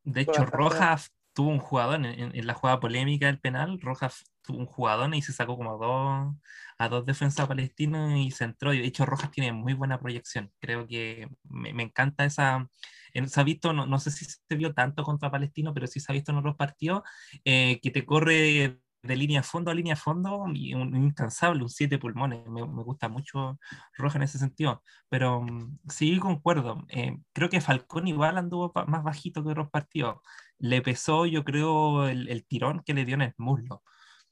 De 0.03 0.23
hecho, 0.23 0.47
Rojas 0.47 1.13
tuvo 1.35 1.51
un 1.51 1.59
jugador 1.59 2.05
en, 2.05 2.47
la 2.47 2.55
jugada 2.55 2.81
polémica 2.81 3.27
del 3.27 3.39
penal, 3.39 3.81
Rojas 3.81 4.25
tuvo 4.43 4.59
un 4.59 4.67
jugador 4.67 5.15
y 5.15 5.23
se 5.23 5.33
sacó 5.33 5.57
como 5.57 5.77
dos, 5.77 6.35
a 6.79 6.89
dos 6.89 7.05
defensas 7.05 7.47
palestinos 7.47 8.13
y 8.17 8.31
se 8.31 8.45
entró. 8.45 8.71
De 8.71 8.85
hecho, 8.85 9.07
Rojas 9.07 9.31
tiene 9.31 9.53
muy 9.53 9.75
buena 9.75 10.01
proyección. 10.01 10.53
Creo 10.61 10.87
que 10.87 11.29
me, 11.45 11.73
me 11.73 11.83
encanta 11.83 12.25
esa, 12.25 12.69
se 13.27 13.41
ha 13.41 13.45
visto, 13.45 13.73
no, 13.73 13.87
no, 13.87 13.99
sé 13.99 14.11
si 14.11 14.25
se 14.27 14.57
vio 14.57 14.75
tanto 14.75 15.03
contra 15.03 15.31
Palestino, 15.31 15.75
pero 15.75 15.87
sí 15.87 16.01
se 16.01 16.13
ha 16.13 16.15
visto 16.15 16.33
en 16.33 16.39
otros 16.39 16.57
partidos, 16.57 17.03
eh, 17.45 17.81
que 17.83 17.91
te 17.91 18.05
corre 18.05 18.81
de 19.03 19.17
línea 19.17 19.41
a 19.41 19.43
fondo 19.45 19.71
a 19.71 19.75
línea 19.75 19.95
a 19.95 19.97
fondo 19.97 20.45
y 20.53 20.75
un, 20.75 20.95
incansable, 20.97 21.63
un 21.63 21.69
siete 21.69 21.99
pulmones. 21.99 22.47
Me, 22.49 22.67
me, 22.67 22.83
gusta 22.83 23.09
mucho 23.09 23.59
Roja 23.97 24.19
en 24.19 24.25
ese 24.25 24.39
sentido. 24.39 24.83
Pero 25.09 25.43
mm, 25.43 25.79
sí, 25.89 26.19
concuerdo. 26.19 26.85
Eh, 26.89 27.17
creo 27.33 27.49
que 27.49 27.61
Falcón 27.61 28.09
igual 28.09 28.39
anduvo 28.39 28.73
más 28.87 29.05
bajito 29.05 29.43
que 29.43 29.51
otros 29.51 29.71
partidos. 29.71 30.19
Le 30.59 30.83
pesó, 30.83 31.27
yo 31.27 31.45
creo, 31.45 32.09
el, 32.09 32.29
el 32.29 32.45
tirón 32.47 32.83
que 32.85 32.95
le 32.95 33.05
dio 33.05 33.15
en 33.15 33.23
el 33.23 33.35
muslo. 33.39 33.83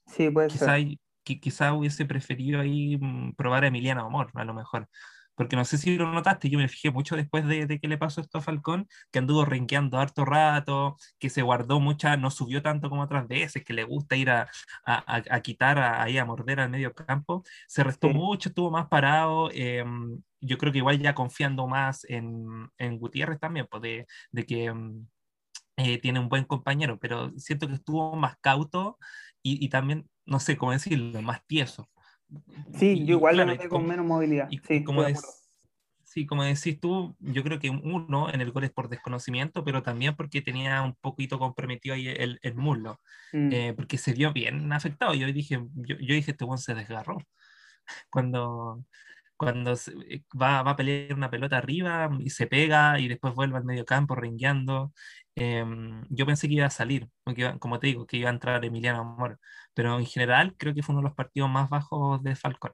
Sí, 0.06 0.30
puede 0.30 0.48
quizá, 0.48 0.76
ser. 0.76 0.98
Quizá 1.40 1.72
hubiese 1.72 2.06
preferido 2.06 2.60
ahí 2.60 2.96
mm, 2.96 3.34
probar 3.34 3.64
a 3.64 3.68
Emiliano 3.68 4.04
Amor, 4.06 4.30
a 4.34 4.44
lo 4.44 4.54
mejor 4.54 4.88
porque 5.36 5.54
no 5.54 5.64
sé 5.64 5.78
si 5.78 5.96
lo 5.96 6.10
notaste, 6.12 6.48
yo 6.50 6.58
me 6.58 6.68
fijé 6.68 6.90
mucho 6.90 7.14
después 7.14 7.46
de, 7.46 7.66
de 7.66 7.78
que 7.78 7.88
le 7.88 7.98
pasó 7.98 8.20
esto 8.22 8.38
a 8.38 8.40
Falcón, 8.40 8.88
que 9.12 9.18
anduvo 9.20 9.44
renqueando 9.44 9.98
harto 9.98 10.24
rato, 10.24 10.96
que 11.18 11.30
se 11.30 11.42
guardó 11.42 11.78
mucha, 11.78 12.16
no 12.16 12.30
subió 12.30 12.62
tanto 12.62 12.88
como 12.88 13.02
otras 13.02 13.28
veces, 13.28 13.62
que 13.62 13.74
le 13.74 13.84
gusta 13.84 14.16
ir 14.16 14.30
a, 14.30 14.48
a, 14.86 15.22
a 15.30 15.40
quitar 15.42 15.78
ahí 15.78 16.18
a 16.18 16.24
morder 16.24 16.60
al 16.60 16.70
medio 16.70 16.94
campo, 16.94 17.44
se 17.68 17.84
restó 17.84 18.08
mucho, 18.08 18.48
estuvo 18.48 18.70
más 18.70 18.88
parado. 18.88 19.50
Em, 19.52 20.22
yo 20.40 20.58
creo 20.58 20.72
que 20.72 20.78
igual 20.78 20.98
ya 20.98 21.14
confiando 21.14 21.66
más 21.68 22.04
en, 22.08 22.70
en 22.78 22.98
Gutiérrez 22.98 23.38
también, 23.38 23.66
pues 23.70 23.82
de, 23.82 24.06
de 24.30 24.46
que 24.46 24.64
em, 24.64 25.06
eh, 25.76 25.98
tiene 26.00 26.20
un 26.20 26.28
buen 26.28 26.44
compañero, 26.44 26.98
pero 26.98 27.32
siento 27.38 27.68
que 27.68 27.74
estuvo 27.74 28.16
más 28.16 28.36
cauto 28.40 28.98
y, 29.42 29.64
y 29.64 29.68
también, 29.68 30.08
no 30.26 30.40
sé 30.40 30.56
cómo 30.56 30.72
decirlo, 30.72 31.22
más 31.22 31.44
tieso. 31.46 31.88
Sí, 32.76 33.04
yo 33.04 33.16
igual 33.16 33.36
lo 33.36 33.46
noté 33.46 33.68
con 33.68 33.86
menos 33.86 34.04
movilidad. 34.04 34.48
sí, 34.50 34.82
como 34.84 35.04
sí, 36.02 36.26
como 36.26 36.44
decís 36.44 36.80
tú, 36.80 37.14
yo 37.20 37.42
creo 37.42 37.58
que 37.58 37.70
uno 37.70 38.32
en 38.32 38.40
el 38.40 38.50
gol 38.50 38.64
es 38.64 38.70
por 38.70 38.88
desconocimiento, 38.88 39.64
pero 39.64 39.82
también 39.82 40.16
porque 40.16 40.40
tenía 40.40 40.82
un 40.82 40.94
poquito 40.94 41.38
comprometido 41.38 41.94
ahí 41.94 42.08
el, 42.08 42.38
el 42.42 42.54
muslo, 42.54 43.00
mm. 43.32 43.52
eh, 43.52 43.74
porque 43.76 43.98
se 43.98 44.12
vio 44.12 44.32
bien 44.32 44.72
afectado. 44.72 45.14
Yo 45.14 45.26
dije, 45.26 45.60
yo, 45.74 45.96
yo 45.98 46.14
dije, 46.14 46.30
este 46.30 46.44
buen 46.44 46.58
se 46.58 46.74
desgarró. 46.74 47.18
Cuando, 48.10 48.84
cuando 49.36 49.72
eh, 49.72 50.22
va, 50.40 50.62
va, 50.62 50.72
a 50.72 50.76
pelear 50.76 51.14
una 51.14 51.30
pelota 51.30 51.58
arriba 51.58 52.10
y 52.20 52.30
se 52.30 52.46
pega 52.46 52.98
y 52.98 53.08
después 53.08 53.34
vuelve 53.34 53.56
al 53.56 53.64
medio 53.64 53.84
campo 53.84 54.14
rengueando. 54.14 54.92
Em, 55.34 56.02
yo 56.08 56.24
pensé 56.26 56.48
que 56.48 56.54
iba 56.54 56.66
a 56.66 56.70
salir, 56.70 57.08
como 57.58 57.78
te 57.78 57.88
digo, 57.88 58.06
que 58.06 58.16
iba 58.16 58.30
a 58.30 58.32
entrar 58.32 58.64
Emiliano 58.64 59.00
Amor, 59.00 59.38
pero 59.74 59.98
en 59.98 60.06
general 60.06 60.54
creo 60.56 60.74
que 60.74 60.82
fue 60.82 60.94
uno 60.94 61.02
de 61.02 61.08
los 61.08 61.14
partidos 61.16 61.50
más 61.50 61.68
bajos 61.68 62.22
de 62.22 62.34
Falcón. 62.34 62.72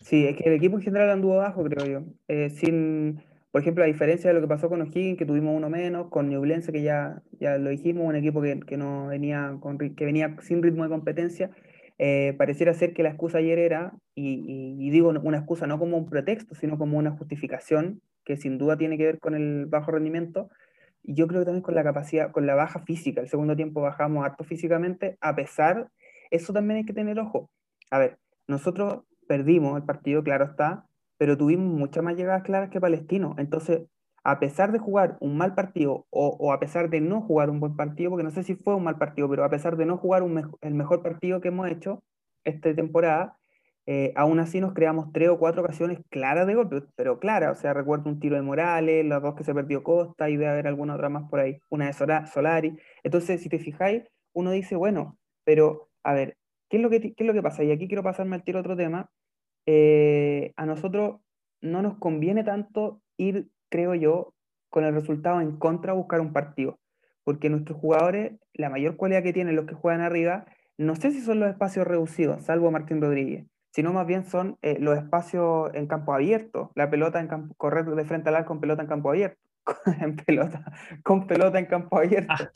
Sí, 0.00 0.26
es 0.26 0.36
que 0.36 0.48
el 0.48 0.54
equipo 0.54 0.76
en 0.76 0.82
general 0.82 1.10
anduvo 1.10 1.36
bajo, 1.36 1.62
creo 1.62 1.86
yo. 1.86 2.06
Eh, 2.26 2.50
sin, 2.50 3.22
por 3.52 3.60
ejemplo, 3.60 3.84
a 3.84 3.86
diferencia 3.86 4.28
de 4.28 4.34
lo 4.34 4.40
que 4.40 4.48
pasó 4.48 4.68
con 4.68 4.82
O'Higgins, 4.82 5.16
que 5.16 5.26
tuvimos 5.26 5.56
uno 5.56 5.70
menos, 5.70 6.08
con 6.08 6.28
Ñublense, 6.28 6.72
que 6.72 6.82
ya, 6.82 7.22
ya 7.38 7.56
lo 7.56 7.70
dijimos, 7.70 8.04
un 8.04 8.16
equipo 8.16 8.42
que, 8.42 8.58
que 8.60 8.76
no 8.76 9.06
venía 9.06 9.56
con, 9.60 9.78
que 9.78 10.04
venía 10.04 10.36
sin 10.40 10.60
ritmo 10.60 10.82
de 10.82 10.90
competencia, 10.90 11.50
eh, 12.04 12.34
pareciera 12.36 12.74
ser 12.74 12.94
que 12.94 13.04
la 13.04 13.10
excusa 13.10 13.38
ayer 13.38 13.60
era, 13.60 13.92
y, 14.16 14.90
digo 14.90 15.10
una 15.10 15.38
excusa 15.38 15.68
no 15.68 15.78
como 15.78 15.96
un 15.96 16.10
pretexto, 16.10 16.56
sino 16.56 16.76
como 16.76 16.98
una 16.98 17.12
justificación, 17.12 18.02
que 18.24 18.36
sin 18.36 18.58
duda 18.58 18.76
tiene 18.76 18.98
que 18.98 19.04
ver 19.04 19.20
con 19.20 19.36
el 19.36 19.66
bajo 19.66 19.92
rendimiento, 19.92 20.50
y 21.04 21.14
yo 21.14 21.28
creo 21.28 21.42
que 21.42 21.44
también 21.44 21.62
con 21.62 21.76
la 21.76 21.84
capacidad, 21.84 22.32
con 22.32 22.44
la 22.44 22.56
baja 22.56 22.80
física. 22.80 23.20
El 23.20 23.28
segundo 23.28 23.54
tiempo 23.54 23.82
bajamos 23.82 24.24
harto 24.24 24.42
físicamente, 24.42 25.16
a 25.20 25.36
pesar, 25.36 25.90
eso 26.32 26.52
también 26.52 26.78
hay 26.78 26.84
que 26.84 26.92
tener 26.92 27.20
ojo. 27.20 27.50
A 27.92 28.00
ver, 28.00 28.18
nosotros 28.48 29.04
perdimos 29.28 29.76
el 29.76 29.84
partido, 29.84 30.24
claro 30.24 30.46
está, 30.46 30.84
pero 31.18 31.36
tuvimos 31.36 31.72
muchas 31.72 32.02
más 32.02 32.16
llegadas 32.16 32.42
claras 32.42 32.70
que 32.70 32.80
Palestino. 32.80 33.36
Entonces, 33.38 33.82
a 34.24 34.38
pesar 34.38 34.72
de 34.72 34.78
jugar 34.78 35.16
un 35.20 35.36
mal 35.36 35.54
partido 35.54 36.06
o, 36.10 36.52
a 36.52 36.60
pesar 36.60 36.90
de 36.90 37.00
no 37.00 37.22
jugar 37.22 37.50
un 37.50 37.60
buen 37.60 37.76
partido, 37.76 38.10
porque 38.10 38.24
no 38.24 38.30
sé 38.30 38.42
si 38.44 38.54
fue 38.54 38.74
un 38.74 38.84
mal 38.84 38.98
partido, 38.98 39.28
pero 39.28 39.44
a 39.44 39.50
pesar 39.50 39.76
de 39.76 39.86
no 39.86 39.98
jugar 39.98 40.22
el 40.60 40.74
mejor 40.74 41.02
partido 41.02 41.40
que 41.40 41.48
hemos 41.48 41.68
hecho 41.68 42.02
esta 42.44 42.74
temporada, 42.74 43.36
eh, 43.86 44.12
aún 44.14 44.38
así 44.38 44.60
nos 44.60 44.74
creamos 44.74 45.12
tres 45.12 45.28
o 45.28 45.38
cuatro 45.38 45.62
ocasiones 45.62 45.98
claras 46.08 46.46
de 46.46 46.54
golpe, 46.54 46.82
pero 46.94 47.18
claras, 47.18 47.58
o 47.58 47.60
sea, 47.60 47.74
recuerdo 47.74 48.10
un 48.10 48.20
tiro 48.20 48.36
de 48.36 48.42
Morales, 48.42 49.04
las 49.04 49.20
dos 49.22 49.34
que 49.34 49.42
se 49.42 49.54
perdió 49.54 49.82
Costa 49.82 50.30
y 50.30 50.36
debe 50.36 50.50
haber 50.50 50.68
alguna 50.68 50.94
otra 50.94 51.08
más 51.08 51.28
por 51.28 51.40
ahí, 51.40 51.58
una 51.68 51.86
de 51.86 51.92
Solari. 52.26 52.78
Entonces, 53.02 53.42
si 53.42 53.48
te 53.48 53.58
fijáis, 53.58 54.04
uno 54.34 54.52
dice, 54.52 54.76
bueno, 54.76 55.18
pero 55.44 55.90
a 56.04 56.14
ver, 56.14 56.36
¿qué 56.68 56.76
es 56.76 56.82
lo 56.82 56.90
que, 56.90 57.00
qué 57.00 57.14
es 57.18 57.26
lo 57.26 57.32
que 57.34 57.42
pasa? 57.42 57.64
Y 57.64 57.72
aquí 57.72 57.88
quiero 57.88 58.04
pasarme 58.04 58.36
al 58.36 58.44
tiro 58.44 58.60
otro 58.60 58.76
tema. 58.76 59.10
Eh, 59.66 60.52
a 60.56 60.66
nosotros 60.66 61.20
no 61.60 61.82
nos 61.82 61.98
conviene 61.98 62.44
tanto 62.44 63.00
ir 63.16 63.48
creo 63.72 63.94
yo, 63.94 64.34
con 64.68 64.84
el 64.84 64.94
resultado 64.94 65.40
en 65.40 65.56
contra 65.56 65.94
buscar 65.94 66.20
un 66.20 66.32
partido. 66.32 66.78
Porque 67.24 67.48
nuestros 67.48 67.78
jugadores, 67.78 68.34
la 68.52 68.68
mayor 68.68 68.96
cualidad 68.96 69.22
que 69.22 69.32
tienen 69.32 69.56
los 69.56 69.66
que 69.66 69.74
juegan 69.74 70.02
arriba, 70.02 70.44
no 70.76 70.94
sé 70.94 71.10
si 71.10 71.20
son 71.20 71.40
los 71.40 71.50
espacios 71.50 71.86
reducidos, 71.86 72.44
salvo 72.44 72.70
Martín 72.70 73.00
Rodríguez, 73.00 73.46
sino 73.70 73.92
más 73.92 74.06
bien 74.06 74.26
son 74.26 74.58
eh, 74.62 74.76
los 74.78 74.98
espacios 74.98 75.70
en 75.74 75.86
campo 75.86 76.12
abierto, 76.12 76.72
la 76.74 76.90
pelota 76.90 77.20
en 77.20 77.28
campo, 77.28 77.54
correr 77.56 77.84
de 77.86 78.04
frente 78.04 78.28
al 78.28 78.36
arco 78.36 78.48
con 78.48 78.60
pelota 78.60 78.82
en 78.82 78.88
campo 78.88 79.10
abierto, 79.10 79.40
en 80.00 80.16
pelota, 80.16 80.64
con 81.02 81.26
pelota 81.26 81.58
en 81.58 81.66
campo 81.66 81.98
abierto. 81.98 82.34
Ah, 82.34 82.50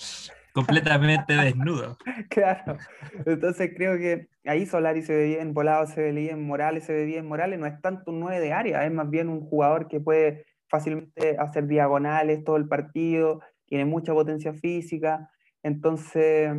completamente 0.53 1.35
desnudo. 1.35 1.97
claro. 2.29 2.79
Entonces 3.25 3.73
creo 3.77 3.97
que 3.97 4.29
ahí 4.45 4.67
Solari 4.67 5.03
se 5.03 5.15
ve 5.15 5.27
bien, 5.27 5.55
Volado 5.55 5.87
se 5.87 6.01
ve 6.01 6.13
bien, 6.13 6.45
Morales 6.45 6.85
se 6.85 6.93
ve 6.93 7.05
bien. 7.05 7.27
Morales 7.27 7.59
no 7.59 7.67
es 7.67 7.81
tanto 7.81 8.11
un 8.11 8.21
9 8.21 8.41
de 8.41 8.53
área, 8.53 8.85
es 8.85 8.93
más 8.93 9.09
bien 9.09 9.29
un 9.29 9.43
jugador 9.43 9.87
que 9.87 10.01
puede 10.01 10.47
fácilmente 10.69 11.37
hacer 11.39 11.67
diagonales 11.67 12.45
todo 12.45 12.57
el 12.57 12.69
partido, 12.69 13.41
tiene 13.67 13.85
mucha 13.85 14.13
potencia 14.13 14.53
física, 14.53 15.31
entonces... 15.63 16.53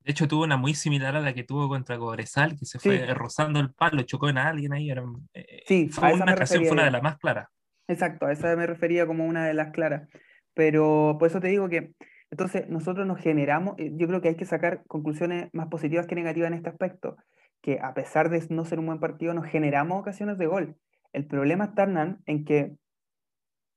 De 0.00 0.12
hecho, 0.12 0.28
tuvo 0.28 0.44
una 0.44 0.56
muy 0.56 0.74
similar 0.74 1.16
a 1.16 1.20
la 1.20 1.34
que 1.34 1.42
tuvo 1.42 1.68
contra 1.68 1.98
Cobresal, 1.98 2.56
que 2.56 2.64
se 2.64 2.78
fue 2.78 3.12
rozando 3.12 3.58
el 3.58 3.74
palo, 3.74 4.02
chocó 4.02 4.28
en 4.28 4.38
alguien 4.38 4.72
ahí. 4.72 4.88
Era, 4.88 5.02
eh, 5.34 5.64
sí, 5.66 5.88
fue 5.88 6.14
una 6.14 6.32
ocasión, 6.32 6.62
fue 6.62 6.72
una 6.72 6.84
de 6.84 6.92
las 6.92 7.02
más 7.02 7.18
claras. 7.18 7.48
Exacto, 7.88 8.26
a 8.26 8.32
esa 8.32 8.54
me 8.54 8.66
refería 8.66 9.04
como 9.06 9.26
una 9.26 9.46
de 9.46 9.54
las 9.54 9.72
claras. 9.72 10.08
Pero 10.54 11.16
por 11.18 11.28
eso 11.28 11.40
te 11.40 11.48
digo 11.48 11.68
que, 11.68 11.92
entonces, 12.30 12.68
nosotros 12.68 13.04
nos 13.04 13.18
generamos, 13.18 13.74
eh, 13.78 13.90
yo 13.94 14.06
creo 14.06 14.20
que 14.20 14.28
hay 14.28 14.36
que 14.36 14.46
sacar 14.46 14.84
conclusiones 14.86 15.48
más 15.52 15.66
positivas 15.66 16.06
que 16.06 16.14
negativas 16.14 16.48
en 16.48 16.54
este 16.54 16.68
aspecto, 16.68 17.16
que 17.60 17.80
a 17.80 17.92
pesar 17.92 18.30
de 18.30 18.44
no 18.48 18.64
ser 18.64 18.78
un 18.78 18.86
buen 18.86 19.00
partido, 19.00 19.34
nos 19.34 19.46
generamos 19.46 19.98
ocasiones 19.98 20.38
de 20.38 20.46
gol. 20.46 20.76
El 21.12 21.26
problema 21.26 21.64
está, 21.64 21.82
Hernán, 21.82 22.22
en 22.26 22.44
que 22.44 22.76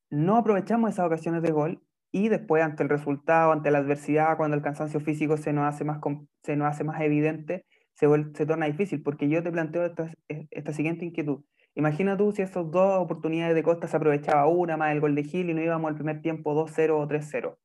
no 0.10 0.38
aprovechamos 0.38 0.92
esas 0.92 1.06
ocasiones 1.06 1.42
de 1.42 1.52
gol 1.52 1.82
y 2.12 2.30
después 2.30 2.64
ante 2.64 2.84
el 2.84 2.90
resultado, 2.90 3.52
ante 3.52 3.72
la 3.72 3.80
adversidad, 3.80 4.38
cuando 4.38 4.58
el 4.58 4.64
cansancio 4.64 5.00
físico 5.00 5.38
se 5.38 5.54
nos 5.54 5.66
hace 5.66 5.84
más, 5.84 6.00
se 6.44 6.56
nos 6.56 6.68
hace 6.68 6.84
más 6.84 7.00
evidente, 7.02 7.66
se, 7.94 8.08
se 8.34 8.46
torna 8.46 8.66
difícil, 8.66 9.04
porque 9.04 9.30
yo 9.30 9.44
te 9.44 9.52
planteo 9.52 9.86
esta, 9.86 10.12
esta 10.28 10.74
siguiente 10.74 11.06
inquietud. 11.06 11.44
Imagina 11.76 12.18
tú 12.18 12.32
si 12.32 12.42
esas 12.42 12.70
dos 12.72 13.00
oportunidades 13.00 13.56
de 13.56 13.64
Costa 13.64 13.88
se 13.88 13.96
aprovechaba 13.96 14.48
una 14.48 14.76
más 14.76 14.92
el 14.92 15.02
gol 15.02 15.14
de 15.16 15.24
Gil 15.24 15.50
y 15.50 15.54
no 15.54 15.62
íbamos 15.62 15.90
al 15.90 15.96
primer 15.96 16.22
tiempo 16.22 16.56
2-0 16.56 16.92
o 16.92 17.08
3-0. 17.08 17.58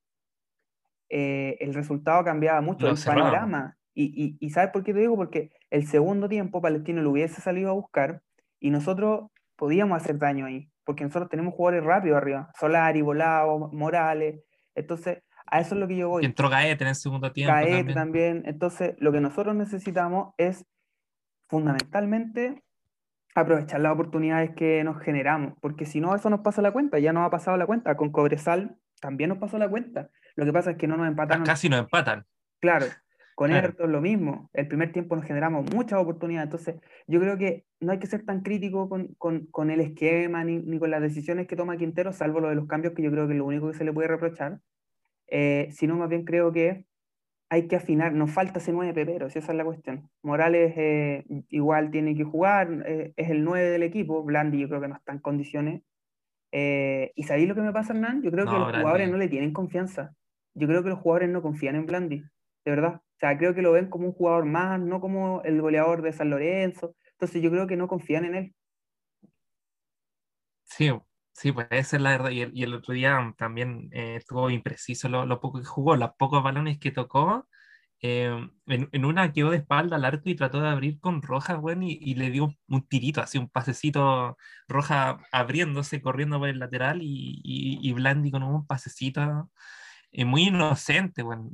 Eh, 1.08 1.56
el 1.60 1.72
resultado 1.74 2.22
cambiaba 2.22 2.60
mucho, 2.60 2.88
el 2.88 2.96
panorama. 3.04 3.76
Y, 3.96 4.36
y, 4.40 4.50
¿sabes 4.50 4.70
por 4.72 4.82
qué 4.82 4.92
te 4.92 4.98
digo? 4.98 5.16
Porque 5.16 5.52
el 5.70 5.86
segundo 5.86 6.28
tiempo 6.28 6.60
Palestino 6.60 7.00
lo 7.00 7.12
hubiese 7.12 7.40
salido 7.40 7.70
a 7.70 7.74
buscar 7.74 8.22
y 8.58 8.70
nosotros 8.70 9.30
podíamos 9.56 10.02
hacer 10.02 10.18
daño 10.18 10.46
ahí 10.46 10.68
porque 10.84 11.04
nosotros 11.04 11.28
tenemos 11.28 11.54
jugadores 11.54 11.84
rápidos 11.84 12.16
arriba, 12.16 12.50
Solari, 12.58 13.02
Volado, 13.02 13.70
Morales, 13.72 14.40
entonces 14.74 15.22
a 15.46 15.60
eso 15.60 15.74
es 15.74 15.80
lo 15.80 15.88
que 15.88 15.96
yo 15.96 16.08
voy. 16.08 16.22
Y 16.22 16.26
entró 16.26 16.48
Gaete 16.48 16.84
en 16.84 16.88
el 16.88 16.94
segundo 16.94 17.32
tiempo. 17.32 17.52
Gaete 17.52 17.92
también. 17.94 18.42
entonces 18.46 18.94
lo 18.98 19.12
que 19.12 19.20
nosotros 19.20 19.54
necesitamos 19.54 20.34
es 20.38 20.64
fundamentalmente 21.48 22.62
aprovechar 23.34 23.80
las 23.80 23.92
oportunidades 23.92 24.50
que 24.54 24.84
nos 24.84 25.00
generamos, 25.02 25.54
porque 25.60 25.86
si 25.86 26.00
no, 26.00 26.14
eso 26.14 26.30
nos 26.30 26.40
pasa 26.40 26.62
la 26.62 26.72
cuenta, 26.72 26.98
ya 26.98 27.12
nos 27.12 27.26
ha 27.26 27.30
pasado 27.30 27.56
la 27.56 27.66
cuenta, 27.66 27.96
con 27.96 28.12
Cobresal 28.12 28.76
también 29.00 29.28
nos 29.28 29.38
pasó 29.38 29.58
la 29.58 29.68
cuenta, 29.68 30.08
lo 30.36 30.44
que 30.44 30.52
pasa 30.52 30.72
es 30.72 30.76
que 30.76 30.86
no 30.86 30.96
nos 30.96 31.08
empataron. 31.08 31.44
Casi 31.44 31.68
nos 31.68 31.80
empatan. 31.80 32.24
Claro, 32.60 32.86
con 33.34 33.50
claro. 33.50 33.66
Everton 33.66 33.92
lo 33.92 34.00
mismo, 34.00 34.48
el 34.52 34.68
primer 34.68 34.92
tiempo 34.92 35.16
nos 35.16 35.24
generamos 35.24 35.72
muchas 35.74 36.00
oportunidades, 36.00 36.46
entonces 36.46 36.76
yo 37.06 37.20
creo 37.20 37.36
que 37.36 37.64
no 37.80 37.92
hay 37.92 37.98
que 37.98 38.06
ser 38.06 38.24
tan 38.24 38.42
crítico 38.42 38.88
con, 38.88 39.14
con, 39.18 39.46
con 39.46 39.70
el 39.70 39.80
esquema 39.80 40.44
ni, 40.44 40.58
ni, 40.58 40.78
con 40.78 40.90
las 40.90 41.02
decisiones 41.02 41.46
que 41.46 41.56
toma 41.56 41.76
Quintero, 41.76 42.12
salvo 42.12 42.40
lo 42.40 42.48
de 42.48 42.54
los 42.54 42.66
cambios, 42.66 42.94
que 42.94 43.02
yo 43.02 43.10
creo 43.10 43.26
que 43.26 43.32
es 43.32 43.38
lo 43.38 43.46
único 43.46 43.70
que 43.70 43.76
se 43.76 43.84
le 43.84 43.92
puede 43.92 44.08
reprochar, 44.08 44.60
eh, 45.28 45.68
sino 45.72 45.96
más 45.96 46.08
bien 46.08 46.24
creo 46.24 46.52
que 46.52 46.86
hay 47.50 47.68
que 47.68 47.76
afinar, 47.76 48.12
nos 48.12 48.32
falta 48.32 48.58
ese 48.58 48.72
9 48.72 48.92
pepero, 48.94 49.30
si 49.30 49.38
esa 49.38 49.52
es 49.52 49.58
la 49.58 49.64
cuestión. 49.64 50.08
Morales 50.22 50.74
eh, 50.76 51.24
igual 51.48 51.90
tiene 51.90 52.16
que 52.16 52.24
jugar, 52.24 52.84
eh, 52.86 53.12
es 53.16 53.30
el 53.30 53.44
9 53.44 53.70
del 53.70 53.82
equipo, 53.82 54.22
Blandi 54.24 54.58
yo 54.58 54.68
creo 54.68 54.80
que 54.80 54.88
no 54.88 54.96
está 54.96 55.12
en 55.12 55.20
condiciones. 55.20 55.82
Eh, 56.52 57.12
¿Y 57.14 57.24
sabéis 57.24 57.48
lo 57.48 57.54
que 57.54 57.62
me 57.62 57.72
pasa, 57.72 57.92
Hernán? 57.92 58.22
Yo 58.22 58.30
creo 58.30 58.44
no, 58.44 58.50
que 58.50 58.56
los 58.56 58.66
Blandi. 58.68 58.82
jugadores 58.82 59.10
no 59.10 59.18
le 59.18 59.28
tienen 59.28 59.52
confianza. 59.52 60.14
Yo 60.54 60.66
creo 60.66 60.82
que 60.82 60.88
los 60.88 60.98
jugadores 60.98 61.28
no 61.28 61.42
confían 61.42 61.76
en 61.76 61.86
Blandi, 61.86 62.18
de 62.18 62.70
verdad. 62.70 63.00
O 63.16 63.18
sea, 63.20 63.38
creo 63.38 63.54
que 63.54 63.62
lo 63.62 63.72
ven 63.72 63.88
como 63.88 64.08
un 64.08 64.12
jugador 64.12 64.44
más, 64.44 64.80
no 64.80 65.00
como 65.00 65.42
el 65.42 65.60
goleador 65.60 66.02
de 66.02 66.12
San 66.12 66.30
Lorenzo. 66.30 66.96
Entonces 67.12 67.42
yo 67.42 67.50
creo 67.50 67.66
que 67.66 67.76
no 67.76 67.88
confían 67.88 68.24
en 68.24 68.34
él. 68.34 68.54
Sí, 70.64 70.90
Sí, 71.34 71.52
pues 71.52 71.66
esa 71.70 71.96
es 71.96 72.02
la 72.02 72.10
verdad. 72.10 72.30
Y 72.30 72.42
el, 72.42 72.52
y 72.56 72.62
el 72.62 72.74
otro 72.74 72.94
día 72.94 73.34
también 73.36 73.90
eh, 73.92 74.16
estuvo 74.16 74.50
impreciso 74.50 75.08
lo, 75.08 75.26
lo, 75.26 75.40
poco 75.40 75.58
que 75.60 75.64
jugó, 75.66 75.96
los 75.96 76.12
pocos 76.16 76.42
balones 76.42 76.78
que 76.78 76.92
tocó. 76.92 77.48
Eh, 78.00 78.28
en, 78.66 78.88
en, 78.92 79.04
una 79.04 79.32
quedó 79.32 79.50
de 79.50 79.58
espalda 79.58 79.96
al 79.96 80.04
arco 80.04 80.28
y 80.28 80.36
trató 80.36 80.60
de 80.60 80.68
abrir 80.68 81.00
con 81.00 81.22
Roja, 81.22 81.56
bueno, 81.56 81.84
y, 81.84 81.98
y, 82.00 82.14
le 82.16 82.30
dio 82.30 82.44
un, 82.46 82.58
un, 82.68 82.86
tirito, 82.86 83.20
así 83.22 83.38
un 83.38 83.48
pasecito 83.48 84.36
Roja 84.68 85.20
abriéndose, 85.32 86.02
corriendo 86.02 86.38
por 86.38 86.48
el 86.48 86.58
lateral 86.58 87.00
y, 87.02 87.40
y, 87.42 87.92
Blandi 87.92 88.30
con 88.30 88.42
un 88.42 88.66
pasecito 88.66 89.50
eh, 90.14 90.24
muy 90.24 90.44
inocente, 90.44 91.22
bueno. 91.22 91.50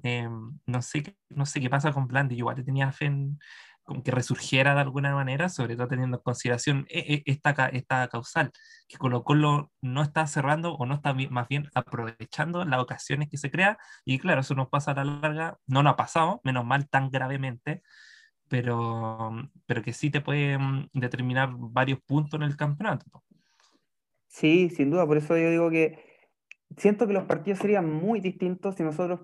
no, 0.66 0.82
sé, 0.82 1.16
no 1.30 1.46
sé 1.46 1.60
qué 1.60 1.70
pasa 1.70 1.92
con 1.92 2.06
Blandi, 2.06 2.36
yo 2.36 2.40
igual 2.40 2.56
te 2.56 2.62
tenía 2.62 2.92
fe 2.92 3.06
en, 3.06 3.38
como 3.84 4.02
que 4.02 4.10
resurgiera 4.10 4.74
de 4.74 4.82
alguna 4.82 5.14
manera, 5.14 5.48
sobre 5.48 5.76
todo 5.76 5.88
teniendo 5.88 6.18
en 6.18 6.22
consideración 6.22 6.86
esta, 6.90 7.68
esta 7.70 8.08
causal, 8.08 8.52
que 8.86 8.98
Colo 8.98 9.24
Colo 9.24 9.72
no 9.80 10.02
está 10.02 10.26
cerrando 10.26 10.74
o 10.74 10.84
no 10.86 10.94
está 10.94 11.14
más 11.30 11.48
bien 11.48 11.68
aprovechando 11.74 12.64
las 12.66 12.80
ocasiones 12.80 13.28
que 13.30 13.38
se 13.38 13.50
crea, 13.50 13.78
y 14.04 14.18
claro, 14.18 14.42
eso 14.42 14.54
nos 14.54 14.68
pasa 14.68 14.92
a 14.92 14.94
la 14.94 15.04
larga, 15.04 15.58
no 15.66 15.82
nos 15.82 15.94
ha 15.94 15.96
pasado, 15.96 16.40
menos 16.44 16.64
mal 16.64 16.88
tan 16.88 17.10
gravemente, 17.10 17.82
pero, 18.48 19.32
pero 19.64 19.82
que 19.82 19.94
sí 19.94 20.10
te 20.10 20.20
puede 20.20 20.58
determinar 20.92 21.50
varios 21.52 22.00
puntos 22.00 22.38
en 22.38 22.46
el 22.46 22.56
campeonato. 22.56 23.24
Sí, 24.28 24.68
sin 24.68 24.90
duda, 24.90 25.06
por 25.06 25.16
eso 25.16 25.36
yo 25.36 25.50
digo 25.50 25.70
que 25.70 26.09
siento 26.76 27.06
que 27.06 27.12
los 27.12 27.24
partidos 27.24 27.58
serían 27.58 27.90
muy 27.90 28.20
distintos 28.20 28.76
si 28.76 28.82
nosotros 28.82 29.20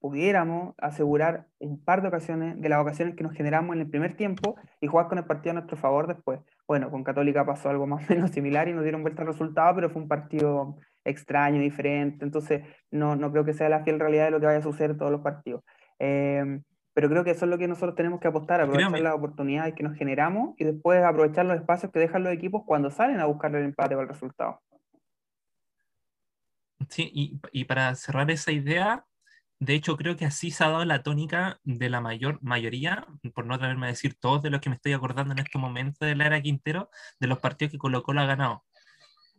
pudiéramos 0.00 0.74
asegurar 0.78 1.46
un 1.58 1.82
par 1.82 2.02
de 2.02 2.08
ocasiones, 2.08 2.60
de 2.60 2.68
las 2.68 2.80
ocasiones 2.80 3.16
que 3.16 3.24
nos 3.24 3.32
generamos 3.32 3.74
en 3.74 3.82
el 3.82 3.90
primer 3.90 4.16
tiempo 4.16 4.56
y 4.80 4.86
jugar 4.86 5.08
con 5.08 5.18
el 5.18 5.24
partido 5.24 5.52
a 5.52 5.54
nuestro 5.54 5.76
favor 5.76 6.06
después. 6.06 6.40
Bueno, 6.68 6.90
con 6.90 7.02
Católica 7.02 7.44
pasó 7.44 7.70
algo 7.70 7.86
más 7.86 8.08
o 8.08 8.12
menos 8.12 8.30
similar 8.32 8.68
y 8.68 8.72
nos 8.72 8.82
dieron 8.82 9.02
vuelta 9.02 9.22
al 9.22 9.28
resultado, 9.28 9.74
pero 9.74 9.90
fue 9.90 10.02
un 10.02 10.08
partido 10.08 10.76
extraño, 11.04 11.60
diferente, 11.60 12.24
entonces 12.24 12.62
no, 12.90 13.14
no 13.16 13.30
creo 13.30 13.44
que 13.44 13.52
sea 13.52 13.68
la 13.68 13.84
fiel 13.84 14.00
realidad 14.00 14.24
de 14.24 14.32
lo 14.32 14.40
que 14.40 14.46
vaya 14.46 14.58
a 14.58 14.62
suceder 14.62 14.90
en 14.90 14.98
todos 14.98 15.12
los 15.12 15.20
partidos. 15.20 15.62
Eh, 15.98 16.60
pero 16.96 17.10
creo 17.10 17.24
que 17.24 17.32
eso 17.32 17.44
es 17.44 17.50
lo 17.50 17.58
que 17.58 17.68
nosotros 17.68 17.94
tenemos 17.94 18.20
que 18.20 18.28
apostar, 18.28 18.60
aprovechar 18.62 18.90
Créame. 18.90 19.04
las 19.04 19.14
oportunidades 19.14 19.74
que 19.74 19.82
nos 19.82 19.96
generamos 19.98 20.54
y 20.56 20.64
después 20.64 21.04
aprovechar 21.04 21.44
los 21.44 21.56
espacios 21.58 21.92
que 21.92 21.98
dejan 21.98 22.24
los 22.24 22.32
equipos 22.32 22.62
cuando 22.64 22.90
salen 22.90 23.20
a 23.20 23.26
buscar 23.26 23.54
el 23.54 23.64
empate 23.64 23.94
o 23.94 24.00
el 24.00 24.08
resultado. 24.08 24.62
Sí, 26.88 27.10
y, 27.14 27.40
y 27.52 27.64
para 27.64 27.94
cerrar 27.94 28.30
esa 28.30 28.52
idea, 28.52 29.04
de 29.58 29.74
hecho, 29.74 29.96
creo 29.96 30.16
que 30.16 30.26
así 30.26 30.50
se 30.50 30.64
ha 30.64 30.68
dado 30.68 30.84
la 30.84 31.02
tónica 31.02 31.60
de 31.64 31.88
la 31.88 32.00
mayor 32.00 32.38
mayoría, 32.42 33.06
por 33.34 33.46
no 33.46 33.54
atreverme 33.54 33.86
a 33.86 33.90
decir 33.90 34.14
todos 34.18 34.42
de 34.42 34.50
los 34.50 34.60
que 34.60 34.68
me 34.68 34.76
estoy 34.76 34.92
acordando 34.92 35.32
en 35.32 35.38
este 35.38 35.58
momento 35.58 36.04
de 36.04 36.14
la 36.14 36.26
era 36.26 36.42
Quintero, 36.42 36.90
de 37.20 37.26
los 37.26 37.38
partidos 37.38 37.72
que 37.72 37.78
Colo 37.78 38.02
Colo 38.02 38.20
ha 38.20 38.26
ganado. 38.26 38.64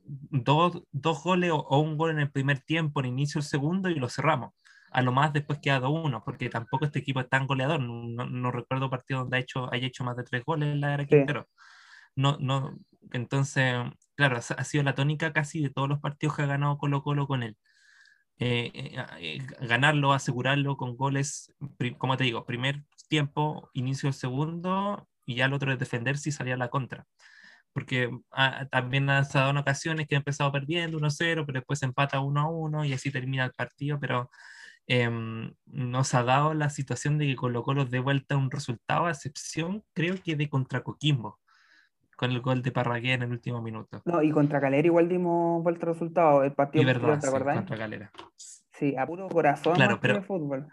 Dos, 0.04 0.82
dos 0.92 1.24
goles 1.24 1.52
o, 1.52 1.58
o, 1.58 1.80
un 1.80 1.98
gol 1.98 2.12
en 2.12 2.20
el 2.20 2.32
primer 2.32 2.62
tiempo, 2.62 3.00
en 3.00 3.08
inicio 3.08 3.42
del 3.42 3.48
segundo, 3.48 3.90
y 3.90 3.96
lo 3.96 4.10
cerramos. 4.10 4.54
A 4.92 5.02
lo 5.02 5.12
más 5.12 5.34
después 5.34 5.60
queda 5.60 5.88
uno, 5.88 6.24
porque 6.24 6.50
tampoco 6.50 6.86
este 6.86 7.00
equipo 7.00 7.20
es 7.20 7.30
tan 7.30 7.46
goleador. 7.46 7.80
No, 7.82 8.26
no 8.26 8.52
recuerdo 8.52 8.90
partido 8.90 9.20
donde 9.20 9.38
ha 9.38 9.40
hecho, 9.40 9.72
haya 9.72 9.86
hecho 9.86 10.04
más 10.04 10.18
de 10.18 10.24
tres 10.24 10.44
goles 10.46 10.70
en 10.70 10.82
la 10.82 10.94
era 10.96 11.06
Quintero. 11.06 11.48
Sí. 11.48 11.64
No, 12.16 12.38
no, 12.40 12.76
entonces, 13.12 13.76
claro, 14.18 14.38
ha 14.38 14.64
sido 14.66 14.84
la 14.84 14.96
tónica 14.96 15.34
casi 15.34 15.62
de 15.62 15.70
todos 15.70 15.88
los 15.90 16.00
partidos 16.02 16.36
que 16.36 16.44
ha 16.44 16.48
ganado 16.48 16.78
Colo 16.78 17.04
Colo 17.04 17.28
con 17.28 17.44
él. 17.44 17.58
Eh, 18.40 18.72
eh, 19.20 19.40
ganarlo, 19.62 20.14
asegurarlo 20.14 20.78
con 20.78 20.96
goles, 20.98 21.54
como 21.98 22.18
te 22.18 22.26
digo, 22.26 22.46
primer 22.46 22.84
tiempo, 23.10 23.70
inicio 23.74 24.08
del 24.08 24.14
segundo, 24.16 25.08
y 25.26 25.36
ya 25.36 25.46
el 25.46 25.54
otro 25.54 25.72
es 25.74 25.80
defender 25.80 26.18
si 26.18 26.32
salía 26.32 26.56
a 26.56 26.58
la 26.58 26.70
contra. 26.70 27.06
Porque 27.74 28.12
ah, 28.32 28.68
también 28.72 29.10
ha 29.10 29.24
dado 29.24 29.52
en 29.52 29.58
ocasiones 29.58 30.08
que 30.08 30.16
ha 30.16 30.20
empezado 30.20 30.52
perdiendo 30.52 30.98
1-0, 31.00 31.46
pero 31.46 31.60
después 31.60 31.84
empata 31.84 32.20
1-1 32.20 32.88
y 32.88 32.94
así 32.94 33.12
termina 33.12 33.46
el 33.46 33.54
partido, 33.54 34.00
pero 34.00 34.30
eh, 34.88 35.10
nos 35.66 36.14
ha 36.16 36.24
dado 36.24 36.54
la 36.54 36.70
situación 36.70 37.18
de 37.20 37.28
que 37.28 37.36
Colo 37.36 37.64
Colo 37.64 37.86
de 37.86 38.00
vuelta 38.00 38.38
un 38.38 38.52
resultado, 38.52 39.06
a 39.08 39.12
excepción 39.12 39.84
creo 39.94 40.16
que 40.24 40.36
de 40.36 40.50
contra 40.50 40.84
Coquimbo 40.84 41.40
con 42.18 42.32
el 42.32 42.42
gol 42.42 42.62
de 42.62 42.72
Parragué 42.72 43.14
en 43.14 43.22
el 43.22 43.32
último 43.32 43.62
minuto. 43.62 44.02
No, 44.04 44.22
y 44.22 44.32
contra 44.32 44.60
Calera 44.60 44.86
igual 44.86 45.08
dimos 45.08 45.64
vuelta 45.64 45.86
al 45.86 45.94
resultado, 45.94 46.44
el 46.44 46.52
partido 46.52 46.84
verdad, 46.84 47.20
¿te 47.20 47.28
sí, 47.28 47.32
contra 47.32 47.78
Calera. 47.78 48.12
Sí, 48.74 48.96
a 48.98 49.06
puro 49.06 49.30
corazón 49.30 49.76
claro, 49.76 50.00
pero, 50.02 50.16
de 50.16 50.22
fútbol. 50.22 50.68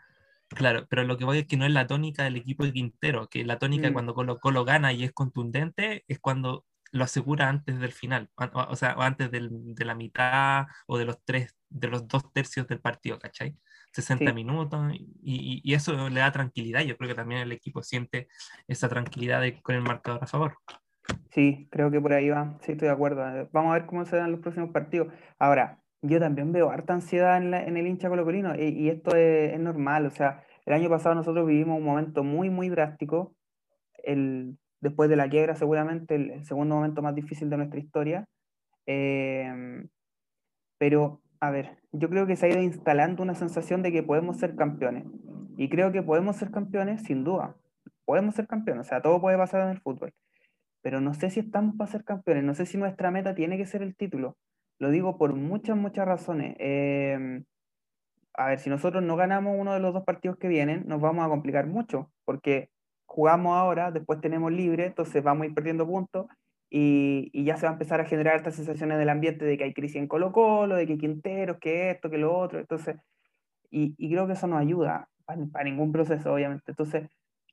Claro, 0.48 0.86
pero 0.88 1.04
lo 1.04 1.16
que 1.16 1.24
voy 1.24 1.38
es 1.38 1.46
que 1.46 1.56
no 1.56 1.66
es 1.66 1.72
la 1.72 1.86
tónica 1.86 2.24
del 2.24 2.36
equipo 2.36 2.64
de 2.64 2.72
Quintero, 2.72 3.28
que 3.28 3.44
la 3.44 3.58
tónica 3.58 3.90
mm. 3.90 3.92
cuando 3.92 4.14
Colo 4.14 4.40
Colo 4.40 4.64
gana 4.64 4.92
y 4.92 5.04
es 5.04 5.12
contundente 5.12 6.04
es 6.08 6.18
cuando 6.18 6.64
lo 6.92 7.04
asegura 7.04 7.48
antes 7.48 7.78
del 7.80 7.92
final, 7.92 8.30
o 8.36 8.76
sea, 8.76 8.94
antes 8.98 9.30
del, 9.30 9.50
de 9.74 9.84
la 9.84 9.94
mitad 9.94 10.66
o 10.86 10.96
de 10.96 11.04
los 11.04 11.18
tres, 11.24 11.56
de 11.68 11.88
los 11.88 12.06
dos 12.06 12.32
tercios 12.32 12.68
del 12.68 12.80
partido, 12.80 13.18
¿cachai? 13.18 13.56
60 13.92 14.26
sí. 14.26 14.32
minutos 14.32 14.92
y, 14.94 15.60
y, 15.62 15.74
eso 15.74 16.08
le 16.08 16.20
da 16.20 16.32
tranquilidad. 16.32 16.82
Yo 16.82 16.96
creo 16.96 17.08
que 17.08 17.14
también 17.14 17.40
el 17.40 17.52
equipo 17.52 17.82
siente 17.82 18.28
esa 18.68 18.88
tranquilidad 18.88 19.40
de, 19.40 19.60
con 19.62 19.74
el 19.74 19.82
marcador 19.82 20.22
a 20.22 20.26
favor. 20.26 20.58
Sí, 21.30 21.68
creo 21.70 21.90
que 21.90 22.00
por 22.00 22.12
ahí 22.12 22.30
va. 22.30 22.56
Sí, 22.62 22.72
estoy 22.72 22.88
de 22.88 22.94
acuerdo. 22.94 23.22
Vamos 23.52 23.70
a 23.72 23.74
ver 23.74 23.86
cómo 23.86 24.04
se 24.04 24.16
dan 24.16 24.30
los 24.30 24.40
próximos 24.40 24.70
partidos. 24.70 25.12
Ahora, 25.38 25.80
yo 26.02 26.20
también 26.20 26.52
veo 26.52 26.70
harta 26.70 26.94
ansiedad 26.94 27.36
en, 27.38 27.50
la, 27.50 27.64
en 27.64 27.76
el 27.76 27.86
hincha 27.86 28.08
colocolino 28.08 28.54
y, 28.54 28.68
y 28.68 28.88
esto 28.88 29.16
es, 29.16 29.54
es, 29.54 29.60
normal. 29.60 30.06
O 30.06 30.10
sea, 30.10 30.44
el 30.64 30.74
año 30.74 30.88
pasado 30.88 31.14
nosotros 31.14 31.46
vivimos 31.46 31.78
un 31.78 31.84
momento 31.84 32.22
muy, 32.22 32.50
muy 32.50 32.68
drástico. 32.68 33.34
El, 34.04 34.58
después 34.80 35.10
de 35.10 35.16
la 35.16 35.28
quiebra, 35.28 35.56
seguramente 35.56 36.14
el, 36.14 36.30
el 36.30 36.44
segundo 36.44 36.76
momento 36.76 37.02
más 37.02 37.14
difícil 37.14 37.50
de 37.50 37.56
nuestra 37.56 37.80
historia. 37.80 38.26
Eh, 38.86 39.82
pero, 40.78 41.20
a 41.40 41.50
ver, 41.50 41.78
yo 41.92 42.08
creo 42.10 42.26
que 42.26 42.36
se 42.36 42.46
ha 42.46 42.50
ido 42.50 42.62
instalando 42.62 43.22
una 43.22 43.34
sensación 43.34 43.82
de 43.82 43.92
que 43.92 44.02
podemos 44.02 44.38
ser 44.38 44.56
campeones. 44.56 45.04
Y 45.56 45.68
creo 45.68 45.92
que 45.92 46.02
podemos 46.02 46.36
ser 46.36 46.50
campeones, 46.50 47.02
sin 47.02 47.24
duda. 47.24 47.56
Podemos 48.04 48.34
ser 48.34 48.46
campeones. 48.46 48.86
O 48.86 48.88
sea, 48.88 49.02
todo 49.02 49.20
puede 49.20 49.38
pasar 49.38 49.62
en 49.62 49.70
el 49.70 49.80
fútbol 49.80 50.12
pero 50.84 51.00
no 51.00 51.14
sé 51.14 51.30
si 51.30 51.40
estamos 51.40 51.76
para 51.76 51.90
ser 51.90 52.04
campeones, 52.04 52.44
no 52.44 52.54
sé 52.54 52.66
si 52.66 52.76
nuestra 52.76 53.10
meta 53.10 53.34
tiene 53.34 53.56
que 53.56 53.64
ser 53.64 53.80
el 53.82 53.96
título. 53.96 54.36
Lo 54.78 54.90
digo 54.90 55.16
por 55.16 55.34
muchas, 55.34 55.78
muchas 55.78 56.06
razones. 56.06 56.56
Eh, 56.58 57.42
a 58.34 58.48
ver, 58.48 58.58
si 58.58 58.68
nosotros 58.68 59.02
no 59.02 59.16
ganamos 59.16 59.56
uno 59.58 59.72
de 59.72 59.80
los 59.80 59.94
dos 59.94 60.04
partidos 60.04 60.36
que 60.36 60.46
vienen, 60.46 60.84
nos 60.86 61.00
vamos 61.00 61.24
a 61.24 61.30
complicar 61.30 61.66
mucho, 61.66 62.12
porque 62.26 62.68
jugamos 63.06 63.56
ahora, 63.56 63.92
después 63.92 64.20
tenemos 64.20 64.52
libre, 64.52 64.84
entonces 64.84 65.24
vamos 65.24 65.44
a 65.44 65.46
ir 65.46 65.54
perdiendo 65.54 65.86
puntos 65.86 66.26
y, 66.68 67.30
ya 67.44 67.56
se 67.56 67.64
va 67.64 67.70
a 67.70 67.72
empezar 67.72 68.02
a 68.02 68.04
generar 68.04 68.36
estas 68.36 68.56
sensaciones 68.56 68.98
del 68.98 69.08
ambiente 69.08 69.46
de 69.46 69.56
que 69.56 69.64
hay 69.64 69.72
crisis 69.72 69.96
en 69.96 70.06
Colo 70.06 70.32
Colo, 70.32 70.76
de 70.76 70.86
que 70.86 70.98
Quinteros, 70.98 71.56
que 71.60 71.92
esto, 71.92 72.10
que 72.10 72.18
lo 72.18 72.36
otro, 72.36 72.58
entonces, 72.58 72.96
y, 73.70 73.94
y 73.96 74.10
creo 74.10 74.26
que 74.26 74.34
eso 74.34 74.46
no 74.48 74.58
ayuda 74.58 75.08
para, 75.24 75.46
para 75.46 75.64
ningún 75.64 75.92
proceso, 75.92 76.34
obviamente. 76.34 76.72
Entonces, 76.72 77.08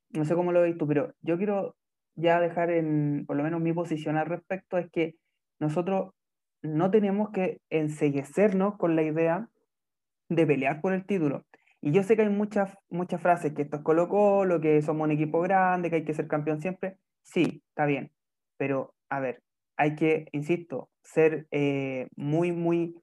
no 0.09 0.25
sé 0.25 0.35
cómo 0.35 0.51
lo 0.51 0.63
veis 0.63 0.77
tú, 0.77 0.85
pero 0.85 1.13
yo 1.21 1.37
quiero 1.37 1.77
ya 2.15 2.39
dejar 2.39 2.71
en, 2.71 3.25
por 3.25 3.37
lo 3.37 3.43
menos 3.43 3.61
mi 3.61 3.73
posición 3.73 4.17
al 4.17 4.27
respecto, 4.27 4.77
es 4.77 4.89
que 4.91 5.15
nosotros 5.59 6.13
no 6.61 6.91
tenemos 6.91 7.31
que 7.31 7.59
enseguecernos 7.69 8.77
con 8.77 8.95
la 8.95 9.03
idea 9.03 9.49
de 10.29 10.45
pelear 10.45 10.81
por 10.81 10.93
el 10.93 11.05
título. 11.05 11.45
Y 11.81 11.91
yo 11.91 12.03
sé 12.03 12.15
que 12.15 12.21
hay 12.21 12.29
muchas, 12.29 12.77
muchas 12.89 13.21
frases, 13.21 13.53
que 13.53 13.63
esto 13.63 13.77
es 13.77 13.83
Colo 13.83 14.07
Colo, 14.07 14.61
que 14.61 14.81
somos 14.81 15.05
un 15.05 15.11
equipo 15.11 15.41
grande, 15.41 15.89
que 15.89 15.97
hay 15.97 16.05
que 16.05 16.13
ser 16.13 16.27
campeón 16.27 16.61
siempre. 16.61 16.97
Sí, 17.23 17.63
está 17.69 17.85
bien. 17.85 18.11
Pero, 18.57 18.93
a 19.09 19.19
ver, 19.19 19.41
hay 19.77 19.95
que, 19.95 20.27
insisto, 20.31 20.89
ser 21.03 21.47
eh, 21.49 22.07
muy, 22.15 22.51
muy 22.51 22.95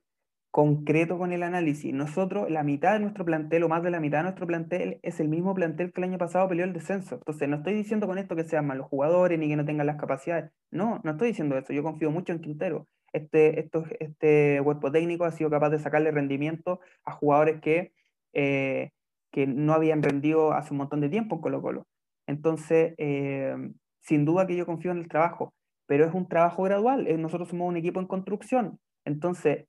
concreto 0.59 1.19
con 1.19 1.33
el 1.33 1.45
análisis. 1.45 1.95
Nosotros, 1.95 2.51
la 2.51 2.65
mitad 2.65 2.95
de 2.95 2.99
nuestro 2.99 3.25
plantel, 3.25 3.63
o 3.63 3.69
más 3.69 3.81
de 3.85 3.93
la 3.93 4.01
mitad 4.01 4.19
de 4.19 4.25
nuestro 4.25 4.45
plantel, 4.45 4.99
es 5.05 5.21
el 5.21 5.29
mismo 5.29 5.55
plantel 5.55 5.93
que 5.93 6.01
el 6.01 6.09
año 6.09 6.19
pasado 6.19 6.49
peleó 6.49 6.65
el 6.65 6.73
descenso. 6.73 7.15
Entonces, 7.15 7.49
no 7.49 7.59
estoy 7.59 7.75
diciendo 7.75 8.09
con 8.09 8.19
esto 8.19 8.35
que 8.35 8.43
sean 8.43 8.67
malos 8.67 8.89
jugadores 8.89 9.39
ni 9.39 9.47
que 9.47 9.55
no 9.55 9.65
tengan 9.65 9.87
las 9.87 9.99
capacidades. 9.99 10.51
No, 10.73 11.01
no 11.05 11.13
estoy 11.13 11.29
diciendo 11.29 11.57
eso. 11.57 11.73
Yo 11.73 11.85
confío 11.85 12.11
mucho 12.11 12.33
en 12.33 12.41
Quintero. 12.41 12.89
Este, 13.13 13.61
esto, 13.61 13.85
este 14.01 14.61
cuerpo 14.65 14.91
técnico 14.91 15.27
ha 15.27 15.31
sido 15.31 15.49
capaz 15.49 15.71
de 15.71 15.79
sacarle 15.79 16.11
rendimiento 16.11 16.81
a 17.05 17.13
jugadores 17.13 17.61
que, 17.61 17.93
eh, 18.33 18.91
que 19.31 19.47
no 19.47 19.75
habían 19.75 20.03
rendido 20.03 20.55
hace 20.55 20.75
un 20.75 20.79
montón 20.79 21.01
de 21.01 21.09
tiempo 21.09 21.37
en 21.37 21.41
Colo 21.41 21.63
Colo. 21.63 21.87
Entonces, 22.27 22.95
eh, 22.99 23.55
sin 24.01 24.25
duda 24.25 24.49
que 24.49 24.57
yo 24.57 24.67
confío 24.67 24.91
en 24.91 24.99
el 24.99 25.07
trabajo, 25.07 25.55
pero 25.87 26.05
es 26.05 26.13
un 26.13 26.27
trabajo 26.27 26.65
gradual. 26.65 27.07
Eh, 27.07 27.17
nosotros 27.17 27.49
somos 27.49 27.69
un 27.69 27.77
equipo 27.77 28.01
en 28.01 28.09
construcción. 28.09 28.81
Entonces, 29.05 29.67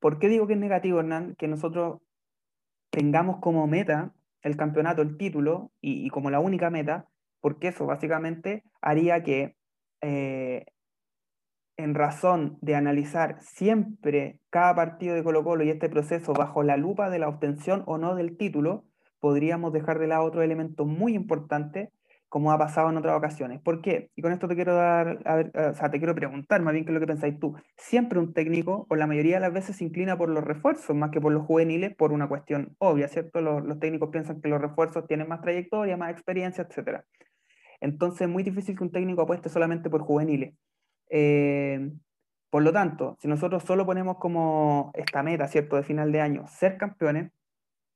¿por 0.00 0.18
qué 0.18 0.28
digo 0.28 0.46
que 0.46 0.54
es 0.54 0.58
negativo, 0.58 1.00
Hernán, 1.00 1.34
que 1.36 1.48
nosotros 1.48 2.00
tengamos 2.90 3.38
como 3.40 3.66
meta 3.66 4.12
el 4.42 4.56
campeonato, 4.56 5.02
el 5.02 5.16
título, 5.16 5.72
y, 5.80 6.08
como 6.10 6.30
la 6.30 6.40
única 6.40 6.70
meta? 6.70 7.06
Porque 7.40 7.68
eso 7.68 7.86
básicamente 7.86 8.62
haría 8.80 9.22
que, 9.22 9.56
eh, 10.00 10.66
en 11.76 11.94
razón 11.94 12.58
de 12.62 12.74
analizar 12.74 13.40
siempre 13.40 14.40
cada 14.50 14.74
partido 14.74 15.14
de 15.14 15.22
Colo 15.22 15.44
Colo 15.44 15.64
y 15.64 15.70
este 15.70 15.88
proceso 15.88 16.32
bajo 16.32 16.62
la 16.62 16.76
lupa 16.76 17.10
de 17.10 17.18
la 17.18 17.28
obtención 17.28 17.82
o 17.86 17.98
no 17.98 18.14
del 18.14 18.36
título, 18.36 18.84
podríamos 19.20 19.72
dejar 19.72 19.98
de 19.98 20.06
lado 20.06 20.24
otro 20.24 20.42
elemento 20.42 20.86
muy 20.86 21.14
importante 21.14 21.90
como 22.28 22.52
ha 22.52 22.58
pasado 22.58 22.90
en 22.90 22.96
otras 22.96 23.16
ocasiones. 23.16 23.60
¿Por 23.60 23.80
qué? 23.80 24.10
Y 24.16 24.22
con 24.22 24.32
esto 24.32 24.48
te 24.48 24.54
quiero 24.54 24.74
dar, 24.74 25.20
a 25.24 25.36
ver, 25.36 25.52
o 25.54 25.74
sea, 25.74 25.90
te 25.90 25.98
quiero 25.98 26.14
preguntar 26.14 26.60
más 26.62 26.72
bien 26.72 26.84
qué 26.84 26.92
lo 26.92 27.00
que 27.00 27.06
pensáis 27.06 27.38
tú. 27.38 27.54
Siempre 27.76 28.18
un 28.18 28.32
técnico, 28.34 28.86
o 28.88 28.96
la 28.96 29.06
mayoría 29.06 29.36
de 29.36 29.40
las 29.40 29.52
veces, 29.52 29.76
se 29.76 29.84
inclina 29.84 30.18
por 30.18 30.28
los 30.28 30.44
refuerzos 30.44 30.96
más 30.96 31.10
que 31.10 31.20
por 31.20 31.32
los 31.32 31.46
juveniles, 31.46 31.94
por 31.94 32.12
una 32.12 32.28
cuestión 32.28 32.74
obvia, 32.78 33.08
¿cierto? 33.08 33.40
Los, 33.40 33.64
los 33.64 33.78
técnicos 33.78 34.10
piensan 34.10 34.40
que 34.40 34.48
los 34.48 34.60
refuerzos 34.60 35.06
tienen 35.06 35.28
más 35.28 35.40
trayectoria, 35.40 35.96
más 35.96 36.10
experiencia, 36.10 36.66
etc. 36.68 37.02
Entonces 37.80 38.22
es 38.22 38.28
muy 38.28 38.42
difícil 38.42 38.76
que 38.76 38.84
un 38.84 38.92
técnico 38.92 39.22
apueste 39.22 39.48
solamente 39.48 39.90
por 39.90 40.02
juveniles. 40.02 40.54
Eh, 41.10 41.90
por 42.50 42.62
lo 42.62 42.72
tanto, 42.72 43.16
si 43.20 43.28
nosotros 43.28 43.62
solo 43.64 43.84
ponemos 43.86 44.18
como 44.18 44.90
esta 44.94 45.22
meta, 45.22 45.48
¿cierto?, 45.48 45.76
de 45.76 45.82
final 45.82 46.12
de 46.12 46.20
año, 46.20 46.46
ser 46.46 46.78
campeones, 46.78 47.30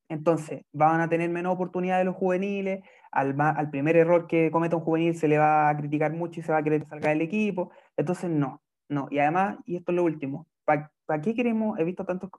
entonces 0.09 0.63
van 0.73 1.01
a 1.01 1.09
tener 1.09 1.31
menos 1.31 1.55
oportunidades 1.55 2.05
los 2.05 2.17
juveniles, 2.17 2.81
al, 3.13 3.71
primer 3.71 3.97
error 3.97 4.27
que 4.27 4.51
cometa 4.51 4.77
un 4.77 4.83
juvenil 4.83 5.15
se 5.17 5.29
le 5.29 5.39
va 5.39 5.69
a 5.69 5.77
criticar 5.77 6.13
mucho 6.13 6.41
y 6.41 6.43
se 6.43 6.53
va 6.53 6.59
a 6.59 6.63
querer 6.63 6.87
salgar 6.87 7.13
del 7.13 7.23
equipo. 7.23 7.71
Entonces, 7.97 8.31
no, 8.31 8.63
no. 8.89 9.09
Y 9.11 9.19
además, 9.19 9.59
y 9.67 9.77
esto 9.77 9.93
es 9.93 9.97
lo 9.97 10.05
último, 10.05 10.47
¿para 10.65 11.21
qué 11.23 11.35
queremos? 11.35 11.79
He 11.79 11.85
visto 11.85 12.05
tantos 12.05 12.31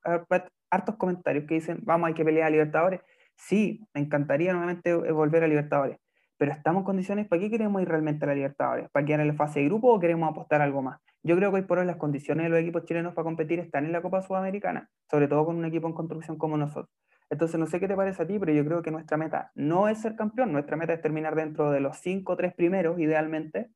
hartos 0.70 0.96
comentarios 0.96 1.46
que 1.46 1.56
dicen, 1.56 1.80
vamos, 1.84 2.08
hay 2.08 2.14
que 2.14 2.26
pelear 2.26 2.48
a 2.48 2.50
Libertadores. 2.50 3.02
Sí, 3.36 3.86
me 3.94 4.02
encantaría 4.02 4.52
nuevamente 4.54 4.94
volver 5.12 5.44
a 5.44 5.48
Libertadores, 5.48 5.98
pero 6.38 6.52
estamos 6.52 6.82
en 6.82 6.86
condiciones, 6.86 7.28
¿para 7.28 7.42
qué 7.42 7.50
queremos 7.50 7.82
ir 7.82 7.90
realmente 7.90 8.26
a 8.26 8.28
la 8.28 8.36
Libertadores? 8.36 8.90
¿Para 8.92 9.06
quedar 9.06 9.20
en 9.22 9.28
la 9.28 9.34
fase 9.34 9.60
de 9.60 9.66
grupo 9.66 9.94
o 9.94 10.00
queremos 10.00 10.30
apostar 10.30 10.62
algo 10.62 10.82
más? 10.82 11.00
Yo 11.24 11.36
creo 11.36 11.52
que 11.52 11.58
hoy 11.58 11.62
por 11.64 11.80
hoy 11.80 11.86
las 11.86 11.98
condiciones 11.98 12.46
de 12.46 12.50
los 12.50 12.60
equipos 12.60 12.86
chilenos 12.86 13.14
para 13.14 13.26
competir 13.26 13.60
están 13.60 13.86
en 13.86 13.92
la 13.92 14.02
Copa 14.02 14.22
Sudamericana, 14.22 14.90
sobre 15.10 15.28
todo 15.28 15.46
con 15.46 15.58
un 15.58 15.66
equipo 15.66 15.88
en 15.88 15.94
construcción 15.94 16.38
como 16.38 16.58
nosotros. 16.58 16.90
Entonces, 17.32 17.58
no 17.58 17.66
sé 17.66 17.80
qué 17.80 17.88
te 17.88 17.96
parece 17.96 18.24
a 18.24 18.28
ti, 18.28 18.38
pero 18.38 18.52
yo 18.52 18.66
creo 18.66 18.82
que 18.82 18.92
nuestra 18.92 19.16
meta 19.16 19.54
no 19.56 19.88
es 19.88 20.02
ser 20.02 20.18
campeón, 20.18 20.52
nuestra 20.52 20.76
meta 20.76 20.92
es 20.92 21.02
terminar 21.02 21.34
dentro 21.34 21.72
de 21.72 21.80
los 21.80 21.98
cinco 21.98 22.34
o 22.34 22.36
tres 22.36 22.54
primeros, 22.54 23.00
idealmente, 23.00 23.72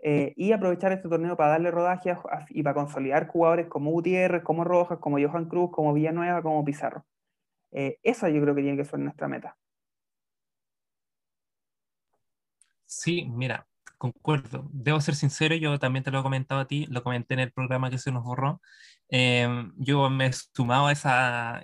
eh, 0.00 0.34
y 0.36 0.52
aprovechar 0.52 0.92
este 0.92 1.08
torneo 1.08 1.34
para 1.34 1.52
darle 1.52 1.70
rodaje 1.70 2.14
y 2.50 2.62
para 2.62 2.74
consolidar 2.74 3.28
jugadores 3.28 3.66
como 3.68 3.90
Gutiérrez, 3.92 4.42
como 4.42 4.62
Rojas, 4.62 4.98
como 4.98 5.18
Johan 5.18 5.48
Cruz, 5.48 5.70
como 5.72 5.94
Villanueva, 5.94 6.42
como 6.42 6.62
Pizarro. 6.66 7.06
Eh, 7.70 7.98
esa 8.02 8.28
yo 8.28 8.42
creo 8.42 8.54
que 8.54 8.60
tiene 8.60 8.76
que 8.76 8.84
ser 8.84 8.98
nuestra 8.98 9.26
meta. 9.26 9.56
Sí, 12.84 13.24
mira, 13.24 13.66
concuerdo. 13.96 14.68
Debo 14.70 15.00
ser 15.00 15.14
sincero, 15.14 15.54
yo 15.54 15.78
también 15.78 16.04
te 16.04 16.10
lo 16.10 16.20
he 16.20 16.22
comentado 16.22 16.60
a 16.60 16.66
ti, 16.66 16.84
lo 16.90 17.02
comenté 17.02 17.32
en 17.32 17.40
el 17.40 17.52
programa 17.52 17.88
que 17.88 17.96
se 17.96 18.12
nos 18.12 18.22
borró. 18.22 18.60
Eh, 19.08 19.48
yo 19.76 20.10
me 20.10 20.26
he 20.26 20.32
sumado 20.34 20.88
a 20.88 20.92
esa 20.92 21.62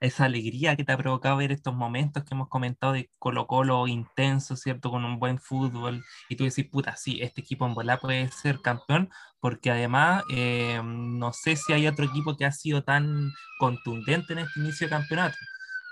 esa 0.00 0.24
alegría 0.24 0.76
que 0.76 0.84
te 0.84 0.92
ha 0.92 0.96
provocado 0.96 1.36
ver 1.36 1.52
estos 1.52 1.74
momentos 1.74 2.24
que 2.24 2.34
hemos 2.34 2.48
comentado 2.48 2.94
de 2.94 3.10
Colo 3.18 3.46
Colo 3.46 3.86
intenso, 3.86 4.56
¿cierto? 4.56 4.90
Con 4.90 5.04
un 5.04 5.18
buen 5.18 5.38
fútbol, 5.38 6.04
y 6.28 6.36
tú 6.36 6.44
decís, 6.44 6.66
puta, 6.70 6.96
sí, 6.96 7.20
este 7.20 7.42
equipo 7.42 7.66
en 7.66 7.74
bola 7.74 7.98
puede 8.00 8.28
ser 8.28 8.60
campeón, 8.60 9.10
porque 9.40 9.70
además 9.70 10.24
eh, 10.32 10.80
no 10.82 11.32
sé 11.32 11.56
si 11.56 11.72
hay 11.72 11.86
otro 11.86 12.06
equipo 12.06 12.36
que 12.36 12.46
ha 12.46 12.52
sido 12.52 12.82
tan 12.82 13.30
contundente 13.58 14.32
en 14.32 14.40
este 14.40 14.60
inicio 14.60 14.86
de 14.86 14.90
campeonato. 14.90 15.36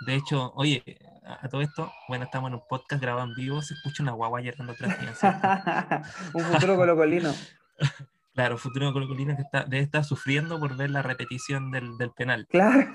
De 0.07 0.15
hecho, 0.15 0.53
oye, 0.55 0.83
a, 1.25 1.49
todo 1.49 1.61
esto, 1.61 1.93
bueno, 2.09 2.25
estamos 2.25 2.49
en 2.49 2.55
un 2.55 2.63
podcast 2.69 3.03
grabado 3.03 3.27
en 3.27 3.35
vivo, 3.35 3.61
se 3.63 3.75
escucha 3.75 4.03
una 4.03 4.13
guagua 4.13 4.41
llorando 4.41 4.73
atrás. 4.73 4.97
un 6.35 6.43
futuro 6.45 6.77
colocolino. 6.77 7.35
Claro, 8.39 8.57
futuro 8.57 8.93
colocolino 8.93 9.35
que 9.35 9.43
está, 9.43 9.65
debe 9.65 9.83
estar 9.83 10.05
sufriendo 10.05 10.61
por 10.61 10.77
ver 10.77 10.91
la 10.91 11.03
repetición 11.03 11.73
del, 11.73 11.99
del 11.99 12.13
penal. 12.13 12.47
Claro. 12.49 12.87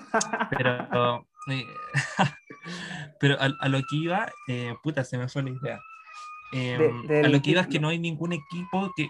Pero, 0.49 1.27
eh, 1.49 1.65
pero 3.19 3.35
a, 3.41 3.67
lo 3.67 3.79
que 3.79 3.95
iba, 3.97 4.31
eh, 4.47 4.73
puta, 4.81 5.03
se 5.03 5.17
me 5.17 5.27
fue 5.27 5.43
la 5.43 5.49
idea. 5.49 5.81
Em, 6.53 7.25
a 7.25 7.27
lo 7.27 7.41
que 7.41 7.51
iba 7.51 7.59
es 7.59 7.67
que 7.67 7.81
no 7.81 7.89
hay 7.89 7.99
ningún 7.99 8.31
equipo 8.31 8.89
que, 8.95 9.09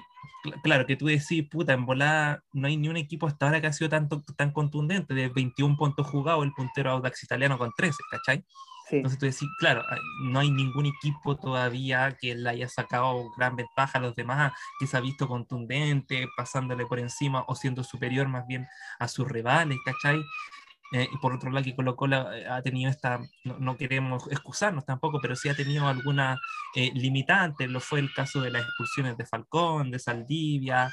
claro, 0.63 0.87
que 0.87 0.95
tú 0.95 1.05
decís, 1.05 1.47
puta, 1.51 1.73
en 1.73 1.85
volada 1.85 2.43
no 2.51 2.67
hay 2.67 2.77
ni 2.77 2.89
un 2.89 2.97
equipo 2.97 3.27
hasta 3.27 3.45
ahora 3.45 3.61
que 3.61 3.67
ha 3.67 3.73
sido 3.73 3.91
tanto, 3.91 4.23
tan 4.35 4.49
contundente, 4.49 5.13
de 5.13 5.29
21 5.29 5.77
puntos 5.77 6.07
jugados, 6.07 6.43
el 6.43 6.53
puntero 6.53 6.89
Audax 6.89 7.23
italiano 7.23 7.59
con 7.59 7.71
13, 7.77 7.95
¿cachai? 8.09 8.43
Entonces 8.89 9.19
tú 9.19 9.25
decís, 9.25 9.49
claro, 9.59 9.83
no 10.23 10.39
hay 10.39 10.51
ningún 10.51 10.85
equipo 10.85 11.35
todavía 11.35 12.15
que 12.19 12.35
le 12.35 12.49
haya 12.49 12.69
sacado 12.69 13.31
gran 13.37 13.55
ventaja 13.55 13.97
a 13.97 14.01
los 14.01 14.15
demás, 14.15 14.53
que 14.79 14.87
se 14.87 14.97
ha 14.97 14.99
visto 14.99 15.27
contundente, 15.27 16.27
pasándole 16.35 16.85
por 16.85 16.99
encima 16.99 17.43
o 17.47 17.55
siendo 17.55 17.83
superior 17.83 18.27
más 18.27 18.45
bien 18.45 18.67
a 18.99 19.07
sus 19.07 19.27
rivales, 19.27 19.77
¿cachai? 19.85 20.23
Eh, 20.93 21.09
y 21.11 21.17
por 21.17 21.33
otro 21.33 21.49
lado, 21.49 21.63
que 21.65 21.75
Colo 21.75 21.95
Colo 21.95 22.31
eh, 22.31 22.47
ha 22.47 22.61
tenido 22.61 22.91
esta, 22.91 23.19
no, 23.43 23.75
queremos 23.77 24.27
excusarnos 24.31 24.85
tampoco, 24.85 25.19
pero 25.19 25.35
sí 25.35 25.49
ha 25.49 25.55
tenido 25.55 25.87
alguna 25.87 26.39
eh, 26.75 26.91
limitante, 26.93 27.67
lo 27.67 27.79
fue 27.79 27.99
el 27.99 28.13
caso 28.13 28.41
de 28.41 28.51
las 28.51 28.61
expulsiones 28.63 29.17
de 29.17 29.25
Falcón, 29.25 29.89
de 29.89 29.97
Saldivia, 29.97 30.91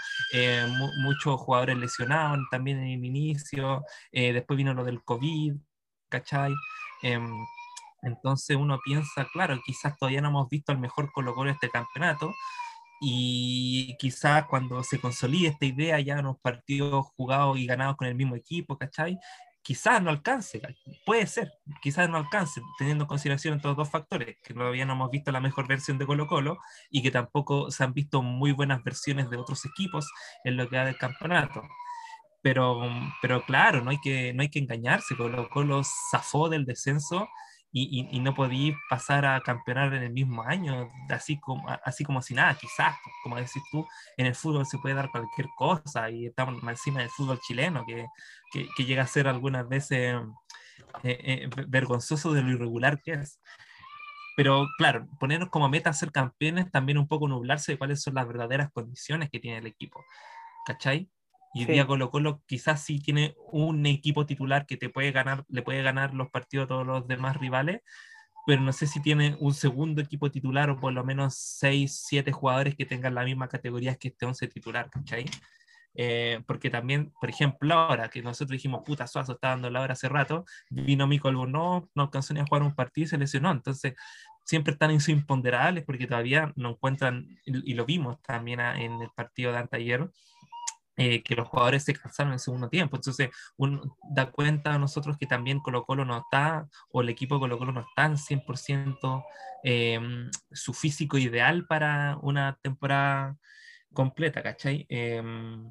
muchos 1.02 1.38
jugadores 1.40 1.76
lesionados 1.76 2.38
también 2.50 2.78
en 2.78 2.98
el 2.98 3.04
inicio, 3.04 3.84
después 4.10 4.56
vino 4.56 4.72
lo 4.72 4.84
del 4.84 5.02
COVID, 5.02 5.54
¿cachai? 6.08 6.54
Entonces 8.02 8.56
uno 8.56 8.80
piensa, 8.84 9.26
claro, 9.32 9.60
quizás 9.64 9.96
todavía 9.98 10.20
no 10.20 10.28
hemos 10.28 10.48
visto 10.48 10.72
el 10.72 10.78
mejor 10.78 11.12
Colo 11.12 11.34
Colo 11.34 11.50
de 11.50 11.54
este 11.54 11.70
campeonato 11.70 12.32
y 13.00 13.96
quizás 13.98 14.44
cuando 14.46 14.82
se 14.82 15.00
consolide 15.00 15.48
esta 15.48 15.64
idea 15.64 16.00
ya 16.00 16.18
en 16.18 16.24
los 16.24 16.38
partidos 16.38 17.06
jugados 17.16 17.58
y 17.58 17.66
ganados 17.66 17.96
con 17.96 18.08
el 18.08 18.14
mismo 18.14 18.36
equipo, 18.36 18.76
¿cachai? 18.76 19.18
Quizás 19.62 20.02
no 20.02 20.10
alcance, 20.10 20.60
puede 21.04 21.26
ser, 21.26 21.52
quizás 21.82 22.08
no 22.08 22.16
alcance, 22.16 22.62
teniendo 22.78 23.04
en 23.04 23.08
consideración 23.08 23.56
estos 23.56 23.76
dos 23.76 23.90
factores, 23.90 24.36
que 24.42 24.54
todavía 24.54 24.86
no 24.86 24.94
hemos 24.94 25.10
visto 25.10 25.30
la 25.32 25.40
mejor 25.40 25.68
versión 25.68 25.98
de 25.98 26.06
Colo 26.06 26.26
Colo 26.26 26.58
y 26.90 27.02
que 27.02 27.10
tampoco 27.10 27.70
se 27.70 27.84
han 27.84 27.92
visto 27.92 28.22
muy 28.22 28.52
buenas 28.52 28.82
versiones 28.82 29.28
de 29.30 29.36
otros 29.36 29.64
equipos 29.66 30.10
en 30.44 30.56
lo 30.56 30.68
que 30.68 30.76
da 30.76 30.84
del 30.86 30.96
campeonato 30.96 31.62
pero, 32.42 32.80
pero 33.20 33.42
claro, 33.44 33.82
no 33.82 33.90
hay 33.90 33.98
que, 34.00 34.32
no 34.32 34.42
hay 34.42 34.48
que 34.48 34.58
engañarse, 34.58 35.16
Colo 35.16 35.48
Colo 35.50 35.82
zafó 36.10 36.48
del 36.48 36.64
descenso 36.64 37.28
y, 37.72 38.08
y, 38.10 38.18
no 38.18 38.34
podí 38.34 38.74
pasar 38.88 39.24
a 39.24 39.40
campeonar 39.40 39.94
en 39.94 40.02
el 40.02 40.12
mismo 40.12 40.42
año, 40.42 40.90
así 41.08 41.38
como, 41.38 41.68
así 41.84 42.04
como 42.04 42.20
si 42.20 42.34
nada, 42.34 42.54
quizás, 42.54 42.96
como 43.22 43.36
decís 43.36 43.62
tú, 43.70 43.86
en 44.16 44.26
el 44.26 44.34
fútbol 44.34 44.66
se 44.66 44.78
puede 44.78 44.96
dar 44.96 45.10
cualquier 45.10 45.48
cosa 45.56 46.10
y 46.10 46.26
estamos 46.26 46.60
encima 46.64 47.00
del 47.00 47.10
fútbol 47.10 47.38
chileno, 47.40 47.84
que, 47.86 48.06
que, 48.52 48.68
que 48.76 48.84
llega 48.84 49.04
a 49.04 49.06
ser 49.06 49.28
algunas 49.28 49.68
veces 49.68 50.16
eh, 51.04 51.44
eh, 51.44 51.50
vergonzoso 51.68 52.32
de 52.32 52.42
lo 52.42 52.50
irregular 52.50 53.00
que 53.00 53.12
es. 53.12 53.40
Pero 54.36 54.66
claro, 54.78 55.06
ponernos 55.18 55.50
como 55.50 55.68
meta 55.68 55.92
ser 55.92 56.12
campeones 56.12 56.70
también 56.70 56.98
un 56.98 57.06
poco 57.06 57.28
nublarse 57.28 57.72
de 57.72 57.78
cuáles 57.78 58.02
son 58.02 58.14
las 58.14 58.26
verdaderas 58.26 58.70
condiciones 58.72 59.30
que 59.30 59.40
tiene 59.40 59.58
el 59.58 59.66
equipo. 59.66 60.04
¿Cachai? 60.66 61.10
Y 61.52 61.62
el 61.62 61.66
día 61.68 61.86
Colo 61.86 62.10
Colo 62.10 62.42
quizás 62.46 62.82
sí 62.82 63.00
tiene 63.00 63.34
un 63.50 63.84
equipo 63.86 64.24
titular 64.24 64.66
que 64.66 64.76
te 64.76 64.88
puede 64.88 65.10
ganar, 65.10 65.44
le 65.48 65.62
puede 65.62 65.82
ganar 65.82 66.14
los 66.14 66.30
partidos 66.30 66.64
a 66.64 66.68
todos 66.68 66.86
los 66.86 67.08
demás 67.08 67.36
rivales, 67.36 67.80
pero 68.46 68.62
no 68.62 68.72
sé 68.72 68.86
si 68.86 69.00
tiene 69.00 69.36
un 69.40 69.54
segundo 69.54 70.00
equipo 70.00 70.30
titular 70.30 70.70
o 70.70 70.78
por 70.78 70.92
lo 70.92 71.04
menos 71.04 71.34
6, 71.34 72.04
7 72.06 72.32
jugadores 72.32 72.76
que 72.76 72.86
tengan 72.86 73.14
la 73.14 73.24
misma 73.24 73.48
categoría 73.48 73.96
que 73.96 74.08
este 74.08 74.26
11 74.26 74.48
titular, 74.48 74.88
¿cachai? 74.90 75.24
Eh, 75.94 76.40
porque 76.46 76.70
también, 76.70 77.12
por 77.20 77.30
ejemplo, 77.30 77.74
ahora 77.74 78.08
que 78.08 78.22
nosotros 78.22 78.52
dijimos, 78.52 78.82
puta, 78.84 79.06
Suazo 79.06 79.32
está 79.32 79.48
dando 79.48 79.70
la 79.70 79.80
hora 79.80 79.94
hace 79.94 80.08
rato, 80.08 80.44
vino 80.70 81.06
Mico 81.06 81.28
Albornoz, 81.28 81.84
no 81.94 82.02
alcanzó 82.04 82.32
ni 82.32 82.40
a 82.40 82.44
jugar 82.44 82.62
un 82.62 82.74
partido 82.74 83.06
y 83.06 83.08
se 83.08 83.18
lesionó. 83.18 83.50
Entonces, 83.50 83.94
siempre 84.44 84.72
están 84.72 84.90
en 84.90 85.00
sus 85.00 85.10
imponderables 85.10 85.84
porque 85.84 86.06
todavía 86.06 86.52
no 86.56 86.70
encuentran, 86.70 87.26
y, 87.44 87.74
lo 87.74 87.84
vimos 87.86 88.22
también 88.22 88.60
en 88.60 89.02
el 89.02 89.10
partido 89.14 89.52
de 89.52 89.58
anteayer, 89.58 90.10
eh, 91.02 91.22
que 91.22 91.34
los 91.34 91.48
jugadores 91.48 91.84
se 91.84 91.94
cansaron 91.94 92.28
en 92.28 92.34
el 92.34 92.40
segundo 92.40 92.68
tiempo. 92.68 92.94
Entonces, 92.96 93.30
uno 93.56 93.96
da 94.10 94.30
cuenta 94.30 94.74
a 94.74 94.78
nosotros 94.78 95.16
que 95.16 95.24
también 95.26 95.60
Colo 95.60 95.86
Colo 95.86 96.04
no 96.04 96.18
está, 96.18 96.68
o 96.92 97.00
el 97.00 97.08
equipo 97.08 97.36
de 97.36 97.40
Colo 97.40 97.56
Colo 97.58 97.72
no 97.72 97.80
está 97.80 98.04
en 98.04 98.18
100% 98.18 99.24
em, 99.62 100.30
su 100.52 100.74
físico 100.74 101.16
ideal 101.16 101.66
para 101.66 102.18
una 102.20 102.58
temporada 102.60 103.38
completa, 103.94 104.42
¿cachai? 104.42 104.84
Em, 104.90 105.70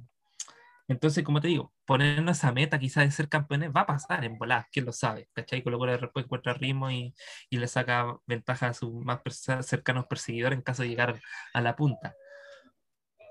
entonces, 0.87 1.23
como 1.23 1.41
te 1.41 1.49
digo, 1.49 1.71
ponernos 1.85 2.37
esa 2.37 2.51
meta 2.51 2.79
quizás 2.79 3.03
de 3.05 3.11
ser 3.11 3.29
campeones 3.29 3.69
va 3.75 3.81
a 3.81 3.85
pasar 3.85 4.25
en 4.25 4.35
volar, 4.35 4.65
quién 4.71 4.85
lo 4.85 4.93
sabe, 4.93 5.29
¿cachai? 5.33 5.61
Colo 5.63 5.77
Colo 5.77 5.91
después 5.95 6.25
encuentra 6.25 6.53
ritmo 6.53 6.89
y, 6.89 7.13
y 7.51 7.57
le 7.57 7.67
saca 7.67 8.17
ventaja 8.25 8.69
a 8.69 8.73
sus 8.73 8.91
más 8.93 9.21
cercanos 9.61 10.07
perseguidores 10.07 10.57
en 10.57 10.63
caso 10.63 10.81
de 10.81 10.89
llegar 10.89 11.21
a 11.53 11.61
la 11.61 11.75
punta 11.75 12.15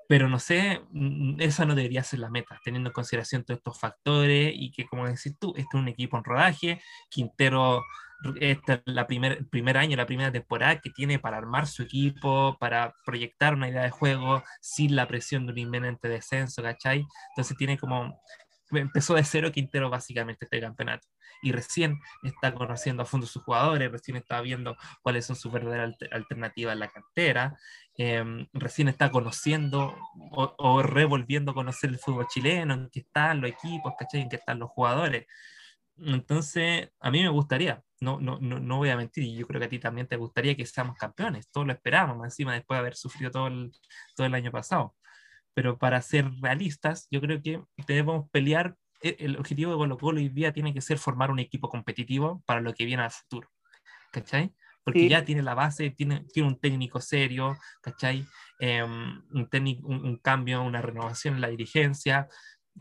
pero 0.09 0.29
no 0.29 0.39
sé, 0.41 0.81
mm, 0.91 1.41
esa 1.41 1.67
no 1.67 1.75
debería 1.75 2.03
ser 2.03 2.21
la 2.21 2.31
meta, 2.31 2.59
teniendo 2.65 2.89
en 2.89 2.95
consideración 2.95 3.45
todos 3.45 3.59
estos 3.59 3.79
factores 3.79 4.53
y 4.55 4.73
que, 4.73 4.87
como 4.87 5.07
decís 5.07 5.37
tú, 5.39 5.51
este 5.57 5.77
es 5.77 5.81
un 5.83 5.89
equipo 5.89 6.17
en 6.17 6.25
rodaje, 6.25 6.81
Quintero, 7.11 7.85
este 8.41 8.75
es 8.75 8.81
la 8.87 9.07
primer, 9.07 9.47
primer 9.49 9.77
año, 9.77 9.97
la 9.97 10.07
primera 10.07 10.33
temporada 10.33 10.81
que 10.81 10.91
tiene 10.91 11.19
para 11.19 11.37
armar 11.37 11.67
su 11.67 11.83
equipo, 11.83 12.57
para 12.59 12.95
proyectar 13.05 13.55
una 13.55 13.69
idea 13.69 13.83
de 13.83 13.91
juego 13.91 14.43
sin 14.63 14.97
la 14.97 15.07
presión 15.07 15.47
de 15.47 15.53
un 15.53 15.59
inminente 15.59 16.09
descenso, 16.09 16.63
¿cachai? 16.63 17.07
Entonces 17.31 17.57
tiene 17.59 17.79
como, 17.79 18.21
empezó 18.73 19.15
de 19.15 19.25
cero 19.25 19.53
Quintero 19.53 19.91
básicamente 19.91 20.47
este 20.47 20.61
campeonato 20.61 21.07
y 21.43 21.53
recién 21.53 22.01
está 22.23 22.55
conociendo 22.55 23.03
a 23.03 23.07
fondo 23.07 23.27
sus 23.27 23.43
jugadores, 23.43 23.91
recién 23.91 24.17
está 24.17 24.41
viendo 24.41 24.77
cuáles 25.03 25.27
son 25.27 25.37
sus 25.37 25.53
verdaderas 25.53 25.95
alternativas 26.11 26.75
en 26.75 26.81
la 26.81 26.89
cantera, 26.89 27.59
em, 27.97 28.47
recién 28.53 28.89
está 28.89 29.11
conociendo 29.11 29.97
o, 30.31 30.83
revolviendo 30.83 31.53
a 31.53 31.55
conocer 31.55 31.91
el 31.91 31.99
fútbol 31.99 32.27
chileno, 32.29 32.75
en 32.75 32.89
qué 32.91 33.01
están 33.01 33.41
los 33.41 33.51
equipos, 33.51 33.95
¿cachai? 33.99 34.23
En 34.23 34.29
qué 34.29 34.37
están 34.37 34.59
los 34.59 34.71
jugadores. 34.71 35.27
Entonces, 35.99 36.91
a 37.01 37.11
mí 37.11 37.23
me 37.23 37.29
gustaría, 37.29 37.83
no, 38.01 38.21
no, 38.21 38.39
no, 38.41 38.61
no, 38.61 38.77
voy 38.79 38.91
a 38.91 38.97
mentir, 38.97 39.25
y 39.25 39.37
yo 39.37 39.47
creo 39.47 39.61
que 39.61 39.67
a 39.67 39.69
ti 39.69 39.79
también 39.81 40.07
te 40.07 40.17
gustaría 40.17 40.57
que 40.57 40.65
seamos 40.67 40.97
campeones, 40.97 41.51
todos 41.51 41.67
lo 41.67 41.73
esperamos, 41.73 42.25
encima 42.25 42.55
después 42.55 42.77
de 42.77 42.81
haber 42.81 42.97
sufrido 42.97 43.31
todo 43.33 43.49
el, 43.49 43.73
todo 44.15 44.27
el 44.27 44.35
año 44.35 44.53
pasado. 44.53 44.95
Pero 45.55 45.79
para 45.79 46.01
ser 46.03 46.31
realistas, 46.41 47.09
yo 47.11 47.21
creo 47.21 47.43
que 47.43 47.63
debemos 47.87 48.31
pelear 48.31 48.77
el 49.01 49.37
objetivo 49.37 49.73
de 49.73 49.79
Colo 49.79 49.99
Colo 49.99 50.19
hoy 50.19 50.29
día 50.29 50.53
tiene 50.53 50.75
que 50.75 50.81
ser 50.81 50.99
formar 50.99 51.31
un 51.31 51.39
equipo 51.39 51.69
competitivo 51.69 52.43
para 52.47 52.61
lo 52.61 52.75
que 52.75 52.85
viene 52.85 53.03
al 53.03 53.11
futuro. 53.11 53.49
¿Cachai? 54.13 54.53
Porque 54.85 55.09
ya 55.09 55.23
tiene 55.23 55.43
la 55.43 55.55
base, 55.55 55.91
tiene, 55.91 56.25
tiene 56.33 56.49
un 56.49 56.59
técnico 56.59 56.99
serio, 57.01 57.59
¿cachai? 57.83 58.27
Em, 58.59 59.23
un, 59.33 59.47
técnico, 59.51 59.87
un, 59.87 60.17
cambio, 60.17 60.63
una 60.63 60.81
renovación 60.81 61.35
en 61.35 61.43
la 61.43 61.49
dirigencia. 61.49 62.27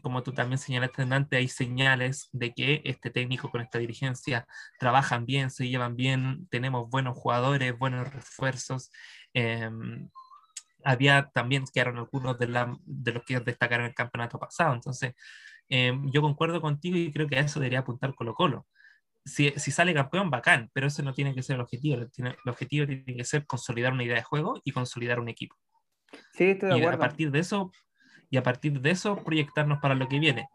Como 0.01 0.23
tú 0.23 0.31
también 0.31 0.57
señalaste 0.57 1.01
antes, 1.01 1.37
hay 1.37 1.49
señales 1.49 2.29
de 2.31 2.53
que 2.53 2.81
este 2.85 3.09
técnico 3.09 3.51
con 3.51 3.59
esta 3.59 3.77
dirigencia 3.77 4.47
trabajan 4.79 5.25
bien, 5.25 5.51
se 5.51 5.67
llevan 5.67 5.97
bien, 5.97 6.47
tenemos 6.49 6.89
buenos 6.89 7.17
jugadores, 7.17 7.77
buenos 7.77 8.09
refuerzos. 8.13 8.89
Em, 9.33 10.09
había 10.85 11.29
también 11.33 11.65
quedaron 11.73 11.97
algunos 11.97 12.39
de, 12.39 12.47
la, 12.47 12.73
de 12.85 13.11
los 13.11 13.23
que 13.25 13.41
destacaron 13.41 13.87
el 13.87 13.93
campeonato 13.93 14.39
pasado. 14.39 14.73
Entonces, 14.73 15.13
Em, 15.69 16.09
yo 16.11 16.21
concuerdo 16.21 16.61
contigo 16.61 16.97
y 16.97 17.11
creo 17.11 17.27
que 17.27 17.37
a 17.37 17.41
eso 17.41 17.59
debería 17.59 17.79
apuntar 17.79 18.15
Colo 18.15 18.33
Colo. 18.33 18.67
Si, 19.25 19.51
si, 19.57 19.71
sale 19.71 19.93
campeón, 19.93 20.29
bacán, 20.29 20.69
pero 20.73 20.87
eso 20.87 21.03
no 21.03 21.13
tiene 21.13 21.35
que 21.35 21.43
ser 21.43 21.55
el 21.55 21.61
objetivo. 21.61 21.97
El, 21.97 22.35
objetivo 22.45 22.87
tiene 22.87 23.03
que 23.03 23.25
ser 23.25 23.45
consolidar 23.45 23.91
una 23.91 24.03
idea 24.03 24.15
de 24.15 24.23
juego 24.23 24.61
y 24.63 24.71
consolidar 24.71 25.19
un 25.19 25.27
equipo. 25.27 25.55
Sí, 26.33 26.45
estoy 26.45 26.69
de 26.69 26.75
y 26.75 26.79
acuerdo. 26.79 26.97
A 26.97 26.99
partir 26.99 27.31
de 27.31 27.39
eso, 27.39 27.71
y 28.29 28.37
a 28.37 28.43
partir 28.43 28.79
de 28.79 28.91
eso 28.91 29.17
proyectarnos 29.17 29.79
para 29.79 29.95
lo 29.95 30.07
que 30.07 30.19
viene 30.19 30.47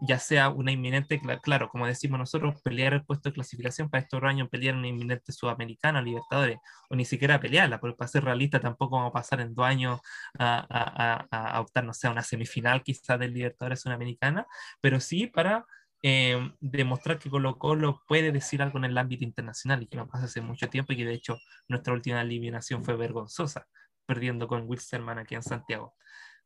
ya 0.00 0.18
sea 0.18 0.50
una 0.50 0.72
inminente, 0.72 1.20
claro, 1.42 1.68
como 1.68 1.86
decimos 1.86 2.18
nosotros, 2.18 2.60
pelear 2.62 2.92
el 2.94 3.04
puesto 3.04 3.28
de 3.28 3.34
clasificación 3.34 3.88
para 3.88 4.02
estos 4.02 4.22
años, 4.22 4.48
pelear 4.48 4.74
una 4.74 4.88
inminente 4.88 5.32
sudamericana, 5.32 6.02
Libertadores, 6.02 6.58
o 6.90 6.96
ni 6.96 7.04
siquiera 7.04 7.40
pelearla, 7.40 7.80
porque 7.80 7.96
para 7.96 8.08
ser 8.08 8.24
realista 8.24 8.60
tampoco 8.60 8.96
vamos 8.96 9.10
a 9.10 9.12
pasar 9.12 9.40
en 9.40 9.54
dos 9.54 9.64
años 9.66 10.00
a, 10.38 10.66
a, 10.68 11.56
a, 11.56 11.60
optar, 11.60 11.84
no 11.84 11.94
sé, 11.94 12.06
a 12.08 12.10
una 12.10 12.22
semifinal 12.22 12.82
quizás 12.82 13.18
del 13.18 13.32
Libertadores 13.32 13.80
Sudamericana, 13.80 14.46
pero 14.80 15.00
sí 15.00 15.26
para 15.26 15.66
eh, 16.02 16.52
demostrar 16.60 17.18
que 17.18 17.30
Colo 17.30 17.58
Colo 17.58 18.02
puede 18.06 18.32
decir 18.32 18.62
algo 18.62 18.78
en 18.78 18.84
el 18.84 18.98
ámbito 18.98 19.24
internacional 19.24 19.82
y 19.82 19.86
que 19.86 19.96
no 19.96 20.06
pasa 20.08 20.26
hace 20.26 20.40
mucho 20.40 20.68
tiempo 20.68 20.92
y 20.92 20.96
que 20.96 21.04
de 21.04 21.14
hecho 21.14 21.38
nuestra 21.68 21.94
última 21.94 22.20
eliminación 22.20 22.84
fue 22.84 22.96
vergonzosa, 22.96 23.66
perdiendo 24.06 24.46
con 24.48 24.68
Wilstermann 24.68 25.18
aquí 25.18 25.34
en 25.34 25.42
Santiago. 25.42 25.94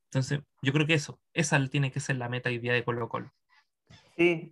Entonces, 0.04 0.40
yo 0.62 0.72
creo 0.72 0.86
que 0.86 0.94
eso, 0.94 1.20
esa 1.34 1.64
tiene 1.68 1.92
que 1.92 2.00
ser 2.00 2.16
la 2.16 2.28
meta 2.28 2.50
y 2.50 2.58
día 2.58 2.72
de 2.72 2.84
Colo 2.84 3.08
Colo. 3.08 3.32
Sí, 4.16 4.48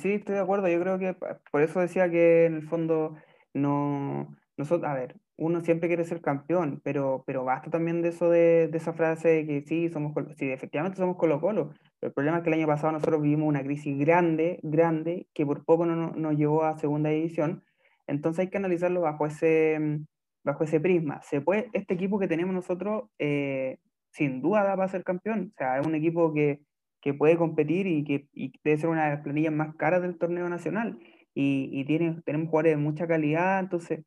sí, 0.00 0.12
estoy 0.14 0.34
de 0.34 0.40
acuerdo. 0.40 0.68
Yo 0.68 0.80
creo 0.80 0.98
que 0.98 1.14
por 1.50 1.62
eso 1.62 1.80
decía 1.80 2.10
que 2.10 2.46
en 2.46 2.54
el 2.54 2.68
fondo 2.68 3.16
no, 3.54 4.34
nosotros, 4.56 4.90
a 4.90 4.94
ver, 4.94 5.16
uno 5.36 5.60
siempre 5.60 5.88
quiere 5.88 6.04
ser 6.04 6.20
campeón, 6.20 6.80
pero, 6.84 7.24
pero 7.26 7.44
basta 7.44 7.70
también 7.70 8.02
de 8.02 8.10
eso 8.10 8.30
de, 8.30 8.70
esa 8.72 8.92
frase 8.92 9.28
de 9.28 9.46
que 9.46 9.62
sí, 9.62 9.88
somos, 9.90 10.12
sí, 10.36 10.50
efectivamente 10.50 10.98
somos 10.98 11.16
Colo 11.16 11.40
Colo. 11.40 11.70
El 12.00 12.12
problema 12.12 12.38
es 12.38 12.44
que 12.44 12.50
el 12.50 12.54
año 12.54 12.66
pasado 12.66 12.92
nosotros 12.92 13.22
vivimos 13.22 13.48
una 13.48 13.62
crisis 13.62 13.98
grande, 13.98 14.60
grande, 14.62 15.26
que 15.34 15.46
por 15.46 15.64
poco 15.64 15.86
no, 15.86 16.12
nos 16.12 16.36
llevó 16.36 16.64
a 16.64 16.78
segunda 16.78 17.10
división. 17.10 17.64
Entonces 18.06 18.40
hay 18.40 18.50
que 18.50 18.58
analizarlo 18.58 19.00
bajo 19.02 19.26
ese, 19.26 20.00
bajo 20.44 20.64
ese 20.64 20.80
prisma. 20.80 21.22
Se 21.22 21.40
puede, 21.40 21.70
este 21.72 21.94
equipo 21.94 22.18
que 22.18 22.28
tenemos 22.28 22.54
nosotros 22.54 23.04
eh, 23.18 23.78
sin 24.10 24.42
duda 24.42 24.64
da 24.64 24.76
para 24.76 24.88
ser 24.88 25.04
campeón. 25.04 25.52
O 25.54 25.56
sea, 25.56 25.78
es 25.78 25.86
un 25.86 25.94
equipo 25.94 26.32
que, 26.32 26.60
que 27.02 27.12
puede 27.12 27.36
competir 27.36 27.86
y 27.86 28.04
que 28.04 28.28
y 28.32 28.52
debe 28.64 28.78
ser 28.78 28.88
una 28.88 29.04
de 29.04 29.10
las 29.16 29.22
planillas 29.22 29.52
más 29.52 29.74
caras 29.76 30.00
del 30.02 30.16
torneo 30.16 30.48
nacional. 30.48 30.98
Y, 31.34 31.68
y 31.72 31.84
tiene, 31.84 32.22
tenemos 32.24 32.48
jugadores 32.48 32.76
de 32.76 32.82
mucha 32.82 33.06
calidad, 33.06 33.60
entonces 33.60 34.04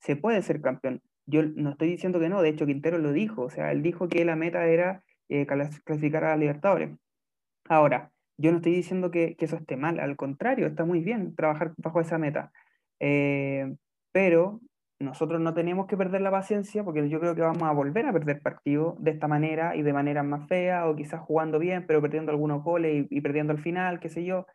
se 0.00 0.16
puede 0.16 0.42
ser 0.42 0.60
campeón. 0.60 1.02
Yo 1.26 1.42
no 1.42 1.70
estoy 1.70 1.88
diciendo 1.90 2.18
que 2.20 2.28
no, 2.28 2.42
de 2.42 2.48
hecho 2.48 2.66
Quintero 2.66 2.98
lo 2.98 3.12
dijo, 3.12 3.42
o 3.42 3.50
sea, 3.50 3.70
él 3.72 3.82
dijo 3.82 4.08
que 4.08 4.24
la 4.24 4.36
meta 4.36 4.66
era 4.66 5.04
eh, 5.28 5.46
clasificar 5.46 6.24
a 6.24 6.30
la 6.30 6.36
Libertadores. 6.36 6.96
Ahora, 7.68 8.12
yo 8.38 8.50
no 8.50 8.58
estoy 8.58 8.72
diciendo 8.74 9.10
que, 9.10 9.36
que, 9.36 9.44
eso 9.44 9.56
esté 9.56 9.76
mal, 9.76 10.00
al 10.00 10.16
contrario, 10.16 10.66
está 10.66 10.84
muy 10.84 11.00
bien 11.00 11.34
trabajar 11.34 11.74
bajo 11.76 12.00
esa 12.00 12.18
meta. 12.18 12.52
Eh, 13.00 13.74
pero 14.12 14.60
nosotros 15.00 15.40
no 15.40 15.54
tenemos 15.54 15.86
que 15.86 15.96
perder 15.96 16.22
la 16.22 16.30
paciencia 16.30 16.82
porque 16.82 17.08
yo 17.08 17.20
creo 17.20 17.34
que 17.34 17.42
vamos 17.42 17.62
a 17.62 17.72
volver 17.72 18.06
a 18.06 18.12
perder 18.12 18.40
partidos 18.40 18.94
de 19.02 19.12
esta 19.12 19.28
manera 19.28 19.76
y 19.76 19.82
de 19.82 19.92
manera 19.92 20.22
más 20.22 20.48
fea 20.48 20.88
o 20.88 20.96
quizás 20.96 21.20
jugando 21.20 21.58
bien 21.58 21.86
pero 21.86 22.02
perdiendo 22.02 22.32
algunos 22.32 22.64
goles 22.64 23.06
y, 23.08 23.20
perdiendo 23.20 23.52
al 23.52 23.60
final, 23.60 24.00
qué 24.00 24.08
sé 24.08 24.24
yo. 24.24 24.46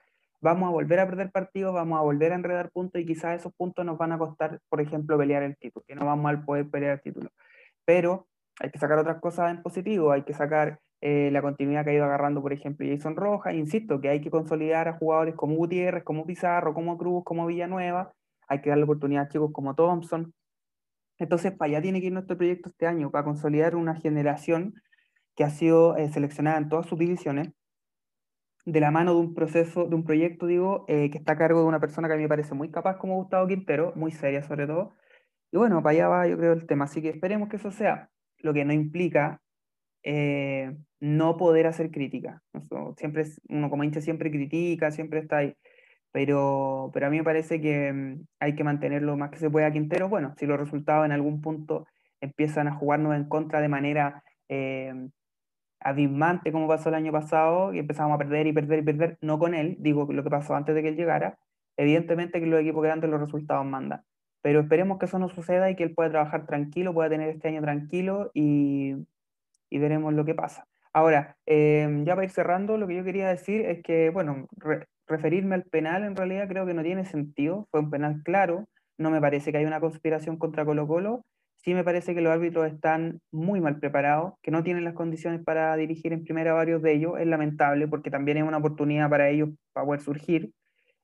Vamos 0.42 0.68
a 0.68 0.72
volver 0.72 1.00
a 1.00 1.08
perder 1.08 1.32
partidos, 1.32 1.74
vamos 1.74 1.98
a 1.98 2.02
volver 2.02 2.34
a 2.34 2.36
enredar 2.36 2.70
puntos 2.72 3.02
y 3.02 3.06
quizás 3.06 3.40
esos 3.40 3.54
puntos 3.54 3.86
nos 3.86 3.98
van 3.98 4.12
a 4.12 4.18
costar, 4.18 4.60
por 4.68 4.82
ejemplo, 4.82 5.18
pelear 5.18 5.44
el 5.44 5.56
título, 5.56 5.86
que 5.88 5.96
no 5.96 6.06
vamos 6.06 6.34
a 6.34 6.46
poder 6.46 6.70
pelear 6.70 6.94
el 6.96 7.02
título. 7.02 7.30
Pero 7.86 8.28
hay 8.60 8.70
que 8.70 8.80
sacar 8.80 9.00
otras 9.00 9.22
cosas 9.22 9.52
en 9.52 9.62
positivo, 9.64 10.12
hay 10.12 10.24
que 10.24 10.34
sacar 10.34 10.80
eh, 11.00 11.30
la 11.32 11.42
continuidad 11.42 11.86
que 11.86 11.92
ha 11.92 11.94
ido 11.94 12.06
agarrando, 12.06 12.42
por 12.42 12.52
ejemplo, 12.52 12.86
Jason 12.90 13.16
Rojas, 13.16 13.54
insisto, 13.54 14.02
que 14.02 14.10
hay 14.10 14.20
que 14.20 14.30
consolidar 14.30 14.90
a 14.90 14.94
jugadores 14.94 15.36
como 15.36 15.56
Gutiérrez, 15.56 16.04
como 16.04 16.26
Pizarro, 16.26 16.74
como 16.74 16.98
Cruz, 16.98 17.24
como 17.24 17.46
Villanueva, 17.46 18.14
hay 18.48 18.62
que 18.62 18.70
darle 18.70 18.84
oportunidad 18.86 19.26
a 19.26 19.28
chicos 19.30 19.52
como 19.54 19.76
Thompson. 19.76 20.34
Entonces, 21.18 21.52
para 21.52 21.72
allá 21.72 21.82
tiene 21.82 22.02
que 22.02 22.08
ir 22.08 22.14
nuestro 22.14 22.38
proyecto 22.38 22.70
este 22.70 22.88
año, 22.88 23.12
para 23.12 23.24
consolidar 23.24 23.76
una 23.76 23.96
generación 23.96 24.76
que 25.36 25.44
ha 25.44 25.50
sido 25.50 25.98
eh, 25.98 26.10
seleccionada 26.10 26.58
en 26.58 26.70
todas 26.70 26.86
sus 26.86 27.00
divisiones, 27.00 27.52
de 28.66 28.80
la 28.80 28.92
mano 28.92 29.14
de 29.14 29.20
un 29.20 29.34
proceso, 29.34 29.86
de 29.86 29.96
un 29.96 30.04
proyecto, 30.06 30.48
digo, 30.48 30.86
eh, 30.88 31.10
que 31.10 31.18
está 31.18 31.34
a 31.34 31.38
cargo 31.38 31.60
de 31.60 31.66
una 31.66 31.80
persona 31.80 32.08
que 32.08 32.14
a 32.14 32.18
mí 32.18 32.24
me 32.24 32.30
parece 32.30 32.54
muy 32.54 32.72
capaz 32.72 32.98
como 32.98 33.16
Gustavo 33.16 33.48
Quintero, 33.48 33.94
muy 33.96 34.12
seria 34.12 34.42
sobre 34.44 34.68
todo. 34.68 34.94
Y 35.52 35.58
bueno, 35.58 35.84
para 35.84 35.92
allá 35.92 36.08
va 36.08 36.28
yo 36.28 36.38
creo 36.38 36.54
el 36.54 36.66
tema, 36.66 36.86
así 36.86 37.02
que 37.02 37.10
esperemos 37.10 37.50
que 37.50 37.58
eso 37.58 37.72
sea, 37.72 38.10
lo 38.40 38.54
que 38.54 38.66
no 38.66 38.74
implica 38.74 39.42
eh, 40.04 40.76
no 41.00 41.38
poder 41.38 41.68
hacer 41.68 41.92
crítica. 41.92 42.42
siempre 42.98 43.26
uno 43.50 43.70
como 43.70 43.84
hincha 43.84 44.02
siempre 44.02 44.32
critica, 44.32 44.92
siempre 44.92 45.20
está 45.20 45.38
ahí 45.38 45.56
pero, 46.14 46.92
pero 46.94 47.08
a 47.08 47.10
mí 47.10 47.18
me 47.18 47.24
parece 47.24 47.60
que 47.60 47.92
mm, 47.92 48.26
hay 48.40 48.56
que 48.56 48.64
mantenerlo 48.64 49.14
lo 49.14 49.18
más 49.18 49.32
que 49.32 49.40
se 49.40 49.50
pueda 49.50 49.72
Quintero. 49.74 50.10
Bueno, 50.10 50.36
si 50.38 50.46
los 50.46 50.60
resultados 50.60 51.06
en 51.06 51.12
algún 51.12 51.42
punto 51.42 51.88
empiezan 52.22 52.68
a 52.68 52.76
jugarnos 52.76 53.16
en 53.16 53.26
contra 53.28 53.62
de 53.62 53.68
manera 53.70 54.24
eh, 54.48 54.94
abismante, 55.80 56.52
como 56.52 56.68
pasó 56.68 56.90
el 56.90 56.96
año 56.96 57.12
pasado, 57.12 57.74
y 57.74 57.80
empezamos 57.80 58.16
a 58.16 58.20
perder 58.20 58.48
y 58.48 58.54
perder 58.54 58.80
y 58.80 58.84
perder, 58.84 59.18
no 59.22 59.40
con 59.40 59.56
él, 59.56 59.76
digo 59.80 60.08
lo 60.12 60.24
que 60.24 60.30
pasó 60.30 60.56
antes 60.56 60.76
de 60.76 60.84
que 60.84 60.90
él 60.90 60.96
llegara, 60.96 61.40
evidentemente 61.78 62.40
que 62.40 62.46
los 62.46 62.62
equipos 62.62 62.84
grandes 62.84 63.10
los 63.10 63.20
resultados 63.20 63.66
mandan. 63.66 64.04
Pero 64.42 64.60
esperemos 64.62 65.00
que 65.00 65.06
eso 65.06 65.20
no 65.20 65.30
suceda 65.30 65.72
y 65.72 65.76
que 65.76 65.84
él 65.84 65.96
pueda 65.96 66.12
trabajar 66.12 66.46
tranquilo, 66.46 66.94
pueda 66.94 67.10
tener 67.10 67.30
este 67.30 67.48
año 67.48 67.62
tranquilo 67.62 68.30
y, 68.36 68.96
y 69.70 69.80
veremos 69.80 70.14
lo 70.14 70.26
que 70.26 70.36
pasa. 70.36 70.68
Ahora, 70.94 71.38
eh, 71.48 72.04
ya 72.06 72.14
para 72.14 72.26
ir 72.26 72.30
cerrando, 72.32 72.78
lo 72.78 72.88
que 72.88 72.96
yo 72.96 73.04
quería 73.04 73.28
decir 73.30 73.66
es 73.66 73.82
que, 73.82 74.12
bueno, 74.12 74.48
referirme 75.16 75.56
al 75.56 75.64
penal 75.64 76.04
en 76.04 76.16
realidad 76.16 76.48
creo 76.48 76.66
que 76.66 76.74
no 76.74 76.84
tiene 76.84 77.06
sentido, 77.06 77.68
fue 77.72 77.80
un 77.80 77.90
penal 77.90 78.22
claro, 78.24 78.66
no 78.98 79.10
me 79.12 79.22
parece 79.22 79.52
que 79.52 79.58
haya 79.58 79.68
una 79.68 79.80
conspiración 79.80 80.38
contra 80.38 80.66
Colo 80.66 80.88
Colo, 80.88 81.24
sí 81.64 81.74
me 81.74 81.84
parece 81.84 82.14
que 82.14 82.22
los 82.22 82.34
árbitros 82.34 82.68
están 82.68 83.22
muy 83.32 83.62
mal 83.62 83.80
preparados, 83.80 84.34
que 84.42 84.52
no 84.52 84.64
tienen 84.64 84.84
las 84.84 84.94
condiciones 84.94 85.42
para 85.44 85.76
dirigir 85.78 86.12
en 86.14 86.24
primera 86.24 86.54
varios 86.54 86.82
de 86.82 86.94
ellos. 86.94 87.14
Es 87.20 87.26
lamentable 87.26 87.88
porque 87.88 88.12
también 88.12 88.38
es 88.38 88.44
una 88.44 88.58
oportunidad 88.58 89.10
para 89.10 89.30
ellos 89.30 89.50
para 89.72 89.86
poder 89.86 90.02
surgir 90.02 90.52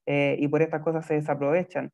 eh, 0.05 0.35
y 0.39 0.47
por 0.49 0.61
estas 0.61 0.81
cosas 0.81 1.05
se 1.05 1.15
desaprovechan. 1.15 1.91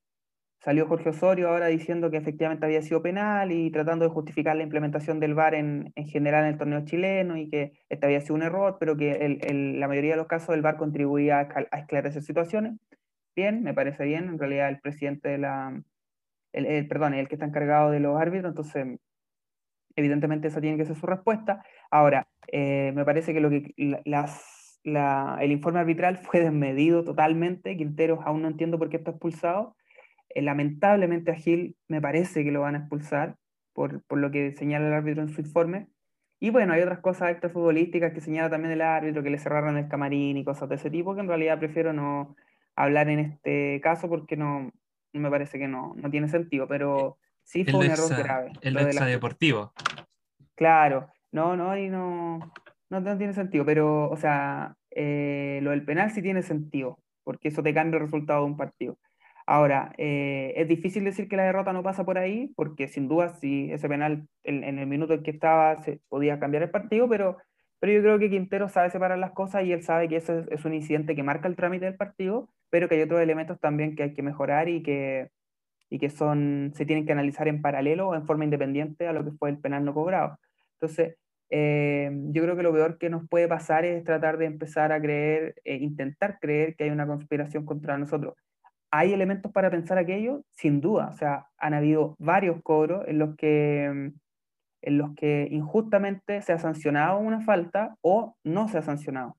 Salió 0.59 0.87
Jorge 0.87 1.09
Osorio 1.09 1.49
ahora 1.49 1.67
diciendo 1.67 2.09
que 2.09 2.17
efectivamente 2.17 2.65
había 2.65 2.81
sido 2.81 3.01
penal 3.01 3.51
y 3.51 3.69
tratando 3.71 4.05
de 4.05 4.11
justificar 4.11 4.55
la 4.55 4.63
implementación 4.63 5.19
del 5.19 5.35
VAR 5.35 5.53
en, 5.53 5.91
en 5.95 6.07
general 6.07 6.45
en 6.45 6.53
el 6.53 6.57
torneo 6.57 6.85
chileno 6.85 7.37
y 7.37 7.49
que 7.49 7.73
este 7.89 8.05
había 8.07 8.21
sido 8.21 8.35
un 8.35 8.41
error, 8.41 8.77
pero 8.79 8.97
que 8.97 9.11
el, 9.11 9.39
el, 9.45 9.79
la 9.79 9.87
mayoría 9.87 10.11
de 10.11 10.17
los 10.17 10.27
casos 10.27 10.55
el 10.55 10.61
VAR 10.61 10.77
contribuía 10.77 11.39
a, 11.39 11.49
a 11.71 11.79
esclarecer 11.79 12.23
situaciones. 12.23 12.79
Bien, 13.35 13.63
me 13.63 13.73
parece 13.73 14.05
bien. 14.05 14.29
En 14.29 14.39
realidad 14.39 14.69
el 14.69 14.79
presidente 14.79 15.29
de 15.29 15.37
la, 15.37 15.81
el, 16.53 16.65
el, 16.65 16.87
perdón, 16.87 17.13
el 17.13 17.27
que 17.27 17.35
está 17.35 17.45
encargado 17.45 17.91
de 17.91 17.99
los 17.99 18.19
árbitros, 18.19 18.51
entonces 18.51 18.99
evidentemente 19.95 20.47
esa 20.47 20.61
tiene 20.61 20.77
que 20.77 20.85
ser 20.85 20.95
su 20.95 21.05
respuesta. 21.05 21.63
Ahora, 21.91 22.27
eh, 22.47 22.91
me 22.95 23.05
parece 23.05 23.33
que, 23.33 23.39
lo 23.39 23.49
que 23.49 23.73
las, 24.05 24.79
la, 24.83 25.37
el 25.41 25.51
informe 25.51 25.79
arbitral 25.79 26.17
fue 26.23 26.39
desmedido 26.41 27.03
totalmente, 27.03 27.77
Quinteros 27.77 28.19
aún 28.25 28.41
no 28.41 28.47
entiendo 28.47 28.79
por 28.79 28.89
qué 28.89 28.97
está 28.97 29.11
expulsado, 29.11 29.75
eh, 30.35 30.41
lamentablemente 30.41 31.31
a 31.31 31.35
Gil 31.35 31.75
me 31.87 32.01
parece 32.01 32.43
que 32.43 32.51
lo 32.51 32.61
van 32.61 32.75
a 32.75 32.79
expulsar 32.79 33.37
por, 33.73 34.03
por, 34.03 34.19
lo 34.19 34.29
que 34.31 34.51
señala 34.51 34.87
el 34.87 34.93
árbitro 34.93 35.23
en 35.23 35.29
su 35.29 35.41
informe. 35.41 35.87
Y 36.39 36.49
bueno, 36.49 36.73
hay 36.73 36.81
otras 36.81 36.99
cosas 36.99 37.31
extrafutbolísticas 37.31 38.13
que 38.13 38.21
señala 38.21 38.49
también 38.49 38.73
el 38.73 38.81
árbitro, 38.81 39.23
que 39.23 39.29
le 39.29 39.39
cerraron 39.39 39.77
el 39.77 39.87
camarín 39.87 40.37
y 40.37 40.43
cosas 40.43 40.69
de 40.69 40.75
ese 40.75 40.89
tipo, 40.89 41.15
que 41.15 41.21
en 41.21 41.27
realidad 41.27 41.57
prefiero 41.57 41.93
no 41.93 42.35
hablar 42.75 43.09
en 43.09 43.19
este 43.19 43.79
caso 43.81 44.09
porque 44.09 44.35
no, 44.35 44.71
me 45.13 45.29
parece 45.29 45.57
que 45.57 45.67
no, 45.67 45.93
no 45.95 46.11
tiene 46.11 46.27
sentido, 46.27 46.67
pero 46.67 47.17
sí 47.43 47.63
fue 47.63 47.85
un 47.85 47.91
error 47.91 48.09
grave. 48.17 48.51
El 48.61 48.77
extradeportivo. 48.77 49.71
Claro, 50.55 51.09
no, 51.31 51.55
no, 51.55 51.77
y 51.77 51.89
no, 51.89 52.39
no, 52.89 52.99
no, 52.99 53.17
tiene 53.17 53.33
sentido, 53.33 53.65
pero, 53.65 54.09
o 54.09 54.17
sea, 54.17 54.75
eh, 54.91 55.59
lo 55.61 55.71
del 55.71 55.85
penal 55.85 56.11
sí 56.11 56.21
tiene 56.21 56.41
sentido, 56.41 56.99
porque 57.23 57.47
eso 57.47 57.63
te 57.63 57.73
cambia 57.73 57.97
el 57.97 58.03
resultado 58.03 58.41
de 58.41 58.45
un 58.45 58.57
partido. 58.57 58.97
Ahora, 59.47 59.93
eh, 59.97 60.53
es 60.57 60.67
difícil 60.67 61.03
decir 61.03 61.27
que 61.27 61.37
la 61.37 61.43
derrota 61.43 61.71
no 61.73 61.83
pasa 61.83 62.03
por 62.03 62.17
ahí, 62.17 62.51
porque 62.55 62.87
sin 62.87 63.07
duda 63.07 63.29
si 63.29 63.71
ese 63.71 63.87
penal 63.87 64.27
en, 64.43 64.63
en, 64.63 64.79
el 64.79 64.87
minuto 64.87 65.13
en 65.13 65.23
que 65.23 65.31
estaba 65.31 65.77
se 65.83 65.99
podía 66.09 66.39
cambiar 66.39 66.63
el 66.63 66.71
partido, 66.71 67.07
pero, 67.07 67.37
pero 67.79 67.93
yo 67.93 68.01
creo 68.01 68.19
que 68.19 68.29
Quintero 68.29 68.69
sabe 68.69 68.89
separar 68.89 69.19
las 69.19 69.31
cosas 69.31 69.63
y 69.65 69.71
él 69.71 69.83
sabe 69.83 70.07
que 70.09 70.17
eso 70.17 70.39
es, 70.39 70.47
es 70.49 70.65
un 70.65 70.73
incidente 70.73 71.15
que 71.15 71.23
marca 71.23 71.47
el 71.47 71.55
trámite 71.55 71.85
del 71.85 71.95
partido 71.95 72.49
pero 72.75 72.89
que 72.89 72.95
hay 72.95 73.03
otros 73.03 73.21
elementos 73.21 73.57
también 73.61 73.95
que 73.95 74.03
hay 74.03 74.13
que 74.13 74.21
mejorar 74.21 74.67
y 74.67 74.83
que, 74.83 75.29
y 75.89 75.99
que 75.99 76.09
son, 76.09 76.73
se 76.75 76.85
tienen 76.85 77.05
que 77.05 77.13
analizar 77.13 77.47
en 77.47 77.61
paralelo 77.61 78.09
o 78.09 78.15
en 78.15 78.25
forma 78.25 78.43
independiente 78.43 79.07
a 79.07 79.13
lo 79.13 79.23
que 79.23 79.31
fue 79.31 79.49
el 79.49 79.59
penal 79.59 79.85
no 79.85 79.93
cobrado. 79.93 80.37
Entonces, 80.73 81.15
eh, 81.49 82.11
yo 82.31 82.43
creo 82.43 82.57
que 82.57 82.63
lo 82.63 82.73
peor 82.73 82.97
que 82.97 83.09
nos 83.09 83.29
puede 83.29 83.47
pasar 83.47 83.85
es 83.85 84.03
tratar 84.03 84.37
de 84.37 84.45
empezar 84.45 84.91
a 84.91 85.01
creer, 85.01 85.55
eh, 85.63 85.75
intentar 85.75 86.37
creer 86.39 86.75
que 86.75 86.85
hay 86.85 86.89
una 86.89 87.07
conspiración 87.07 87.65
contra 87.65 87.97
nosotros. 87.97 88.35
¿Hay 88.97 89.11
elementos 89.13 89.51
para 89.51 89.69
pensar 89.69 89.97
aquello? 89.97 90.41
Sin 90.51 90.79
duda. 90.79 91.09
O 91.09 91.13
sea, 91.13 91.47
han 91.57 91.73
habido 91.73 92.15
varios 92.17 92.61
cobros 92.63 93.03
en 93.07 93.19
los 93.19 93.35
que, 93.35 93.85
en 93.85 94.97
los 94.97 95.13
que 95.15 95.47
injustamente 95.51 96.41
se 96.41 96.53
ha 96.53 96.59
sancionado 96.59 97.19
una 97.19 97.41
falta 97.41 97.97
o 98.01 98.35
no 98.43 98.67
se 98.67 98.77
ha 98.77 98.81
sancionado 98.81 99.35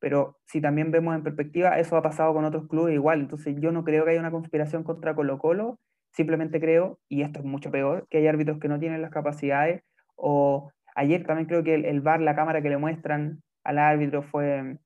pero 0.00 0.38
si 0.46 0.60
también 0.60 0.90
vemos 0.90 1.14
en 1.14 1.22
perspectiva, 1.22 1.78
eso 1.78 1.96
ha 1.96 2.02
pasado 2.02 2.32
con 2.32 2.44
otros 2.44 2.66
clubes 2.68 2.94
igual, 2.94 3.20
entonces 3.20 3.54
yo 3.60 3.70
no 3.70 3.84
creo 3.84 4.04
que 4.04 4.12
haya 4.12 4.20
una 4.20 4.30
conspiración 4.30 4.82
contra 4.82 5.14
Colo 5.14 5.38
Colo, 5.38 5.78
simplemente 6.12 6.58
creo, 6.58 6.98
y 7.08 7.22
esto 7.22 7.40
es 7.40 7.44
mucho 7.44 7.70
peor, 7.70 8.06
que 8.08 8.18
hay 8.18 8.26
árbitros 8.26 8.58
que 8.58 8.68
no 8.68 8.80
tienen 8.80 9.02
las 9.02 9.10
capacidades, 9.10 9.82
o 10.16 10.72
ayer 10.96 11.24
también 11.26 11.46
creo 11.46 11.62
que 11.62 11.74
el, 11.74 11.84
el 11.84 12.00
VAR, 12.00 12.20
la 12.20 12.34
cámara 12.34 12.62
que 12.62 12.70
le 12.70 12.78
muestran 12.78 13.42
al 13.62 13.78
árbitro 13.78 14.22
fue, 14.22 14.78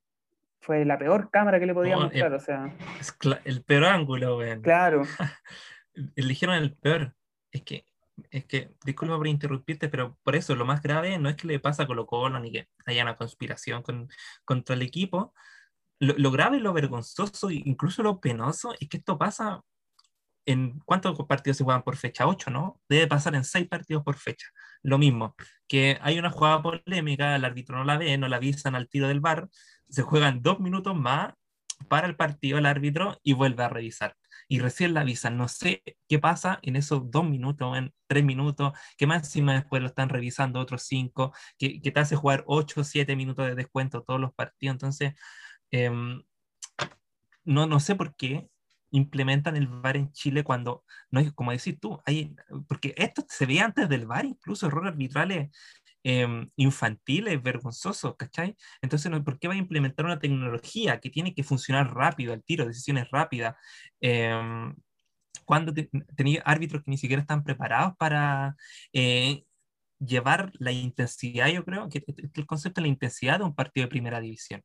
fue 0.65 0.85
la 0.85 0.99
peor 0.99 1.31
cámara 1.31 1.61
que 1.61 1.67
le 1.67 1.75
podían 1.75 1.99
no, 1.99 2.05
mostrar, 2.07 2.29
el, 2.29 2.35
o 2.35 2.41
sea... 2.41 2.75
Es 2.99 3.17
el 3.45 3.62
peor 3.62 3.85
ángulo, 3.85 4.39
weón. 4.39 4.62
Claro. 4.62 5.03
Eligieron 6.17 6.57
el 6.57 6.75
peor. 6.75 7.15
Es 7.53 7.62
que 7.62 7.85
es 8.31 8.45
que, 8.47 8.71
disculpa 8.85 9.17
por 9.17 9.27
interrumpirte, 9.27 9.89
pero 9.89 10.17
por 10.23 10.37
eso 10.37 10.55
lo 10.55 10.65
más 10.65 10.83
grave 10.83 11.19
no 11.19 11.29
es 11.29 11.37
que 11.37 11.49
le 11.49 11.59
pasa 11.59 11.83
a 11.83 11.87
Colo 11.87 12.07
Colo 12.07 12.39
ni 12.39 12.53
que 12.53 12.69
haya 12.87 13.03
una 13.03 13.17
conspiración 13.17 13.83
con, 13.83 14.09
contra 14.45 14.77
el 14.77 14.83
equipo. 14.83 15.35
Lo, 15.99 16.15
lo, 16.17 16.31
grave, 16.31 16.61
lo 16.61 16.73
vergonzoso, 16.73 17.51
incluso 17.51 18.03
lo 18.03 18.21
penoso, 18.21 18.75
es 18.81 18.89
que 18.89 18.99
esto 18.99 19.19
pasa 19.19 19.62
en 20.47 20.81
cuántos 20.81 21.17
partidos 21.27 21.57
se 21.59 21.65
juegan 21.65 21.83
por 21.83 21.97
fecha, 21.97 22.27
ocho, 22.27 22.51
¿no? 22.51 22.81
Debe 22.89 23.07
pasar 23.07 23.35
en 23.35 23.45
seis 23.45 23.69
partidos 23.69 24.03
por 24.05 24.17
fecha. 24.17 24.47
Lo 24.83 24.99
mismo, 24.99 25.35
que 25.69 25.99
hay 26.03 26.19
una 26.19 26.31
jugada 26.31 26.63
polémica, 26.63 27.37
el 27.37 27.45
árbitro 27.45 27.79
no 27.79 27.85
la 27.85 27.97
ve, 27.99 28.19
no 28.19 28.29
la 28.29 28.37
avisan 28.37 28.75
al 28.75 28.89
tiro 28.89 29.09
del 29.09 29.21
bar, 29.21 29.49
se 29.89 30.03
juegan 30.03 30.43
dos 30.43 30.61
minutos 30.61 30.95
más 30.95 31.35
para 31.89 32.07
el 32.07 32.17
partido 32.17 32.59
el 32.59 32.67
árbitro 32.67 33.19
y 33.23 33.33
vuelve 33.33 33.65
a 33.65 33.69
revisar 33.69 34.17
y 34.49 34.59
recién 34.61 34.95
la 34.95 35.01
avisan. 35.01 35.37
No 35.37 35.49
sé 35.49 35.83
qué 36.09 36.19
pasa 36.19 36.59
en 36.63 36.77
esos 36.77 37.11
dos 37.11 37.25
minutos, 37.25 37.77
en 37.77 37.93
tres 38.07 38.25
minutos, 38.25 38.73
que 38.97 39.07
más 39.07 39.25
encima 39.25 39.55
después 39.55 39.83
lo 39.83 39.89
están 39.89 40.09
revisando 40.09 40.61
otros 40.61 40.83
cinco, 40.83 41.33
que, 41.59 41.81
que 41.81 41.91
te 41.91 42.01
hace 42.01 42.17
jugar 42.17 42.45
ocho 42.47 42.85
siete 42.85 43.17
minutos 43.17 43.47
de 43.47 43.55
descuento 43.55 44.03
todos 44.03 44.21
los 44.21 44.35
partidos. 44.35 44.75
Entonces, 44.75 45.15
eh, 45.71 45.91
no, 47.45 47.67
no 47.67 47.81
sé 47.81 47.95
por 47.95 48.15
qué 48.17 48.49
implementan 48.95 49.57
el 49.57 49.67
VAR 49.67 49.97
en 49.97 50.13
Chile 50.13 50.45
cuando, 50.45 50.85
no 51.11 51.21
es 51.21 51.33
como 51.33 51.51
decir 51.51 51.79
tú, 51.81 52.01
hay, 52.07 52.35
porque 52.69 52.95
esto 52.97 53.25
se 53.29 53.45
veía 53.47 53.65
antes 53.65 53.89
del 53.89 54.07
VAR, 54.07 54.25
incluso 54.25 54.67
errores 54.67 54.93
arbitrales 54.93 55.51
eh, 56.05 56.49
infantiles, 56.57 57.43
vergonzosos, 57.43 58.15
¿cachai? 58.17 58.57
Entonces, 58.83 59.11
¿por 59.25 59.39
qué 59.39 59.49
va 59.49 59.55
a 59.55 59.57
implementar 59.57 60.07
una 60.07 60.21
tecnología 60.21 61.01
que 61.01 61.11
tiene 61.11 61.35
que 61.35 61.43
funcionar 61.43 61.93
rápido, 61.95 62.33
al 62.33 62.45
tiro, 62.45 62.67
decisiones 62.67 63.09
rápidas? 63.11 63.57
Eh, 64.01 64.73
cuando 65.45 65.75
te, 65.75 65.91
tenía 66.17 66.43
árbitros 66.45 66.83
que 66.85 66.91
ni 66.91 66.99
siquiera 66.99 67.21
están 67.21 67.43
preparados 67.45 67.95
para 67.99 68.57
eh, 68.93 69.45
llevar 69.99 70.53
la 70.59 70.73
intensidad, 70.73 71.49
yo 71.49 71.65
creo 71.65 71.89
que 71.89 72.05
el 72.35 72.47
concepto 72.47 72.81
de 72.81 72.87
la 72.87 72.93
intensidad 72.93 73.39
de 73.39 73.45
un 73.45 73.55
partido 73.55 73.87
de 73.87 73.91
primera 73.91 74.21
división 74.21 74.63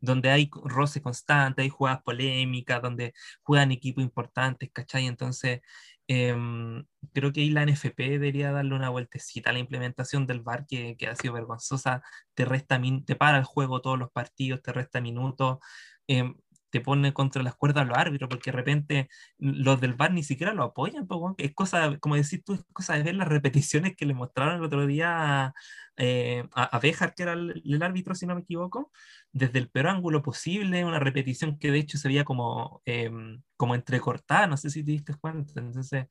donde 0.00 0.30
hay 0.30 0.50
roce 0.64 1.02
constante, 1.02 1.62
hay 1.62 1.68
jugadas 1.68 2.02
polémicas, 2.02 2.82
donde 2.82 3.14
juegan 3.42 3.72
equipos 3.72 4.04
importantes, 4.04 4.70
¿cachai? 4.72 5.06
Entonces, 5.06 5.60
eh, 6.08 6.34
creo 7.12 7.32
que 7.32 7.40
ahí 7.40 7.50
la 7.50 7.62
NFP 7.62 8.10
debería 8.10 8.52
darle 8.52 8.74
una 8.74 8.90
vueltecita 8.90 9.50
a 9.50 9.52
la 9.52 9.58
implementación 9.58 10.26
del 10.26 10.40
VAR, 10.40 10.66
que, 10.66 10.96
que 10.96 11.08
ha 11.08 11.16
sido 11.16 11.34
vergonzosa, 11.34 12.02
te, 12.34 12.44
resta, 12.44 12.80
te 13.04 13.16
para 13.16 13.38
el 13.38 13.44
juego 13.44 13.80
todos 13.80 13.98
los 13.98 14.10
partidos, 14.10 14.62
te 14.62 14.72
resta 14.72 15.00
minutos. 15.00 15.58
Eh, 16.08 16.34
te 16.78 16.84
pone 16.84 17.12
contra 17.12 17.42
las 17.42 17.54
cuerdas 17.56 17.86
los 17.86 17.96
árbitros, 17.96 18.28
porque 18.28 18.50
de 18.50 18.56
repente 18.56 19.08
los 19.38 19.80
del 19.80 19.94
VAR 19.94 20.12
ni 20.12 20.22
siquiera 20.22 20.52
lo 20.54 20.64
apoyan, 20.64 21.06
pues, 21.06 21.20
es 21.38 21.54
cosa, 21.54 21.98
como 21.98 22.16
decís 22.16 22.42
tú, 22.44 22.54
es 22.54 22.64
cosa 22.72 22.94
de 22.94 23.02
ver 23.02 23.14
las 23.14 23.28
repeticiones 23.28 23.96
que 23.96 24.06
le 24.06 24.14
mostraron 24.14 24.56
el 24.56 24.64
otro 24.64 24.86
día 24.86 25.54
eh, 25.96 26.44
a, 26.54 26.64
a 26.64 26.78
Bejar, 26.80 27.14
que 27.14 27.22
era 27.24 27.32
el, 27.32 27.62
el, 27.64 27.82
árbitro, 27.82 28.14
si 28.14 28.26
no 28.26 28.34
me 28.34 28.42
equivoco, 28.42 28.92
desde 29.32 29.58
el 29.58 29.70
peor 29.70 29.88
ángulo 29.88 30.22
posible, 30.22 30.84
una 30.84 30.98
repetición 30.98 31.58
que 31.58 31.70
de 31.70 31.78
hecho 31.78 31.98
se 31.98 32.08
veía 32.08 32.24
como, 32.24 32.82
eh, 32.86 33.10
como 33.56 33.74
entrecortada, 33.74 34.46
no 34.46 34.56
sé 34.56 34.70
si 34.70 34.84
te 34.84 34.92
diste 34.92 35.14
cuenta, 35.14 35.60
entonces... 35.60 36.06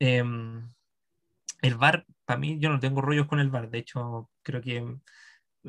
Eh, 0.00 0.22
el 1.62 1.74
VAR, 1.76 2.06
para 2.24 2.38
mí, 2.38 2.58
yo 2.60 2.70
no 2.70 2.78
tengo 2.78 3.00
rollos 3.00 3.26
con 3.26 3.40
el 3.40 3.50
VAR, 3.50 3.68
de 3.70 3.78
hecho, 3.78 4.30
creo 4.42 4.60
que 4.60 4.96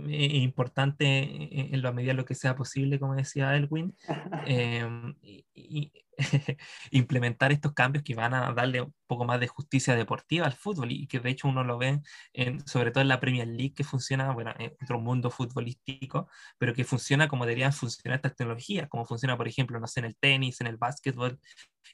importante 0.07 1.73
en 1.73 1.81
la 1.81 1.91
medida 1.91 2.11
de 2.11 2.17
lo 2.17 2.25
que 2.25 2.35
sea 2.35 2.55
posible, 2.55 2.99
como 2.99 3.15
decía 3.15 3.55
Elwin, 3.55 3.95
eh, 4.47 4.87
y, 5.21 5.45
y 5.53 5.91
implementar 6.91 7.51
estos 7.51 7.73
cambios 7.73 8.03
que 8.03 8.15
van 8.15 8.33
a 8.33 8.51
darle 8.53 8.81
un 8.81 8.93
poco 9.07 9.25
más 9.25 9.39
de 9.39 9.47
justicia 9.47 9.95
deportiva 9.95 10.45
al 10.45 10.53
fútbol 10.53 10.91
y 10.91 11.07
que 11.07 11.19
de 11.19 11.29
hecho 11.29 11.47
uno 11.47 11.63
lo 11.63 11.77
ve 11.77 12.01
en, 12.33 12.65
sobre 12.67 12.91
todo 12.91 13.01
en 13.01 13.07
la 13.07 13.19
Premier 13.19 13.47
League 13.47 13.73
que 13.73 13.83
funciona, 13.83 14.31
bueno, 14.31 14.53
en 14.59 14.73
otro 14.81 14.99
mundo 14.99 15.29
futbolístico, 15.31 16.29
pero 16.57 16.73
que 16.73 16.83
funciona 16.83 17.27
como 17.27 17.45
deberían 17.45 17.73
funcionar 17.73 18.17
estas 18.17 18.35
tecnologías, 18.35 18.87
como 18.89 19.05
funciona 19.05 19.37
por 19.37 19.47
ejemplo, 19.47 19.79
no 19.79 19.87
sé, 19.87 20.01
en 20.01 20.05
el 20.07 20.17
tenis, 20.17 20.61
en 20.61 20.67
el 20.67 20.77
básquetbol, 20.77 21.39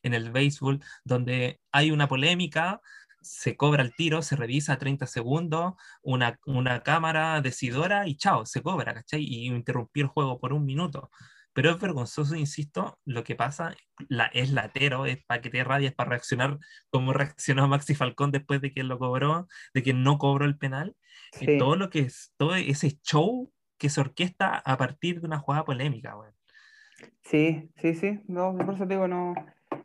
en 0.04 0.14
el 0.14 0.32
béisbol, 0.32 0.82
donde 1.04 1.60
hay 1.72 1.92
una 1.92 2.08
polémica, 2.08 2.82
se 3.26 3.58
cobra 3.58 3.84
el 3.84 3.96
tiro, 3.96 4.22
se 4.22 4.36
revisa 4.36 4.78
30 4.78 5.08
segundos, 5.08 5.74
una, 6.02 6.40
una 6.46 6.84
cámara 6.84 7.42
decidora 7.42 8.08
y 8.08 8.16
chao, 8.16 8.46
se 8.46 8.62
cobra, 8.62 8.94
¿cachai? 8.94 9.24
Y 9.24 9.48
interrumpir 9.48 10.04
el 10.04 10.10
juego 10.10 10.40
por 10.40 10.54
un 10.54 10.66
minuto. 10.66 11.10
Pero 11.54 11.72
es 11.72 11.80
vergonzoso, 11.80 12.36
insisto, 12.36 13.00
lo 13.06 13.24
que 13.24 13.36
pasa 13.36 13.76
la, 14.10 14.26
es 14.26 14.52
latero, 14.52 15.06
es 15.06 15.24
para 15.26 15.42
que 15.42 15.50
te 15.50 15.64
radies, 15.64 15.94
para 15.94 16.10
reaccionar 16.10 16.60
como 16.90 17.14
reaccionó 17.14 17.68
Maxi 17.68 17.96
Falcón 17.96 18.32
después 18.32 18.62
de 18.62 18.74
que 18.74 18.84
lo 18.84 19.00
cobró, 19.00 19.48
de 19.74 19.82
que 19.82 19.94
no 19.94 20.18
cobró 20.18 20.46
el 20.46 20.58
penal. 20.58 20.96
Sí. 21.32 21.46
Y 21.50 21.58
todo 21.58 21.78
lo 21.78 21.90
que 21.90 22.00
es, 22.00 22.34
todo 22.38 22.56
ese 22.56 23.00
show 23.02 23.52
que 23.78 23.90
se 23.90 24.02
orquesta 24.02 24.58
a 24.58 24.78
partir 24.78 25.22
de 25.22 25.28
una 25.28 25.40
jugada 25.40 25.66
polémica, 25.66 26.14
güey. 26.14 26.32
Sí, 27.24 27.70
sí, 27.78 27.96
sí, 27.96 28.20
no, 28.28 28.56
por 28.58 28.76
eso 28.76 28.86
digo, 28.86 29.08
no, 29.08 29.34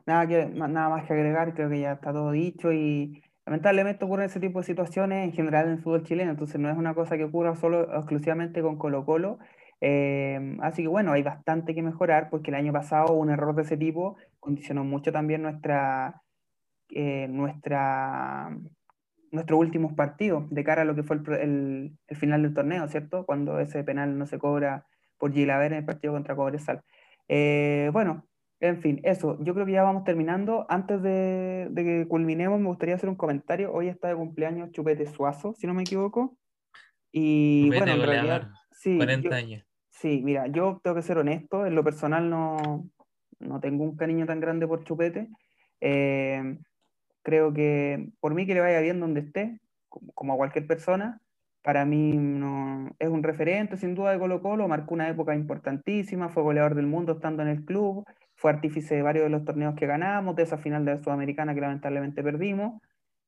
nada, 0.06 0.26
que, 0.26 0.46
nada 0.46 0.88
más 0.88 1.06
que 1.06 1.12
agregar, 1.12 1.54
creo 1.54 1.70
que 1.70 1.80
ya 1.80 1.92
está 1.92 2.12
todo 2.12 2.32
dicho 2.32 2.72
y 2.72 3.22
lamentablemente 3.46 4.04
ocurren 4.04 4.26
ese 4.26 4.40
tipo 4.40 4.60
de 4.60 4.66
situaciones 4.66 5.24
en 5.24 5.32
general 5.32 5.66
en 5.66 5.72
el 5.72 5.82
fútbol 5.82 6.04
chileno, 6.04 6.30
entonces 6.30 6.60
no 6.60 6.70
es 6.70 6.76
una 6.76 6.94
cosa 6.94 7.16
que 7.16 7.24
ocurra 7.24 7.56
solo 7.56 7.94
exclusivamente 7.96 8.62
con 8.62 8.76
Colo 8.78 9.04
Colo. 9.04 9.38
Eh, 9.80 10.56
así 10.60 10.82
que 10.82 10.88
bueno, 10.88 11.12
hay 11.12 11.22
bastante 11.22 11.74
que 11.74 11.82
mejorar 11.82 12.28
porque 12.30 12.50
el 12.50 12.56
año 12.56 12.72
pasado 12.72 13.14
un 13.14 13.30
error 13.30 13.54
de 13.54 13.62
ese 13.62 13.76
tipo 13.76 14.16
condicionó 14.38 14.84
mucho 14.84 15.10
también 15.12 15.42
nuestra, 15.42 16.22
eh, 16.90 17.28
nuestra, 17.28 18.56
nuestros 19.30 19.58
últimos 19.58 19.94
partidos 19.94 20.50
de 20.50 20.64
cara 20.64 20.82
a 20.82 20.84
lo 20.84 20.94
que 20.94 21.02
fue 21.02 21.16
el, 21.16 21.96
el, 22.06 22.16
final 22.16 22.42
del 22.42 22.54
torneo, 22.54 22.88
¿cierto? 22.88 23.24
Cuando 23.26 23.58
ese 23.60 23.82
penal 23.84 24.18
no 24.18 24.26
se 24.26 24.38
cobra 24.38 24.86
por 25.18 25.32
Gilaver 25.32 25.72
en 25.72 25.78
el 25.78 25.84
partido 25.84 26.12
contra 26.12 26.36
Cobresal. 26.36 26.82
Eh, 27.28 27.90
bueno, 27.92 28.26
en 28.60 28.82
fin, 28.82 29.00
eso, 29.04 29.38
yo 29.40 29.54
creo 29.54 29.64
que 29.64 29.72
ya 29.72 29.82
vamos 29.82 30.04
terminando. 30.04 30.66
Antes 30.68 31.02
de, 31.02 31.70
que 31.74 32.06
culminemos, 32.06 32.60
me 32.60 32.66
gustaría 32.66 32.94
hacer 32.94 33.08
un 33.08 33.16
comentario. 33.16 33.72
Hoy 33.72 33.88
está 33.88 34.08
de 34.08 34.16
cumpleaños 34.16 34.70
Chupete 34.70 35.06
Suazo, 35.06 35.54
si 35.54 35.66
no 35.66 35.72
me 35.72 35.82
equivoco. 35.82 36.36
Y 37.10 37.68
bueno, 37.68 37.92
en 37.92 38.02
realidad, 38.02 38.50
sí, 38.70 38.96
40 38.96 39.34
años. 39.34 39.64
Sí, 39.88 40.20
mira, 40.22 40.46
yo 40.46 40.80
tengo 40.84 40.94
que 40.94 41.02
ser 41.02 41.18
honesto, 41.18 41.66
en 41.66 41.74
lo 41.74 41.82
personal 41.82 42.30
no, 42.30 42.86
no 43.38 43.60
tengo 43.60 43.84
un 43.84 43.96
cariño 43.96 44.26
tan 44.26 44.40
grande 44.40 44.66
por 44.66 44.84
Chupete. 44.84 45.28
Eh, 45.80 46.58
creo 47.22 47.52
que 47.52 48.10
por 48.20 48.34
mí 48.34 48.46
que 48.46 48.54
le 48.54 48.60
vaya 48.60 48.80
bien 48.80 49.00
donde 49.00 49.20
esté, 49.20 49.58
como 49.88 50.34
a 50.34 50.36
cualquier 50.36 50.66
persona, 50.66 51.20
para 51.62 51.84
mí 51.84 52.12
no, 52.16 52.90
es 52.98 53.08
un 53.08 53.22
referente 53.22 53.76
sin 53.76 53.94
duda 53.94 54.12
de 54.12 54.18
Colo 54.18 54.40
Colo, 54.40 54.68
marcó 54.68 54.94
una 54.94 55.08
época 55.08 55.34
importantísima, 55.34 56.28
fue 56.28 56.42
goleador 56.42 56.74
del 56.74 56.86
mundo 56.86 57.12
estando 57.12 57.42
en 57.42 57.48
el 57.48 57.64
club, 57.64 58.04
fue 58.40 58.50
artífice 58.50 58.94
de 58.94 59.02
varios 59.02 59.24
de 59.24 59.28
los 59.28 59.44
torneos 59.44 59.74
que 59.74 59.86
ganamos, 59.86 60.34
de 60.34 60.44
esa 60.44 60.56
final 60.56 60.86
de 60.86 60.94
la 60.94 61.02
Sudamericana 61.02 61.54
que 61.54 61.60
lamentablemente 61.60 62.22
perdimos, 62.22 62.80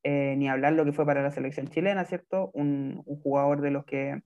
eh, 0.05 0.35
ni 0.39 0.49
hablar 0.49 0.73
lo 0.73 0.87
que 0.87 0.93
fue 0.93 1.05
para 1.05 1.23
la 1.23 1.31
selección 1.31 1.69
chilena, 1.69 2.07
¿cierto? 2.07 2.51
Un, 2.55 3.03
un, 3.05 3.21
jugador 3.21 3.61
de 3.61 3.71
los 3.71 3.85
que 3.85 4.23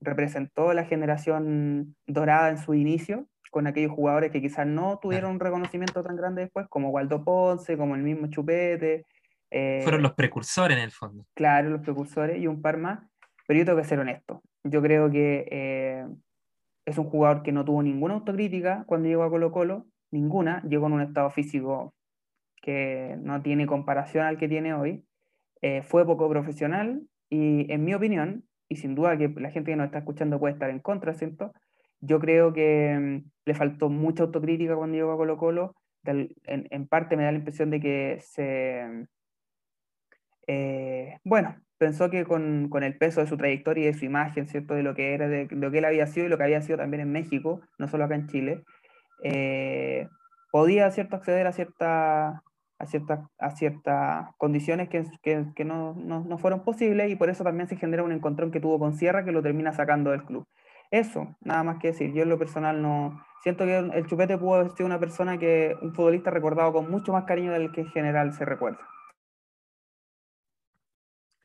representó 0.00 0.72
la 0.72 0.84
generación 0.84 1.96
dorada 2.06 2.48
en 2.48 2.58
su 2.58 2.74
inicio, 2.74 3.26
con 3.50 3.66
aquellos 3.66 3.90
jugadores 3.90 4.30
que 4.30 4.40
quizás 4.40 4.68
no 4.68 5.00
tuvieron 5.02 5.32
un 5.32 5.40
reconocimiento 5.40 6.00
tan 6.04 6.14
grande 6.14 6.42
después, 6.42 6.68
como 6.68 6.90
Waldo 6.90 7.24
Ponce, 7.24 7.76
como 7.76 7.96
el 7.96 8.02
mismo 8.02 8.28
Chupete. 8.28 9.06
Eh, 9.50 9.80
Fueron 9.82 10.02
los 10.02 10.12
precursores 10.12 10.76
en 10.76 10.84
el 10.84 10.92
fondo. 10.92 11.26
Claro, 11.34 11.70
los 11.70 11.80
precursores 11.80 12.40
y 12.40 12.46
un 12.46 12.62
par 12.62 12.76
más, 12.76 13.00
pero 13.48 13.58
yo 13.58 13.64
tengo 13.64 13.78
que 13.78 13.84
ser 13.84 13.98
honesto. 13.98 14.44
Yo 14.62 14.80
creo 14.80 15.10
que 15.10 15.48
eh, 15.50 16.06
es 16.86 16.98
un 16.98 17.10
jugador 17.10 17.42
que 17.42 17.50
no 17.50 17.64
tuvo 17.64 17.82
ninguna 17.82 18.14
autocrítica 18.14 18.84
cuando 18.86 19.08
llegó 19.08 19.24
a 19.24 19.30
Colo 19.30 19.50
Colo, 19.50 19.86
ninguna, 20.10 20.62
llegó 20.62 20.86
en 20.86 20.94
un 20.94 21.02
estado 21.02 21.30
físico 21.30 21.94
que 22.62 23.16
no 23.20 23.42
tiene 23.42 23.66
comparación 23.66 24.26
al 24.26 24.38
que 24.38 24.48
tiene 24.48 24.74
hoy, 24.74 25.04
eh, 25.62 25.82
fue 25.82 26.06
poco 26.06 26.28
profesional 26.28 27.02
y 27.28 27.70
en 27.72 27.84
mi 27.84 27.94
opinión, 27.94 28.44
y 28.68 28.76
sin 28.76 28.94
duda 28.94 29.16
que 29.18 29.28
la 29.28 29.50
gente 29.50 29.72
que 29.72 29.76
nos 29.76 29.86
está 29.86 29.98
escuchando 29.98 30.38
puede 30.38 30.54
estar 30.54 30.70
en 30.70 30.80
contra, 30.80 31.14
¿cierto? 31.14 31.52
Yo 32.00 32.20
creo 32.20 32.52
que 32.52 32.96
mm, 32.98 33.30
le 33.46 33.54
faltó 33.54 33.88
mucha 33.88 34.24
autocrítica 34.24 34.76
cuando 34.76 34.96
llegó 34.96 35.12
a 35.12 35.16
Colo 35.16 35.36
Colo, 35.36 35.74
en, 36.04 36.88
parte 36.88 37.16
me 37.16 37.24
da 37.24 37.32
la 37.32 37.38
impresión 37.38 37.70
de 37.70 37.80
que 37.80 38.18
se... 38.20 39.06
Eh, 40.46 41.18
bueno, 41.24 41.56
pensó 41.78 42.10
que 42.10 42.24
con, 42.24 42.68
con, 42.70 42.82
el 42.82 42.96
peso 42.96 43.20
de 43.20 43.26
su 43.26 43.36
trayectoria 43.36 43.84
y 43.84 43.86
de 43.92 43.98
su 43.98 44.04
imagen, 44.04 44.48
¿cierto? 44.48 44.74
De 44.74 44.82
lo 44.82 44.94
que 44.94 45.14
era, 45.14 45.28
de, 45.28 45.46
de, 45.46 45.56
lo 45.56 45.70
que 45.70 45.78
él 45.78 45.84
había 45.84 46.06
sido 46.06 46.26
y 46.26 46.28
lo 46.28 46.38
que 46.38 46.44
había 46.44 46.62
sido 46.62 46.78
también 46.78 47.02
en 47.02 47.12
México, 47.12 47.60
no 47.78 47.88
solo 47.88 48.04
acá 48.04 48.14
en 48.14 48.28
Chile, 48.28 48.64
eh, 49.22 50.08
podía 50.50 50.90
¿cierto? 50.90 51.16
acceder 51.16 51.46
a, 51.46 51.52
cierta, 51.52 52.42
a, 52.78 52.86
cierta, 52.86 53.28
a 53.38 53.50
ciertas 53.50 54.28
condiciones 54.36 54.88
que, 54.88 55.04
que, 55.22 55.46
que 55.54 55.64
no, 55.64 55.94
no, 55.94 56.24
no, 56.24 56.38
fueron 56.38 56.64
posibles 56.64 57.10
y 57.10 57.16
por 57.16 57.30
eso 57.30 57.44
también 57.44 57.68
se 57.68 57.76
genera 57.76 58.02
un 58.02 58.12
encontrón 58.12 58.50
que 58.50 58.60
tuvo 58.60 58.78
con 58.78 58.94
Sierra 58.94 59.24
que 59.24 59.32
lo 59.32 59.42
termina 59.42 59.72
sacando 59.72 60.10
del 60.10 60.24
club. 60.24 60.46
Eso, 60.90 61.36
nada 61.40 61.62
más 61.62 61.78
que 61.78 61.88
decir. 61.88 62.12
Yo 62.12 62.22
en 62.22 62.28
lo 62.28 62.38
personal 62.38 62.82
no... 62.82 63.24
Siento 63.42 63.64
que 63.64 63.78
el 63.78 64.06
Chupete 64.06 64.36
pudo 64.36 64.56
haber 64.56 64.72
sido 64.72 64.86
una 64.86 65.00
persona 65.00 65.38
que, 65.38 65.74
un 65.80 65.94
futbolista 65.94 66.30
recordado 66.30 66.72
con 66.72 66.90
mucho 66.90 67.12
más 67.12 67.24
cariño 67.24 67.52
del 67.52 67.72
que 67.72 67.82
en 67.82 67.90
general 67.90 68.34
se 68.34 68.44
recuerda. 68.44 68.80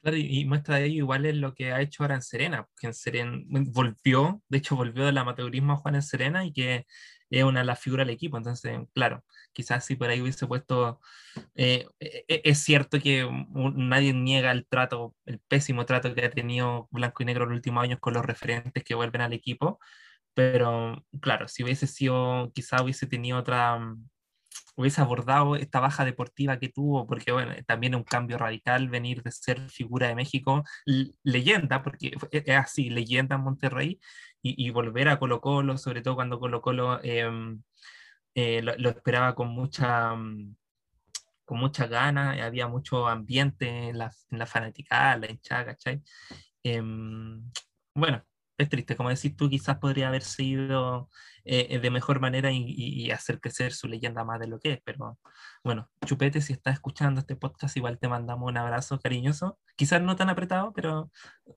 Claro, 0.02 0.18
y 0.18 0.46
muestra 0.46 0.76
de 0.76 0.86
ello 0.86 0.98
igual 0.98 1.26
es 1.26 1.36
lo 1.36 1.56
que 1.56 1.72
ha 1.72 1.82
hecho 1.82 2.04
ahora 2.04 2.14
en 2.14 2.22
Serena, 2.22 2.68
que 2.80 2.86
en 2.86 2.94
Serena 2.94 3.42
volvió, 3.72 4.40
de 4.50 4.60
hecho 4.60 4.76
volvió 4.76 5.04
del 5.04 5.18
amateurismo 5.18 5.74
a 5.74 5.78
Juan 5.78 5.96
en 5.96 6.04
Serena 6.04 6.46
y 6.46 6.54
que 6.54 6.86
es 7.30 7.44
una 7.44 7.62
de 7.62 7.66
las 7.66 7.80
figuras 7.80 8.06
del 8.08 8.16
equipo. 8.16 8.38
Entonces, 8.38 8.80
claro, 8.94 9.24
quizás 9.54 9.86
si 9.86 9.96
por 9.96 10.10
ahí 10.10 10.22
hubiese 10.22 10.48
puesto, 10.48 11.00
eh, 11.56 11.88
e, 12.00 12.26
e, 12.28 12.42
es 12.46 12.60
cierto 12.60 13.00
que 13.00 13.28
nadie 13.76 14.14
niega 14.14 14.52
el 14.52 14.68
trato, 14.68 15.16
el 15.26 15.40
pésimo 15.40 15.86
trato 15.86 16.14
que 16.14 16.26
ha 16.26 16.30
tenido 16.30 16.88
Blanco 16.92 17.24
y 17.24 17.26
Negro 17.26 17.44
en 17.46 17.52
los 17.52 17.58
últimos 17.58 17.84
años 17.84 18.00
con 18.00 18.14
los 18.14 18.26
referentes 18.26 18.84
que 18.84 18.96
vuelven 18.96 19.22
al 19.22 19.34
equipo, 19.34 19.80
pero 20.36 21.06
claro, 21.22 21.48
si 21.48 21.64
hubiese 21.64 21.88
sido, 21.88 22.52
quizás 22.54 22.82
hubiese 22.82 23.08
tenido 23.08 23.40
otra, 23.40 23.78
mm, 23.80 24.08
hubiese 24.76 25.02
abordado 25.02 25.56
esta 25.56 25.80
baja 25.80 26.06
deportiva 26.06 26.60
que 26.60 26.70
tuvo, 26.70 27.08
porque 27.08 27.32
bueno, 27.32 27.54
también 27.66 27.96
un 27.96 28.04
cambio 28.04 28.38
radical 28.38 28.90
venir 28.90 29.24
de 29.24 29.32
ser 29.32 29.70
figura 29.70 30.08
de 30.08 30.16
México, 30.16 30.64
leyenda, 31.24 31.82
porque 31.84 32.14
es 32.32 32.58
así, 32.58 32.90
leyenda 32.90 33.36
en 33.38 33.44
Monterrey, 33.44 34.00
y, 34.48 34.70
volver 34.70 35.10
a 35.10 35.18
Colo 35.18 35.42
Colo, 35.42 35.78
sobre 35.78 36.02
todo 36.02 36.16
cuando 36.16 36.40
Colo 36.40 36.62
Colo 36.62 37.00
em, 37.04 37.64
eh, 38.36 38.62
lo, 38.62 38.90
esperaba 38.90 39.34
con 39.34 39.50
mucha, 39.50 40.14
mm, 40.16 40.56
con 41.46 41.60
mucha 41.60 41.88
gana, 41.88 42.32
había 42.46 42.68
mucho 42.68 43.08
ambiente 43.08 43.68
en 43.90 43.98
la, 43.98 44.12
en 44.32 44.40
la 44.40 44.46
fanaticada, 44.46 45.18
la. 45.18 46.04
Em, 46.64 47.52
bueno, 47.96 48.24
es 48.58 48.70
triste, 48.70 48.96
como 48.96 49.10
decís 49.10 49.36
tú, 49.36 49.50
quizás 49.50 49.78
podría 49.78 50.08
haber 50.08 50.22
sido 50.22 51.10
eh, 51.44 51.80
de 51.80 51.92
mejor 51.92 52.20
manera 52.20 52.52
y, 52.52 53.12
hacer 53.12 53.40
crecer 53.40 53.72
su 53.74 53.88
leyenda 53.88 54.24
más 54.24 54.40
de 54.40 54.48
lo 54.48 54.60
que 54.60 54.74
es, 54.74 54.82
pero 54.84 55.18
bueno, 55.64 55.90
Chupete, 56.06 56.42
si 56.42 56.54
estás 56.54 56.76
escuchando 56.76 57.20
este 57.20 57.36
podcast, 57.36 57.76
igual 57.78 58.00
te 58.00 58.08
mandamos 58.08 58.50
un 58.50 58.58
abrazo 58.58 59.00
cariñoso, 59.00 59.58
quizás 59.76 60.02
no 60.02 60.16
tan 60.16 60.30
apretado, 60.30 60.74
pero 60.74 61.12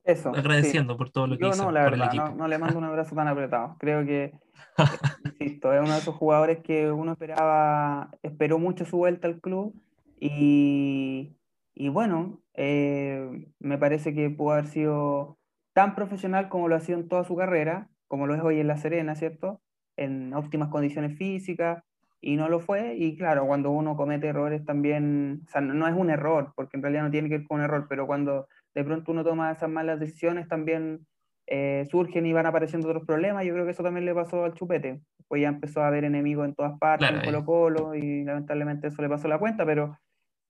Eso, 0.04 0.30
agradeciendo 0.30 0.96
por 0.96 1.10
todo 1.10 1.26
lo 1.26 1.38
que 1.38 1.48
hizo 1.48 1.64
no, 1.64 1.72
la 1.72 1.82
verdad, 1.82 2.34
No, 2.34 2.48
le 2.48 2.58
mando 2.58 2.78
un 2.78 2.84
abrazo 2.84 3.14
tan 3.14 3.28
apretado, 3.28 3.76
creo 3.78 4.04
que, 4.04 4.32
insisto, 5.24 5.72
es 5.72 5.80
uno 5.80 5.92
de 5.92 5.98
esos 5.98 6.14
jugadores 6.16 6.58
que 6.62 6.90
uno 6.90 7.12
esperaba, 7.12 8.10
esperó 8.22 8.58
mucho 8.58 8.84
su 8.84 8.98
vuelta 8.98 9.28
al 9.28 9.40
club 9.40 9.74
y, 10.20 11.36
y 11.74 11.88
bueno, 11.88 12.40
eh, 12.54 13.46
me 13.60 13.78
parece 13.78 14.12
que 14.12 14.30
pudo 14.30 14.52
haber 14.52 14.66
sido 14.66 15.37
tan 15.78 15.94
profesional 15.94 16.48
como 16.48 16.66
lo 16.66 16.74
ha 16.74 16.80
sido 16.80 16.98
en 16.98 17.06
toda 17.06 17.22
su 17.22 17.36
carrera, 17.36 17.88
como 18.08 18.26
lo 18.26 18.34
es 18.34 18.42
hoy 18.42 18.58
en 18.58 18.66
La 18.66 18.76
Serena, 18.76 19.14
¿cierto? 19.14 19.60
En 19.96 20.34
óptimas 20.34 20.70
condiciones 20.70 21.16
físicas, 21.16 21.84
y 22.20 22.34
no 22.34 22.48
lo 22.48 22.58
fue, 22.58 22.96
y 22.96 23.16
claro, 23.16 23.46
cuando 23.46 23.70
uno 23.70 23.96
comete 23.96 24.26
errores 24.26 24.64
también, 24.64 25.42
o 25.46 25.50
sea, 25.52 25.60
no, 25.60 25.86
es 25.86 25.94
un 25.94 26.10
error, 26.10 26.52
porque 26.56 26.76
en 26.76 26.82
realidad 26.82 27.04
no 27.04 27.12
tiene 27.12 27.28
que 27.28 27.38
ver 27.38 27.46
con 27.46 27.58
un 27.58 27.64
error, 27.64 27.86
pero 27.88 28.08
cuando 28.08 28.48
de 28.74 28.82
pronto 28.82 29.12
uno 29.12 29.22
toma 29.22 29.52
esas 29.52 29.70
malas 29.70 30.00
decisiones 30.00 30.48
también 30.48 31.06
eh, 31.46 31.86
surgen 31.88 32.26
y 32.26 32.32
van 32.32 32.46
apareciendo 32.46 32.88
otros 32.88 33.06
problemas, 33.06 33.44
yo 33.44 33.52
creo 33.52 33.64
que 33.64 33.70
eso 33.70 33.84
también 33.84 34.04
le 34.04 34.16
pasó 34.16 34.46
al 34.46 34.54
Chupete, 34.54 35.00
pues 35.28 35.42
ya 35.42 35.48
empezó 35.48 35.82
a 35.82 35.86
haber 35.86 36.02
enemigos 36.02 36.44
en 36.44 36.56
todas 36.56 36.76
partes, 36.80 37.08
en 37.08 37.20
Colo 37.20 37.44
Colo, 37.44 37.94
y 37.94 38.24
lamentablemente 38.24 38.88
eso 38.88 39.00
le 39.00 39.08
pasó 39.08 39.28
la 39.28 39.38
cuenta, 39.38 39.64
pero, 39.64 39.96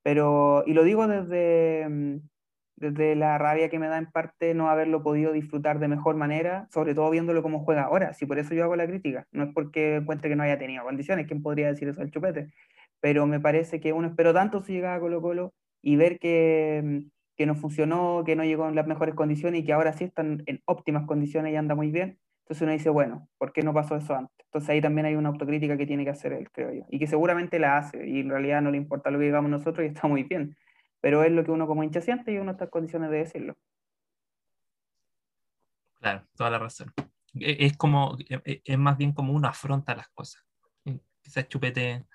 pero 0.03 0.65
y 0.65 0.73
lo 0.73 0.85
digo 0.85 1.07
desde 1.07 1.87
mm, 1.87 2.17
desde 2.79 3.17
la 3.17 3.39
rabia 3.39 3.69
que 3.69 3.79
me 3.79 3.89
da 3.89 3.99
en 3.99 4.07
parte 4.07 4.55
no 4.55 4.71
haberlo 4.71 5.03
podido 5.03 5.33
disfrutar 5.33 5.79
de 5.79 5.89
mejor 5.89 6.17
manera, 6.17 6.69
sobre 6.71 6.95
todo 6.95 7.11
viéndolo 7.11 7.43
como 7.43 7.65
juega 7.65 7.83
ahora. 7.83 8.13
Si 8.15 8.27
por 8.27 8.39
eso 8.39 8.55
yo 8.55 8.65
hago 8.65 8.77
la 8.77 8.87
crítica, 8.87 9.27
no 9.33 9.45
es 9.45 9.51
porque 9.53 9.97
encuentre 9.97 10.31
que 10.31 10.37
no 10.37 10.45
haya 10.45 10.59
tenido 10.59 10.85
condiciones, 10.85 11.27
¿quién 11.27 11.43
podría 11.43 11.69
decir 11.69 11.89
eso 11.89 12.01
al 12.01 12.11
chupete? 12.11 12.51
Pero 13.01 13.27
me 13.27 13.41
parece 13.41 13.81
que 13.81 13.93
uno 13.93 14.09
esperó 14.09 14.33
tanto 14.33 14.63
su 14.63 14.73
llegada 14.73 14.97
a 14.97 15.01
Colo 15.01 15.21
Colo 15.21 15.55
y 15.83 15.97
ver 15.97 16.19
que, 16.19 17.03
que 17.37 17.47
no 17.47 17.55
funcionó, 17.55 18.23
que 18.25 18.37
no 18.37 18.45
llegó 18.45 18.69
en 18.69 18.75
las 18.75 18.87
mejores 18.87 19.15
condiciones 19.15 19.61
y 19.61 19.65
que 19.65 19.73
ahora 19.73 19.93
sí 19.93 20.05
están 20.05 20.43
en 20.47 20.61
óptimas 20.65 21.07
condiciones 21.07 21.53
y 21.53 21.57
anda 21.57 21.75
muy 21.75 21.91
bien. 21.91 22.19
Entonces 22.45 22.63
uno 22.63 22.73
dice, 22.73 22.91
bueno, 22.91 23.29
¿por 23.39 23.53
qué 23.53 23.63
no 23.63 23.75
pasó 23.75 23.97
eso 23.97 24.15
antes? 24.15 24.47
Entonces 24.47 24.71
ahí 24.71 24.81
también 24.81 25.07
hay 25.07 25.17
una 25.17 25.29
autocrítica 25.29 25.77
que 25.77 25.87
tiene 25.87 26.05
que 26.05 26.11
hacer 26.11 26.33
él, 26.33 26.49
creo 26.51 26.73
yo. 26.73 26.87
Y 26.89 26.99
que 26.99 27.07
seguramente 27.07 27.59
la 27.59 27.77
hace 27.77 28.09
y 28.09 28.21
en 28.21 28.31
realidad 28.31 28.63
no 28.63 28.71
le 28.71 28.79
importa 28.79 29.11
lo 29.11 29.19
que 29.19 29.27
digamos 29.27 29.51
nosotros 29.51 29.85
y 29.85 29.89
está 29.89 30.09
muy 30.09 30.23
bien 30.23 30.57
pero 31.01 31.23
es 31.23 31.33
lo 31.33 31.45
que 31.45 31.51
uno 31.51 31.67
como 31.67 31.83
hincha 31.83 32.01
siente 32.01 32.33
y 32.33 32.39
uno 32.39 32.53
está 32.53 32.65
en 32.65 32.71
condiciones 32.71 33.11
de 33.11 33.19
decirlo. 33.19 33.57
Claro, 36.01 36.25
toda 36.37 36.51
la 36.51 36.59
razón. 36.59 36.93
E, 37.35 37.67
es 37.67 37.77
como, 37.77 38.17
e, 38.29 38.41
e, 38.45 38.63
es 38.65 38.79
más 38.79 38.97
bien 38.97 39.13
como 39.13 39.33
uno 39.33 39.49
afronta 39.49 39.95
las 39.95 40.09
cosas. 40.09 40.45
Quizás 41.21 41.49
Chupete, 41.49 42.07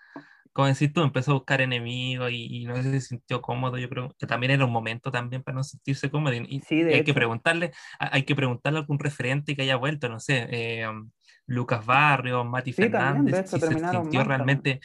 como 0.53 0.67
decís 0.67 0.91
tú, 0.93 1.01
empezó 1.01 1.31
a 1.31 1.35
buscar 1.35 1.61
enemigos 1.61 2.31
y, 2.31 2.65
no 2.65 2.81
se 2.81 3.01
sintió 3.01 3.41
cómodo. 3.41 3.77
Yo 3.77 3.89
creo 3.89 4.15
que 4.17 4.27
también 4.27 4.51
era 4.51 4.65
un 4.65 4.71
momento 4.71 5.11
también 5.11 5.43
para 5.43 5.55
no 5.55 5.63
sentirse 5.63 6.09
cómodo. 6.09 6.33
Y, 6.33 6.61
sí, 6.61 6.81
hay 6.81 7.03
que 7.03 7.13
preguntarle, 7.13 7.71
hay 7.99 8.23
que 8.23 8.35
preguntarle 8.35 8.79
a 8.79 8.81
algún 8.81 8.99
referente 8.99 9.55
que 9.55 9.63
haya 9.63 9.75
vuelto, 9.75 10.09
no 10.09 10.19
sé, 10.19 10.47
eh, 10.49 10.87
Lucas 11.45 11.85
Barrios, 11.85 12.45
Mati 12.45 12.71
Fernández, 12.71 13.49
si 13.49 13.59
se 13.59 13.79
sintió 13.79 14.23
realmente 14.23 14.79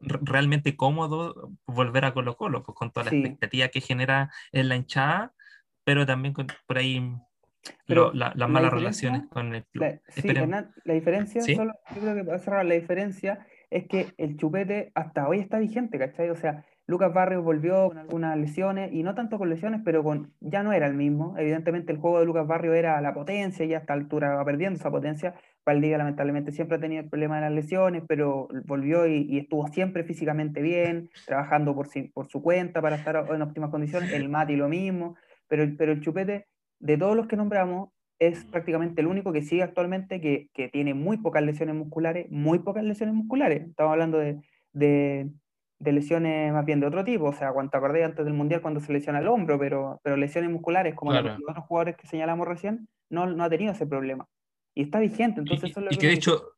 realmente 0.00 0.76
cómodo 0.76 1.52
volver 1.66 2.04
a 2.04 2.14
Colo 2.14 2.36
Colo, 2.36 2.62
pues 2.62 2.74
con 2.74 2.90
toda 2.90 3.10
la 3.10 3.16
expectativa 3.16 3.68
que 3.68 3.80
genera 3.80 4.30
en 4.52 4.68
la 4.68 4.76
hinchada, 4.76 5.34
pero 5.84 6.06
también 6.06 6.34
con, 6.34 6.48
por 6.66 6.78
ahí 6.78 7.14
pero 7.86 8.12
las 8.14 8.48
malas 8.48 8.72
relaciones 8.72 9.24
con 9.28 9.54
el 9.54 9.64
club. 9.66 9.84
La, 9.84 10.00
sí, 10.08 10.28
la 10.84 10.94
diferencia, 10.94 11.42
solo, 11.42 11.74
yo 11.94 12.00
creo 12.00 12.14
que 12.14 12.24
para 12.24 12.38
cerrar, 12.38 12.64
la 12.64 12.74
diferencia 12.74 13.46
es 13.70 13.86
que 13.86 14.14
el 14.16 14.36
chupete 14.36 14.90
hasta 14.94 15.28
hoy 15.28 15.40
está 15.40 15.58
vigente, 15.58 15.98
¿cachai? 15.98 16.30
O 16.30 16.36
sea, 16.36 16.64
Lucas 16.86 17.12
Barrios 17.12 17.44
volvió 17.44 17.88
con 17.88 17.98
algunas 17.98 18.36
lesiones, 18.36 18.92
y 18.92 19.02
no 19.02 19.14
tanto 19.14 19.38
con 19.38 19.48
lesiones, 19.48 19.80
pero 19.84 20.02
con 20.02 20.32
ya 20.40 20.62
no 20.62 20.72
era 20.72 20.86
el 20.86 20.94
mismo. 20.94 21.36
Evidentemente 21.38 21.92
el 21.92 21.98
juego 21.98 22.18
de 22.18 22.26
Lucas 22.26 22.46
Barrios 22.46 22.74
era 22.74 23.00
la 23.00 23.14
potencia, 23.14 23.64
y 23.64 23.74
a 23.74 23.78
esta 23.78 23.92
altura 23.92 24.34
va 24.34 24.44
perdiendo 24.44 24.78
esa 24.78 24.90
potencia. 24.90 25.34
Valdivia 25.70 25.98
lamentablemente 25.98 26.52
siempre 26.52 26.76
ha 26.76 26.80
tenido 26.80 27.02
el 27.02 27.08
problema 27.08 27.36
de 27.36 27.42
las 27.42 27.52
lesiones, 27.52 28.02
pero 28.06 28.48
volvió 28.64 29.06
y, 29.06 29.38
estuvo 29.38 29.66
siempre 29.68 30.04
físicamente 30.04 30.60
bien, 30.62 31.10
trabajando 31.26 31.74
por, 31.74 31.88
por 32.12 32.28
su 32.28 32.42
cuenta 32.42 32.82
para 32.82 32.96
estar 32.96 33.26
en 33.32 33.42
óptimas 33.42 33.70
condiciones. 33.70 34.12
El 34.12 34.28
Mati 34.28 34.56
lo 34.56 34.68
mismo, 34.68 35.16
pero, 35.48 35.64
pero 35.78 35.92
el 35.92 36.00
Chupete, 36.00 36.46
de 36.78 36.98
todos 36.98 37.16
los 37.16 37.26
que 37.26 37.36
nombramos, 37.36 37.90
es 38.18 38.44
prácticamente 38.44 39.00
el 39.00 39.06
único 39.06 39.32
que 39.32 39.42
sigue 39.42 39.62
actualmente 39.62 40.20
que, 40.20 40.50
que 40.52 40.68
tiene 40.68 40.92
muy 40.92 41.16
pocas 41.16 41.42
lesiones 41.42 41.74
musculares, 41.74 42.30
muy 42.30 42.58
pocas 42.58 42.84
lesiones 42.84 43.14
musculares. 43.14 43.66
Estamos 43.66 43.92
hablando 43.92 44.18
de, 44.18 44.40
de 44.72 45.30
de 45.80 45.92
lesiones 45.92 46.52
más 46.52 46.64
bien 46.64 46.78
de 46.78 46.86
otro 46.86 47.04
tipo, 47.04 47.24
o 47.24 47.32
sea, 47.32 47.52
cuando 47.52 47.76
acordé 47.76 48.04
antes 48.04 48.24
del 48.24 48.34
Mundial 48.34 48.60
cuando 48.60 48.80
se 48.80 48.92
lesiona 48.92 49.18
el 49.18 49.28
hombro, 49.28 49.58
pero, 49.58 49.98
pero 50.04 50.16
lesiones 50.16 50.50
musculares, 50.50 50.94
como 50.94 51.12
los 51.12 51.38
otros 51.48 51.64
jugadores 51.64 51.96
que 51.96 52.06
señalamos 52.06 52.46
recién, 52.46 52.86
no, 53.08 53.26
no 53.26 53.42
ha 53.42 53.50
tenido 53.50 53.72
ese 53.72 53.86
problema. 53.86 54.28
Y 54.74 54.82
está 54.84 55.00
vigente, 55.00 55.40
entonces 55.40 55.72
y, 55.90 55.98
que, 55.98 56.06
de 56.06 56.12
hecho, 56.12 56.54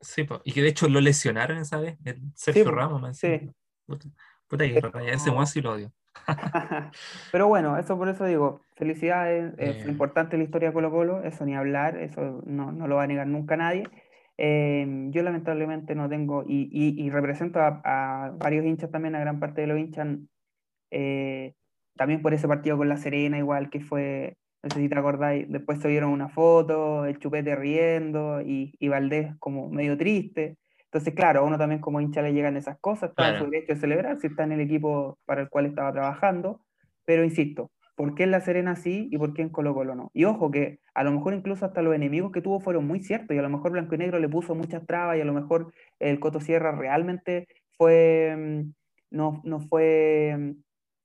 sí, 0.00 0.26
y 0.44 0.52
que 0.52 0.62
de 0.62 0.68
hecho 0.68 0.88
lo 0.88 1.00
lesionaron 1.00 1.58
esa 1.58 1.78
vez, 1.78 1.96
el 2.04 2.20
Sergio 2.34 2.70
Ramos, 2.70 3.16
sí. 3.16 3.50
Puta, 3.86 4.66
que 4.66 4.80
ese 5.12 5.32
más 5.32 5.56
lo 5.56 5.72
odio. 5.72 5.92
pero 7.32 7.48
bueno, 7.48 7.78
eso 7.78 7.96
por 7.96 8.08
eso 8.08 8.24
digo, 8.24 8.60
felicidades, 8.76 9.54
es 9.58 9.84
eh. 9.84 9.88
importante 9.88 10.36
la 10.36 10.44
historia 10.44 10.68
de 10.68 10.74
Colo 10.74 10.90
Colo, 10.90 11.22
eso 11.22 11.44
ni 11.44 11.54
hablar, 11.54 11.96
eso 11.96 12.42
no, 12.46 12.70
no 12.72 12.86
lo 12.86 12.96
va 12.96 13.04
a 13.04 13.06
negar 13.06 13.26
nunca 13.26 13.56
nadie. 13.56 13.84
Em, 14.36 15.12
yo 15.12 15.22
lamentablemente 15.22 15.94
no 15.94 16.08
tengo, 16.08 16.44
y, 16.46 16.68
y, 16.70 17.10
represento 17.10 17.60
a, 17.60 18.34
varios 18.36 18.64
hinchas 18.64 18.90
también, 18.90 19.14
a 19.14 19.20
gran 19.20 19.38
parte 19.38 19.60
de 19.60 19.66
los 19.68 19.78
hinchas, 19.78 20.08
eh, 20.90 21.54
también 21.96 22.20
por 22.20 22.34
ese 22.34 22.48
partido 22.48 22.76
con 22.76 22.88
La 22.88 22.96
Serena, 22.96 23.38
igual 23.38 23.70
que 23.70 23.80
fue, 23.80 24.36
no 24.64 24.70
sé 24.70 24.80
si 24.80 24.88
te 24.88 24.98
acordáis, 24.98 25.46
después 25.48 25.80
se 25.80 25.88
vieron 25.88 26.10
una 26.10 26.28
foto, 26.30 27.04
el 27.04 27.18
chupete 27.18 27.54
riendo 27.54 28.40
y, 28.40 28.74
y 28.78 28.88
Valdés 28.88 29.34
como 29.38 29.68
medio 29.68 29.96
triste. 29.98 30.56
Entonces, 30.84 31.14
claro, 31.14 31.40
a 31.40 31.42
uno 31.42 31.58
también 31.58 31.80
como 31.80 32.00
hincha 32.00 32.22
le 32.22 32.32
llegan 32.32 32.56
esas 32.56 32.78
cosas, 32.78 33.10
está 33.10 33.30
en 33.30 33.38
su 33.38 33.50
derecho 33.50 33.74
de 33.74 33.80
celebrar 33.80 34.18
si 34.20 34.28
está 34.28 34.44
en 34.44 34.52
el 34.52 34.60
equipo 34.60 35.18
para 35.26 35.42
el 35.42 35.48
cual 35.48 35.66
estaba 35.66 35.92
trabajando, 35.92 36.64
pero 37.04 37.24
insisto, 37.24 37.72
¿por 37.94 38.14
qué 38.14 38.22
en 38.22 38.30
La 38.30 38.40
Serena 38.40 38.76
sí 38.76 39.08
y 39.10 39.18
por 39.18 39.34
qué 39.34 39.42
en 39.42 39.50
Colo 39.50 39.74
Colo 39.74 39.94
no? 39.94 40.10
Y 40.14 40.24
ojo 40.24 40.50
que 40.50 40.78
a 40.94 41.04
lo 41.04 41.12
mejor 41.12 41.34
incluso 41.34 41.66
hasta 41.66 41.82
los 41.82 41.94
enemigos 41.94 42.32
que 42.32 42.40
tuvo 42.40 42.60
fueron 42.60 42.86
muy 42.86 43.00
ciertos 43.00 43.34
y 43.34 43.38
a 43.38 43.42
lo 43.42 43.50
mejor 43.50 43.72
Blanco 43.72 43.94
y 43.94 43.98
Negro 43.98 44.18
le 44.18 44.28
puso 44.28 44.54
muchas 44.54 44.86
trabas 44.86 45.18
y 45.18 45.20
a 45.20 45.24
lo 45.24 45.32
mejor 45.32 45.72
el 45.98 46.20
Coto 46.20 46.40
Sierra 46.40 46.72
realmente 46.72 47.48
fue, 47.76 48.34
mm, 48.36 48.72
no, 49.10 49.42
no 49.44 49.60
fue... 49.60 50.34
Mm, 50.38 50.50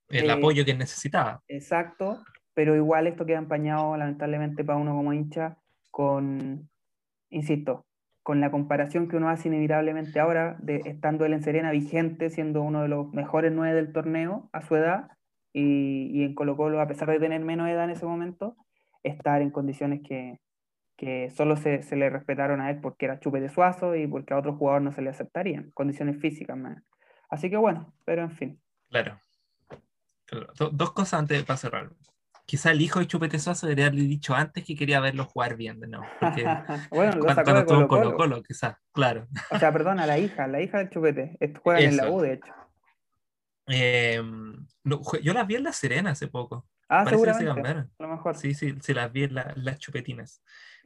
el 0.10 0.30
eh, 0.30 0.32
apoyo 0.32 0.64
que 0.66 0.74
necesitaba. 0.74 1.42
Exacto, 1.48 2.24
pero 2.54 2.76
igual 2.76 3.08
esto 3.08 3.26
queda 3.26 3.38
empañado 3.38 3.96
lamentablemente 3.98 4.64
para 4.64 4.78
uno 4.78 4.96
como 4.96 5.14
hincha 5.14 5.58
con, 5.92 6.70
insisto, 7.30 7.86
con 8.24 8.42
la 8.42 8.52
comparación 8.52 9.08
que 9.08 9.18
uno 9.18 9.30
hace 9.30 9.48
inevitablemente 9.48 10.20
ahora 10.20 10.58
de 10.60 10.82
estando 10.86 11.26
él 11.26 11.34
en 11.34 11.44
Serena 11.44 11.72
vigente, 11.72 12.30
siendo 12.30 12.62
uno 12.62 12.82
de 12.82 12.88
los 12.88 13.12
mejores 13.14 13.52
nueve 13.52 13.76
del 13.76 13.92
torneo 13.92 14.50
a 14.52 14.62
su 14.62 14.76
edad, 14.76 15.10
y, 15.52 16.24
en 16.24 16.36
Colo 16.36 16.56
Colo, 16.56 16.80
a 16.80 16.88
pesar 16.88 17.10
de 17.10 17.20
tener 17.20 17.42
menos 17.42 17.68
edad 17.68 17.86
en 17.86 17.90
ese 17.92 18.06
momento, 18.06 18.56
estar 19.04 19.42
en 19.42 19.50
condiciones 19.50 20.02
que, 20.08 20.40
que 20.96 21.30
solo 21.32 21.56
se, 21.58 21.82
se, 21.82 21.96
le 21.96 22.10
respetaron 22.10 22.62
a 22.62 22.70
él 22.70 22.80
porque 22.82 23.06
era 23.06 23.20
chupe 23.20 23.42
de 23.42 23.50
suazo 23.50 23.96
y 23.96 24.06
porque 24.08 24.34
a 24.34 24.38
otro 24.38 24.56
jugador 24.56 24.82
no 24.82 24.92
se 24.92 25.02
le 25.02 25.10
aceptarían, 25.10 25.72
condiciones 25.72 26.20
físicas. 26.20 26.58
Así 27.30 27.50
que 27.50 27.58
bueno, 27.58 27.94
pero 28.06 28.22
en 28.22 28.32
fin. 28.32 28.62
Claro. 28.90 29.20
dos 30.72 30.92
cosas 30.92 31.20
antes 31.20 31.44
para 31.44 31.58
cerrar. 31.58 31.90
Quizá 32.50 32.72
el 32.72 32.82
hijo 32.82 32.98
de 32.98 33.06
Chupete 33.06 33.38
Suazo 33.38 33.68
debería 33.68 33.86
haberle 33.86 34.08
dicho 34.08 34.34
antes 34.34 34.66
que 34.66 34.76
quería 34.76 35.00
verlo 35.00 35.26
jugar 35.26 35.56
bien 35.56 35.80
de 35.80 35.88
nuevo. 35.88 36.06
Porque 36.20 36.44
bueno, 36.90 37.20
cuando, 37.20 37.44
cuando 37.44 37.66
Colo, 37.68 37.88
Colo, 37.88 38.16
Colo, 38.16 38.42
quizás, 38.42 38.76
claro. 38.92 39.28
O 39.52 39.60
sea, 39.60 39.72
perdona, 39.72 40.08
la 40.08 40.18
hija, 40.18 40.48
la 40.48 40.60
hija 40.60 40.80
del 40.80 40.90
Chupete. 40.90 41.38
Juega 41.62 41.80
en 41.80 41.96
la 41.96 42.10
U, 42.10 42.22
de 42.22 42.34
hecho. 42.34 42.52
Eh, 43.68 44.20
yo 45.22 45.34
las 45.34 45.46
vi 45.46 45.58
en 45.58 45.64
La 45.64 45.74
Serena 45.74 46.10
hace 46.10 46.28
poco. 46.28 46.66
Ah, 46.90 47.06
seguramente. 47.08 47.70
A 47.70 47.88
lo 48.00 48.08
mejor. 48.08 48.36
Sí, 48.36 48.56
sí, 48.56 48.74
sí, 48.82 48.96
las 48.96 49.12
vi 49.12 49.26
en 49.26 49.36
las 49.36 49.78
chupetinas. 49.78 50.42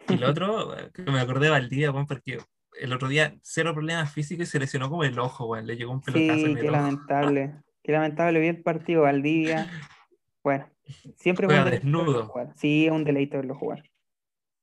Y 0.10 0.18
lo 0.18 0.28
otro, 0.32 0.76
que 0.94 1.04
me 1.04 1.22
acordé 1.22 1.46
de 1.46 1.52
Valdivia, 1.52 1.92
bueno, 1.92 2.08
porque 2.08 2.40
el 2.78 2.92
otro 2.92 3.08
día 3.08 3.38
cero 3.42 3.74
problemas 3.74 4.12
físicos 4.12 4.50
y 4.50 4.52
se 4.52 4.60
lesionó 4.60 4.90
como 4.90 5.06
el 5.06 5.18
ojo, 5.18 5.48
bueno, 5.48 5.66
le 5.66 5.78
llegó 5.78 5.94
un 5.94 6.02
pelotazo 6.02 6.40
sí, 6.40 6.44
en 6.44 6.58
el 6.58 6.62
qué 6.62 6.72
lamentable. 6.72 7.56
Qué 7.82 7.94
lamentable, 7.94 8.42
bien 8.42 8.64
partido 8.64 9.04
Valdivia. 9.04 9.70
Bueno, 10.44 10.70
siempre 11.16 11.48
Juega 11.48 11.66
desnudo. 11.66 12.32
Sí, 12.56 12.86
es 12.86 12.92
un 12.92 13.04
deleite 13.04 13.38
verlo 13.38 13.56
jugar. 13.56 13.84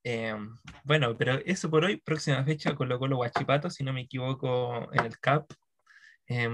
Eh, 0.03 0.35
bueno, 0.83 1.15
pero 1.17 1.39
eso 1.45 1.69
por 1.69 1.85
hoy, 1.85 1.97
próxima 1.97 2.43
fecha, 2.43 2.75
colocó 2.75 3.07
los 3.07 3.17
Guachipato, 3.17 3.69
si 3.69 3.83
no 3.83 3.93
me 3.93 4.01
equivoco, 4.01 4.89
en 4.93 5.05
el 5.05 5.19
CAP, 5.19 5.51
eh, 6.27 6.49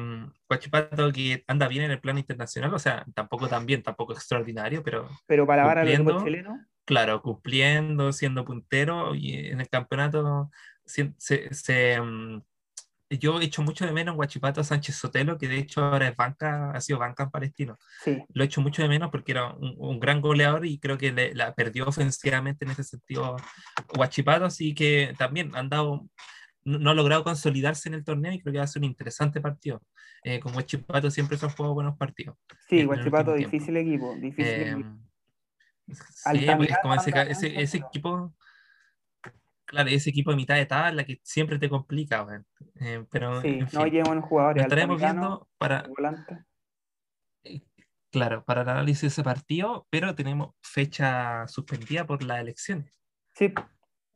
Guachipato 0.50 1.12
que 1.12 1.44
anda 1.48 1.68
bien 1.68 1.86
en 1.86 1.92
el 1.92 2.02
plano 2.02 2.20
internacional, 2.20 2.74
o 2.74 2.80
sea, 2.80 3.06
tampoco 3.14 3.48
tan 3.48 3.66
bien, 3.66 3.84
tampoco 3.84 4.14
extraordinario, 4.14 4.84
pero. 4.84 5.10
Pero 5.28 5.46
para 5.46 5.66
la 5.66 5.72
al 5.72 6.24
chileno. 6.24 6.66
Claro, 6.86 7.22
cumpliendo, 7.22 8.14
siendo 8.14 8.46
puntero 8.46 9.14
y 9.14 9.34
en 9.34 9.60
el 9.60 9.68
campeonato 9.68 10.50
se, 10.86 12.02
mm, 12.02 12.42
yo 13.10 13.40
he 13.40 13.46
hecho 13.46 13.62
mucho 13.62 13.86
de 13.86 13.92
menos 13.92 14.16
Guachipato 14.16 14.62
a 14.62 14.64
Sánchez 14.64 14.96
Sotelo, 14.96 15.38
que 15.38 15.48
de 15.48 15.58
hecho 15.58 15.82
ahora 15.82 16.10
es 16.10 16.16
banca, 16.16 16.72
ha 16.72 16.82
sido 16.82 17.00
banca 17.00 17.24
en 17.24 17.32
Palestino. 17.32 17.78
Sí. 18.04 18.24
Lo 18.34 18.44
he 18.44 18.48
hecho 18.48 18.62
mucho 18.62 18.82
de 18.82 18.90
menos 18.90 19.10
porque 19.12 19.32
era 19.32 19.54
un, 19.54 20.00
gran 20.00 20.22
goleador 20.22 20.66
y 20.66 20.80
creo 20.80 20.98
que 20.98 21.12
la 21.34 21.54
perdió 21.54 21.88
ofensivamente 21.88 22.66
en 22.66 22.72
ese 22.72 22.84
sentido 22.84 23.38
Guachipato, 23.96 24.46
así 24.46 24.74
que 24.74 25.14
también 25.18 25.56
han 25.56 25.70
dado 25.70 26.08
no, 26.68 26.90
ha 26.90 26.94
logrado 26.94 27.24
consolidarse 27.24 27.88
en 27.88 27.96
el 27.96 28.04
torneo 28.04 28.34
y 28.34 28.42
creo 28.42 28.52
que 28.52 28.60
va 28.60 28.66
a 28.66 28.68
ser 28.68 28.82
un 28.82 28.90
interesante 28.90 29.40
partido. 29.40 29.82
Eh, 30.24 30.40
con 30.40 30.54
Huachipato 30.54 31.10
siempre 31.10 31.38
se 31.38 31.46
han 31.46 31.52
jugado 31.54 31.74
buenos 31.74 31.98
partidos. 31.98 32.36
Sí, 32.68 32.86
Huachipato, 32.86 33.34
difícil 33.34 33.78
equipo. 33.78 34.14
Difícil 34.16 34.46
eh, 34.46 34.72
equipo. 34.72 34.90
Sí, 35.88 36.48
pues, 36.58 36.70
es 36.70 36.78
como 36.82 36.96
ese, 36.96 37.62
ese, 37.62 37.78
equipo, 37.78 38.36
claro, 39.68 39.90
ese 39.90 40.10
equipo 40.10 40.32
de 40.32 40.38
mitad 40.38 40.56
de 40.56 40.66
tabla 40.66 41.04
que 41.04 41.20
siempre 41.24 41.60
te 41.60 41.70
complica, 41.70 42.26
eh, 42.80 43.06
pero 43.12 43.42
sí, 43.42 43.60
no 43.74 43.84
hay 43.84 44.02
buenos 44.02 44.26
jugadores. 44.26 44.64
estaremos 44.64 45.00
viendo 45.00 45.48
para, 45.58 45.88
eh, 47.44 47.62
claro, 48.12 48.44
para 48.44 48.62
el 48.62 48.70
análisis 48.70 49.02
de 49.02 49.08
ese 49.10 49.24
partido, 49.24 49.86
pero 49.92 50.16
tenemos 50.16 50.56
fecha 50.62 51.48
suspendida 51.48 52.08
por 52.08 52.24
las 52.24 52.40
elecciones. 52.40 52.92
Sí. 53.36 53.54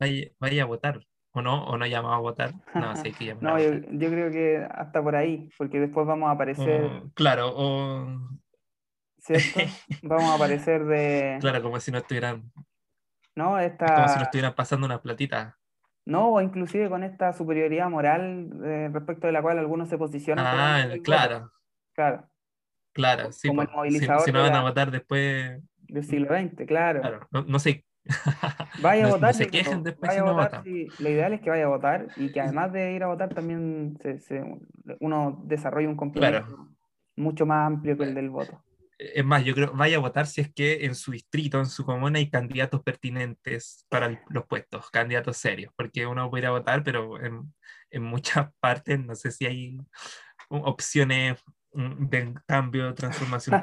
Vaya, 0.00 0.30
vaya 0.40 0.62
a 0.64 0.66
votar. 0.66 1.06
¿O 1.34 1.40
no? 1.40 1.64
¿O 1.64 1.78
no 1.78 1.86
llamado 1.86 2.14
a 2.14 2.18
votar? 2.18 2.52
No, 2.74 2.94
sí 2.96 3.12
que 3.12 3.34
No, 3.40 3.58
yo, 3.58 3.70
yo, 3.90 4.10
creo 4.10 4.30
que 4.30 4.66
hasta 4.70 5.02
por 5.02 5.16
ahí, 5.16 5.48
porque 5.56 5.80
después 5.80 6.06
vamos 6.06 6.28
a 6.28 6.32
aparecer. 6.32 7.04
claro, 7.14 7.52
o. 7.54 8.18
¿Cierto? 9.18 9.60
vamos 10.02 10.24
a 10.24 10.34
aparecer 10.34 10.84
de. 10.84 11.38
Claro, 11.40 11.62
como 11.62 11.80
si 11.80 11.90
no 11.90 11.98
estuvieran. 11.98 12.52
No, 13.34 13.58
esta... 13.58 13.86
como 13.94 14.08
si 14.08 14.16
no 14.16 14.22
estuvieran 14.22 14.54
pasando 14.54 14.86
una 14.86 15.00
platita. 15.00 15.58
No, 16.04 16.30
o 16.30 16.40
inclusive 16.40 16.88
con 16.88 17.04
esta 17.04 17.32
superioridad 17.32 17.88
moral 17.88 18.50
eh, 18.64 18.90
respecto 18.92 19.26
de 19.26 19.32
la 19.32 19.42
cual 19.42 19.58
algunos 19.58 19.88
se 19.88 19.98
posicionan. 19.98 20.44
Ah, 20.46 20.88
claro. 21.02 21.52
Claro. 21.94 22.28
Claro, 22.92 23.32
sí. 23.32 23.48
Como 23.48 23.62
el 23.62 23.68
movilizador 23.68 24.22
si, 24.22 24.32
no 24.32 24.42
van 24.42 24.54
a 24.54 24.62
votar 24.62 24.90
después. 24.90 25.62
Del 25.78 26.04
siglo 26.04 26.36
XX, 26.36 26.66
claro. 26.66 27.00
claro. 27.00 27.28
No, 27.30 27.42
no 27.42 27.58
sé 27.58 27.84
Vaya 28.82 29.06
a 29.06 29.10
votar. 29.10 29.34
se 29.34 29.46
quejen 29.46 29.82
después 29.82 30.16
no 30.18 30.34
votar, 30.34 30.64
lo 30.66 31.08
ideal 31.08 31.32
es 31.32 31.40
que 31.40 31.50
vaya 31.50 31.64
a 31.64 31.68
votar 31.68 32.08
y 32.16 32.32
que 32.32 32.40
además 32.40 32.72
de 32.72 32.92
ir 32.92 33.02
a 33.04 33.06
votar 33.06 33.32
también 33.32 33.96
se, 34.00 34.44
uno 35.00 35.40
desarrolle 35.44 35.86
un 35.86 35.96
compromiso 35.96 36.68
mucho 37.16 37.46
más 37.46 37.66
amplio 37.66 37.96
que 37.96 38.04
el 38.04 38.14
del 38.14 38.30
voto. 38.30 38.62
Es 39.14 39.24
más, 39.24 39.44
yo 39.44 39.54
creo, 39.54 39.72
vaya 39.72 39.96
a 39.96 40.00
votar 40.00 40.26
si 40.26 40.40
es 40.40 40.52
que 40.52 40.84
en 40.84 40.94
su 40.94 41.12
distrito, 41.12 41.58
en 41.58 41.66
su 41.66 41.84
comuna 41.84 42.18
hay 42.18 42.30
candidatos 42.30 42.82
pertinentes 42.82 43.84
para 43.88 44.22
los 44.28 44.46
puestos, 44.46 44.90
candidatos 44.90 45.36
serios, 45.36 45.72
porque 45.76 46.06
uno 46.06 46.30
puede 46.30 46.42
ir 46.42 46.46
a 46.46 46.50
votar, 46.50 46.84
pero 46.84 47.20
en, 47.20 47.52
en 47.90 48.02
muchas 48.02 48.50
partes 48.60 48.98
no 49.04 49.14
sé 49.14 49.30
si 49.30 49.46
hay 49.46 49.78
opciones 50.48 51.38
de 51.72 52.34
cambio, 52.46 52.94
transformación, 52.94 53.60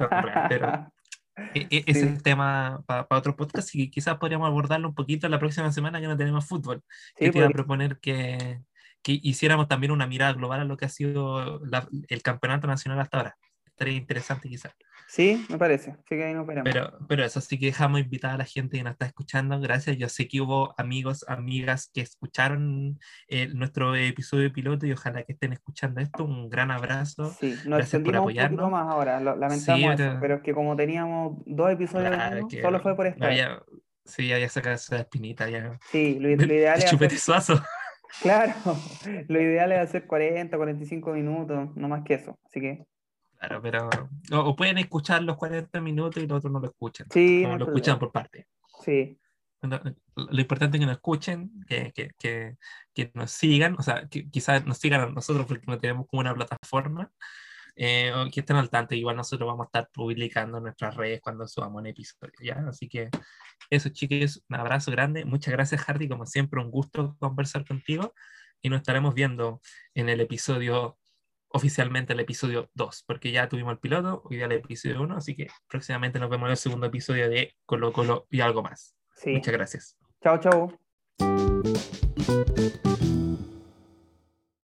pero 0.49 0.91
e, 1.53 1.67
e, 1.69 1.83
es 1.85 1.97
el 1.97 2.21
tema 2.23 2.83
para 2.85 3.05
otro 3.11 3.35
podcast 3.35 3.73
y 3.75 3.89
quizás 3.89 4.17
podríamos 4.17 4.47
abordarlo 4.47 4.89
un 4.89 4.95
poquito 4.95 5.29
la 5.29 5.39
próxima 5.39 5.71
semana, 5.71 5.99
ya 5.99 6.07
no 6.07 6.17
tenemos 6.17 6.47
fútbol. 6.47 6.81
Yo 7.19 7.31
te 7.31 7.37
iba 7.37 7.47
a 7.47 7.51
proponer 7.51 7.99
que, 7.99 8.61
que 9.01 9.19
hiciéramos 9.21 9.67
también 9.67 9.91
una 9.91 10.07
mirada 10.07 10.33
global 10.33 10.61
a 10.61 10.65
lo 10.65 10.77
que 10.77 10.85
ha 10.85 10.89
sido 10.89 11.61
el 12.07 12.21
campeonato 12.21 12.67
nacional 12.67 12.99
hasta 12.99 13.17
ahora. 13.17 13.37
Estaría 13.79 13.97
interesante 13.97 14.49
quizás. 14.49 14.75
Sí, 15.07 15.45
me 15.49 15.57
parece. 15.57 15.93
Sí 15.93 16.17
que 16.17 16.25
ahí 16.25 16.33
nos 16.33 16.45
veremos. 16.45 16.69
Pero, 16.69 16.97
pero 17.07 17.23
eso 17.23 17.39
sí 17.39 17.57
que 17.57 17.67
dejamos 17.67 18.01
invitada 18.01 18.33
a 18.33 18.37
la 18.37 18.43
gente 18.43 18.75
que 18.75 18.83
nos 18.83 18.91
está 18.91 19.05
escuchando. 19.05 19.57
Gracias. 19.61 19.95
Yo 19.95 20.09
sé 20.09 20.27
que 20.27 20.41
hubo 20.41 20.75
amigos, 20.77 21.23
amigas 21.29 21.89
que 21.93 22.01
escucharon 22.01 22.99
eh, 23.29 23.47
nuestro 23.53 23.95
episodio 23.95 24.51
piloto 24.51 24.85
y 24.85 24.91
ojalá 24.91 25.23
que 25.23 25.31
estén 25.31 25.53
escuchando 25.53 26.01
esto. 26.01 26.25
Un 26.25 26.49
gran 26.49 26.71
abrazo. 26.71 27.33
Sí, 27.39 27.55
nos 27.65 27.79
extendimos 27.79 28.27
un 28.27 28.35
poquito 28.35 28.69
más 28.69 28.91
ahora. 28.91 29.21
lamentamos 29.21 29.95
pero... 30.19 30.35
es 30.35 30.41
que 30.41 30.53
como 30.53 30.75
teníamos 30.75 31.37
dos 31.45 31.71
episodios, 31.71 32.13
solo 32.61 32.81
fue 32.81 32.97
por 32.97 33.07
esto. 33.07 33.25
sí, 34.03 34.27
ya 34.27 34.49
sacado 34.49 34.75
esa 34.75 34.97
espinita. 34.97 35.49
Ya. 35.49 35.79
Sí, 35.89 36.19
lo, 36.19 36.29
ideal 36.29 36.79
es. 36.79 36.85
Chupete 36.85 37.17
suazo. 37.17 37.63
Claro, 38.21 38.53
lo 39.27 39.41
ideal 39.41 39.71
es 39.71 39.79
hacer 39.79 40.07
40, 40.07 40.57
45 40.57 41.13
minutos, 41.13 41.75
no 41.75 41.87
más 41.87 42.03
que 42.03 42.15
eso. 42.15 42.37
Así 42.43 42.59
que 42.59 42.85
Claro, 43.39 43.61
pero. 43.61 43.89
O, 44.31 44.55
pueden 44.55 44.77
escuchar 44.77 45.23
los 45.23 45.37
40 45.37 45.79
minutos 45.79 46.21
y 46.21 46.27
los 46.27 46.39
otros 46.39 46.51
no 46.51 46.59
lo 46.59 46.67
escuchan. 46.67 47.07
Sí. 47.09 47.43
No, 47.43 47.57
lo 47.57 47.65
escuchan 47.67 47.97
por 47.97 48.11
parte. 48.11 48.47
Sí. 48.83 49.17
Lo 49.61 50.39
importante 50.39 50.77
es 50.77 50.81
que 50.81 50.85
nos 50.85 50.95
escuchen, 50.95 51.51
que, 51.67 51.91
que, 51.93 52.11
que, 52.17 52.57
que 52.93 53.11
nos 53.13 53.31
sigan, 53.31 53.75
o 53.77 53.81
sea, 53.81 54.07
que 54.07 54.29
quizás 54.29 54.65
nos 54.65 54.77
sigan 54.77 55.01
a 55.01 55.05
nosotros 55.07 55.45
porque 55.45 55.65
no 55.67 55.77
tenemos 55.79 56.07
como 56.07 56.21
una 56.21 56.33
plataforma, 56.33 57.11
eh, 57.75 58.11
o 58.13 58.29
que 58.29 58.41
estén 58.41 58.57
al 58.57 58.69
tanto. 58.69 58.93
Igual 58.93 59.15
nosotros 59.15 59.47
vamos 59.47 59.65
a 59.65 59.67
estar 59.67 59.89
publicando 59.93 60.57
en 60.57 60.63
nuestras 60.63 60.95
redes 60.95 61.21
cuando 61.21 61.47
subamos 61.47 61.79
un 61.79 61.87
episodio, 61.87 62.33
¿ya? 62.41 62.65
Así 62.67 62.89
que 62.89 63.09
eso, 63.69 63.89
chicos, 63.89 64.43
un 64.49 64.57
abrazo 64.57 64.91
grande. 64.91 65.23
Muchas 65.23 65.53
gracias, 65.53 65.81
Hardy. 65.81 66.09
Como 66.09 66.25
siempre, 66.25 66.61
un 66.61 66.71
gusto 66.71 67.15
conversar 67.19 67.65
contigo 67.65 68.13
y 68.61 68.69
nos 68.69 68.79
estaremos 68.79 69.13
viendo 69.13 69.61
en 69.93 70.09
el 70.09 70.19
episodio 70.19 70.98
oficialmente 71.49 72.13
el 72.13 72.19
episodio 72.19 72.69
2, 72.73 73.03
porque 73.05 73.31
ya 73.31 73.49
tuvimos 73.49 73.73
el 73.73 73.79
piloto, 73.79 74.21
hoy 74.25 74.37
día 74.37 74.45
el 74.45 74.53
episodio 74.53 75.01
1, 75.01 75.15
así 75.17 75.35
que 75.35 75.47
próximamente 75.67 76.19
nos 76.19 76.29
vemos 76.29 76.47
en 76.47 76.51
el 76.51 76.57
segundo 76.57 76.87
episodio 76.87 77.29
de 77.29 77.53
Colo 77.65 77.91
Colo 77.91 78.27
y 78.29 78.41
algo 78.41 78.61
más. 78.61 78.95
Muchas 79.25 79.53
gracias. 79.53 79.97
Chao, 80.21 80.39
chao. 80.39 80.79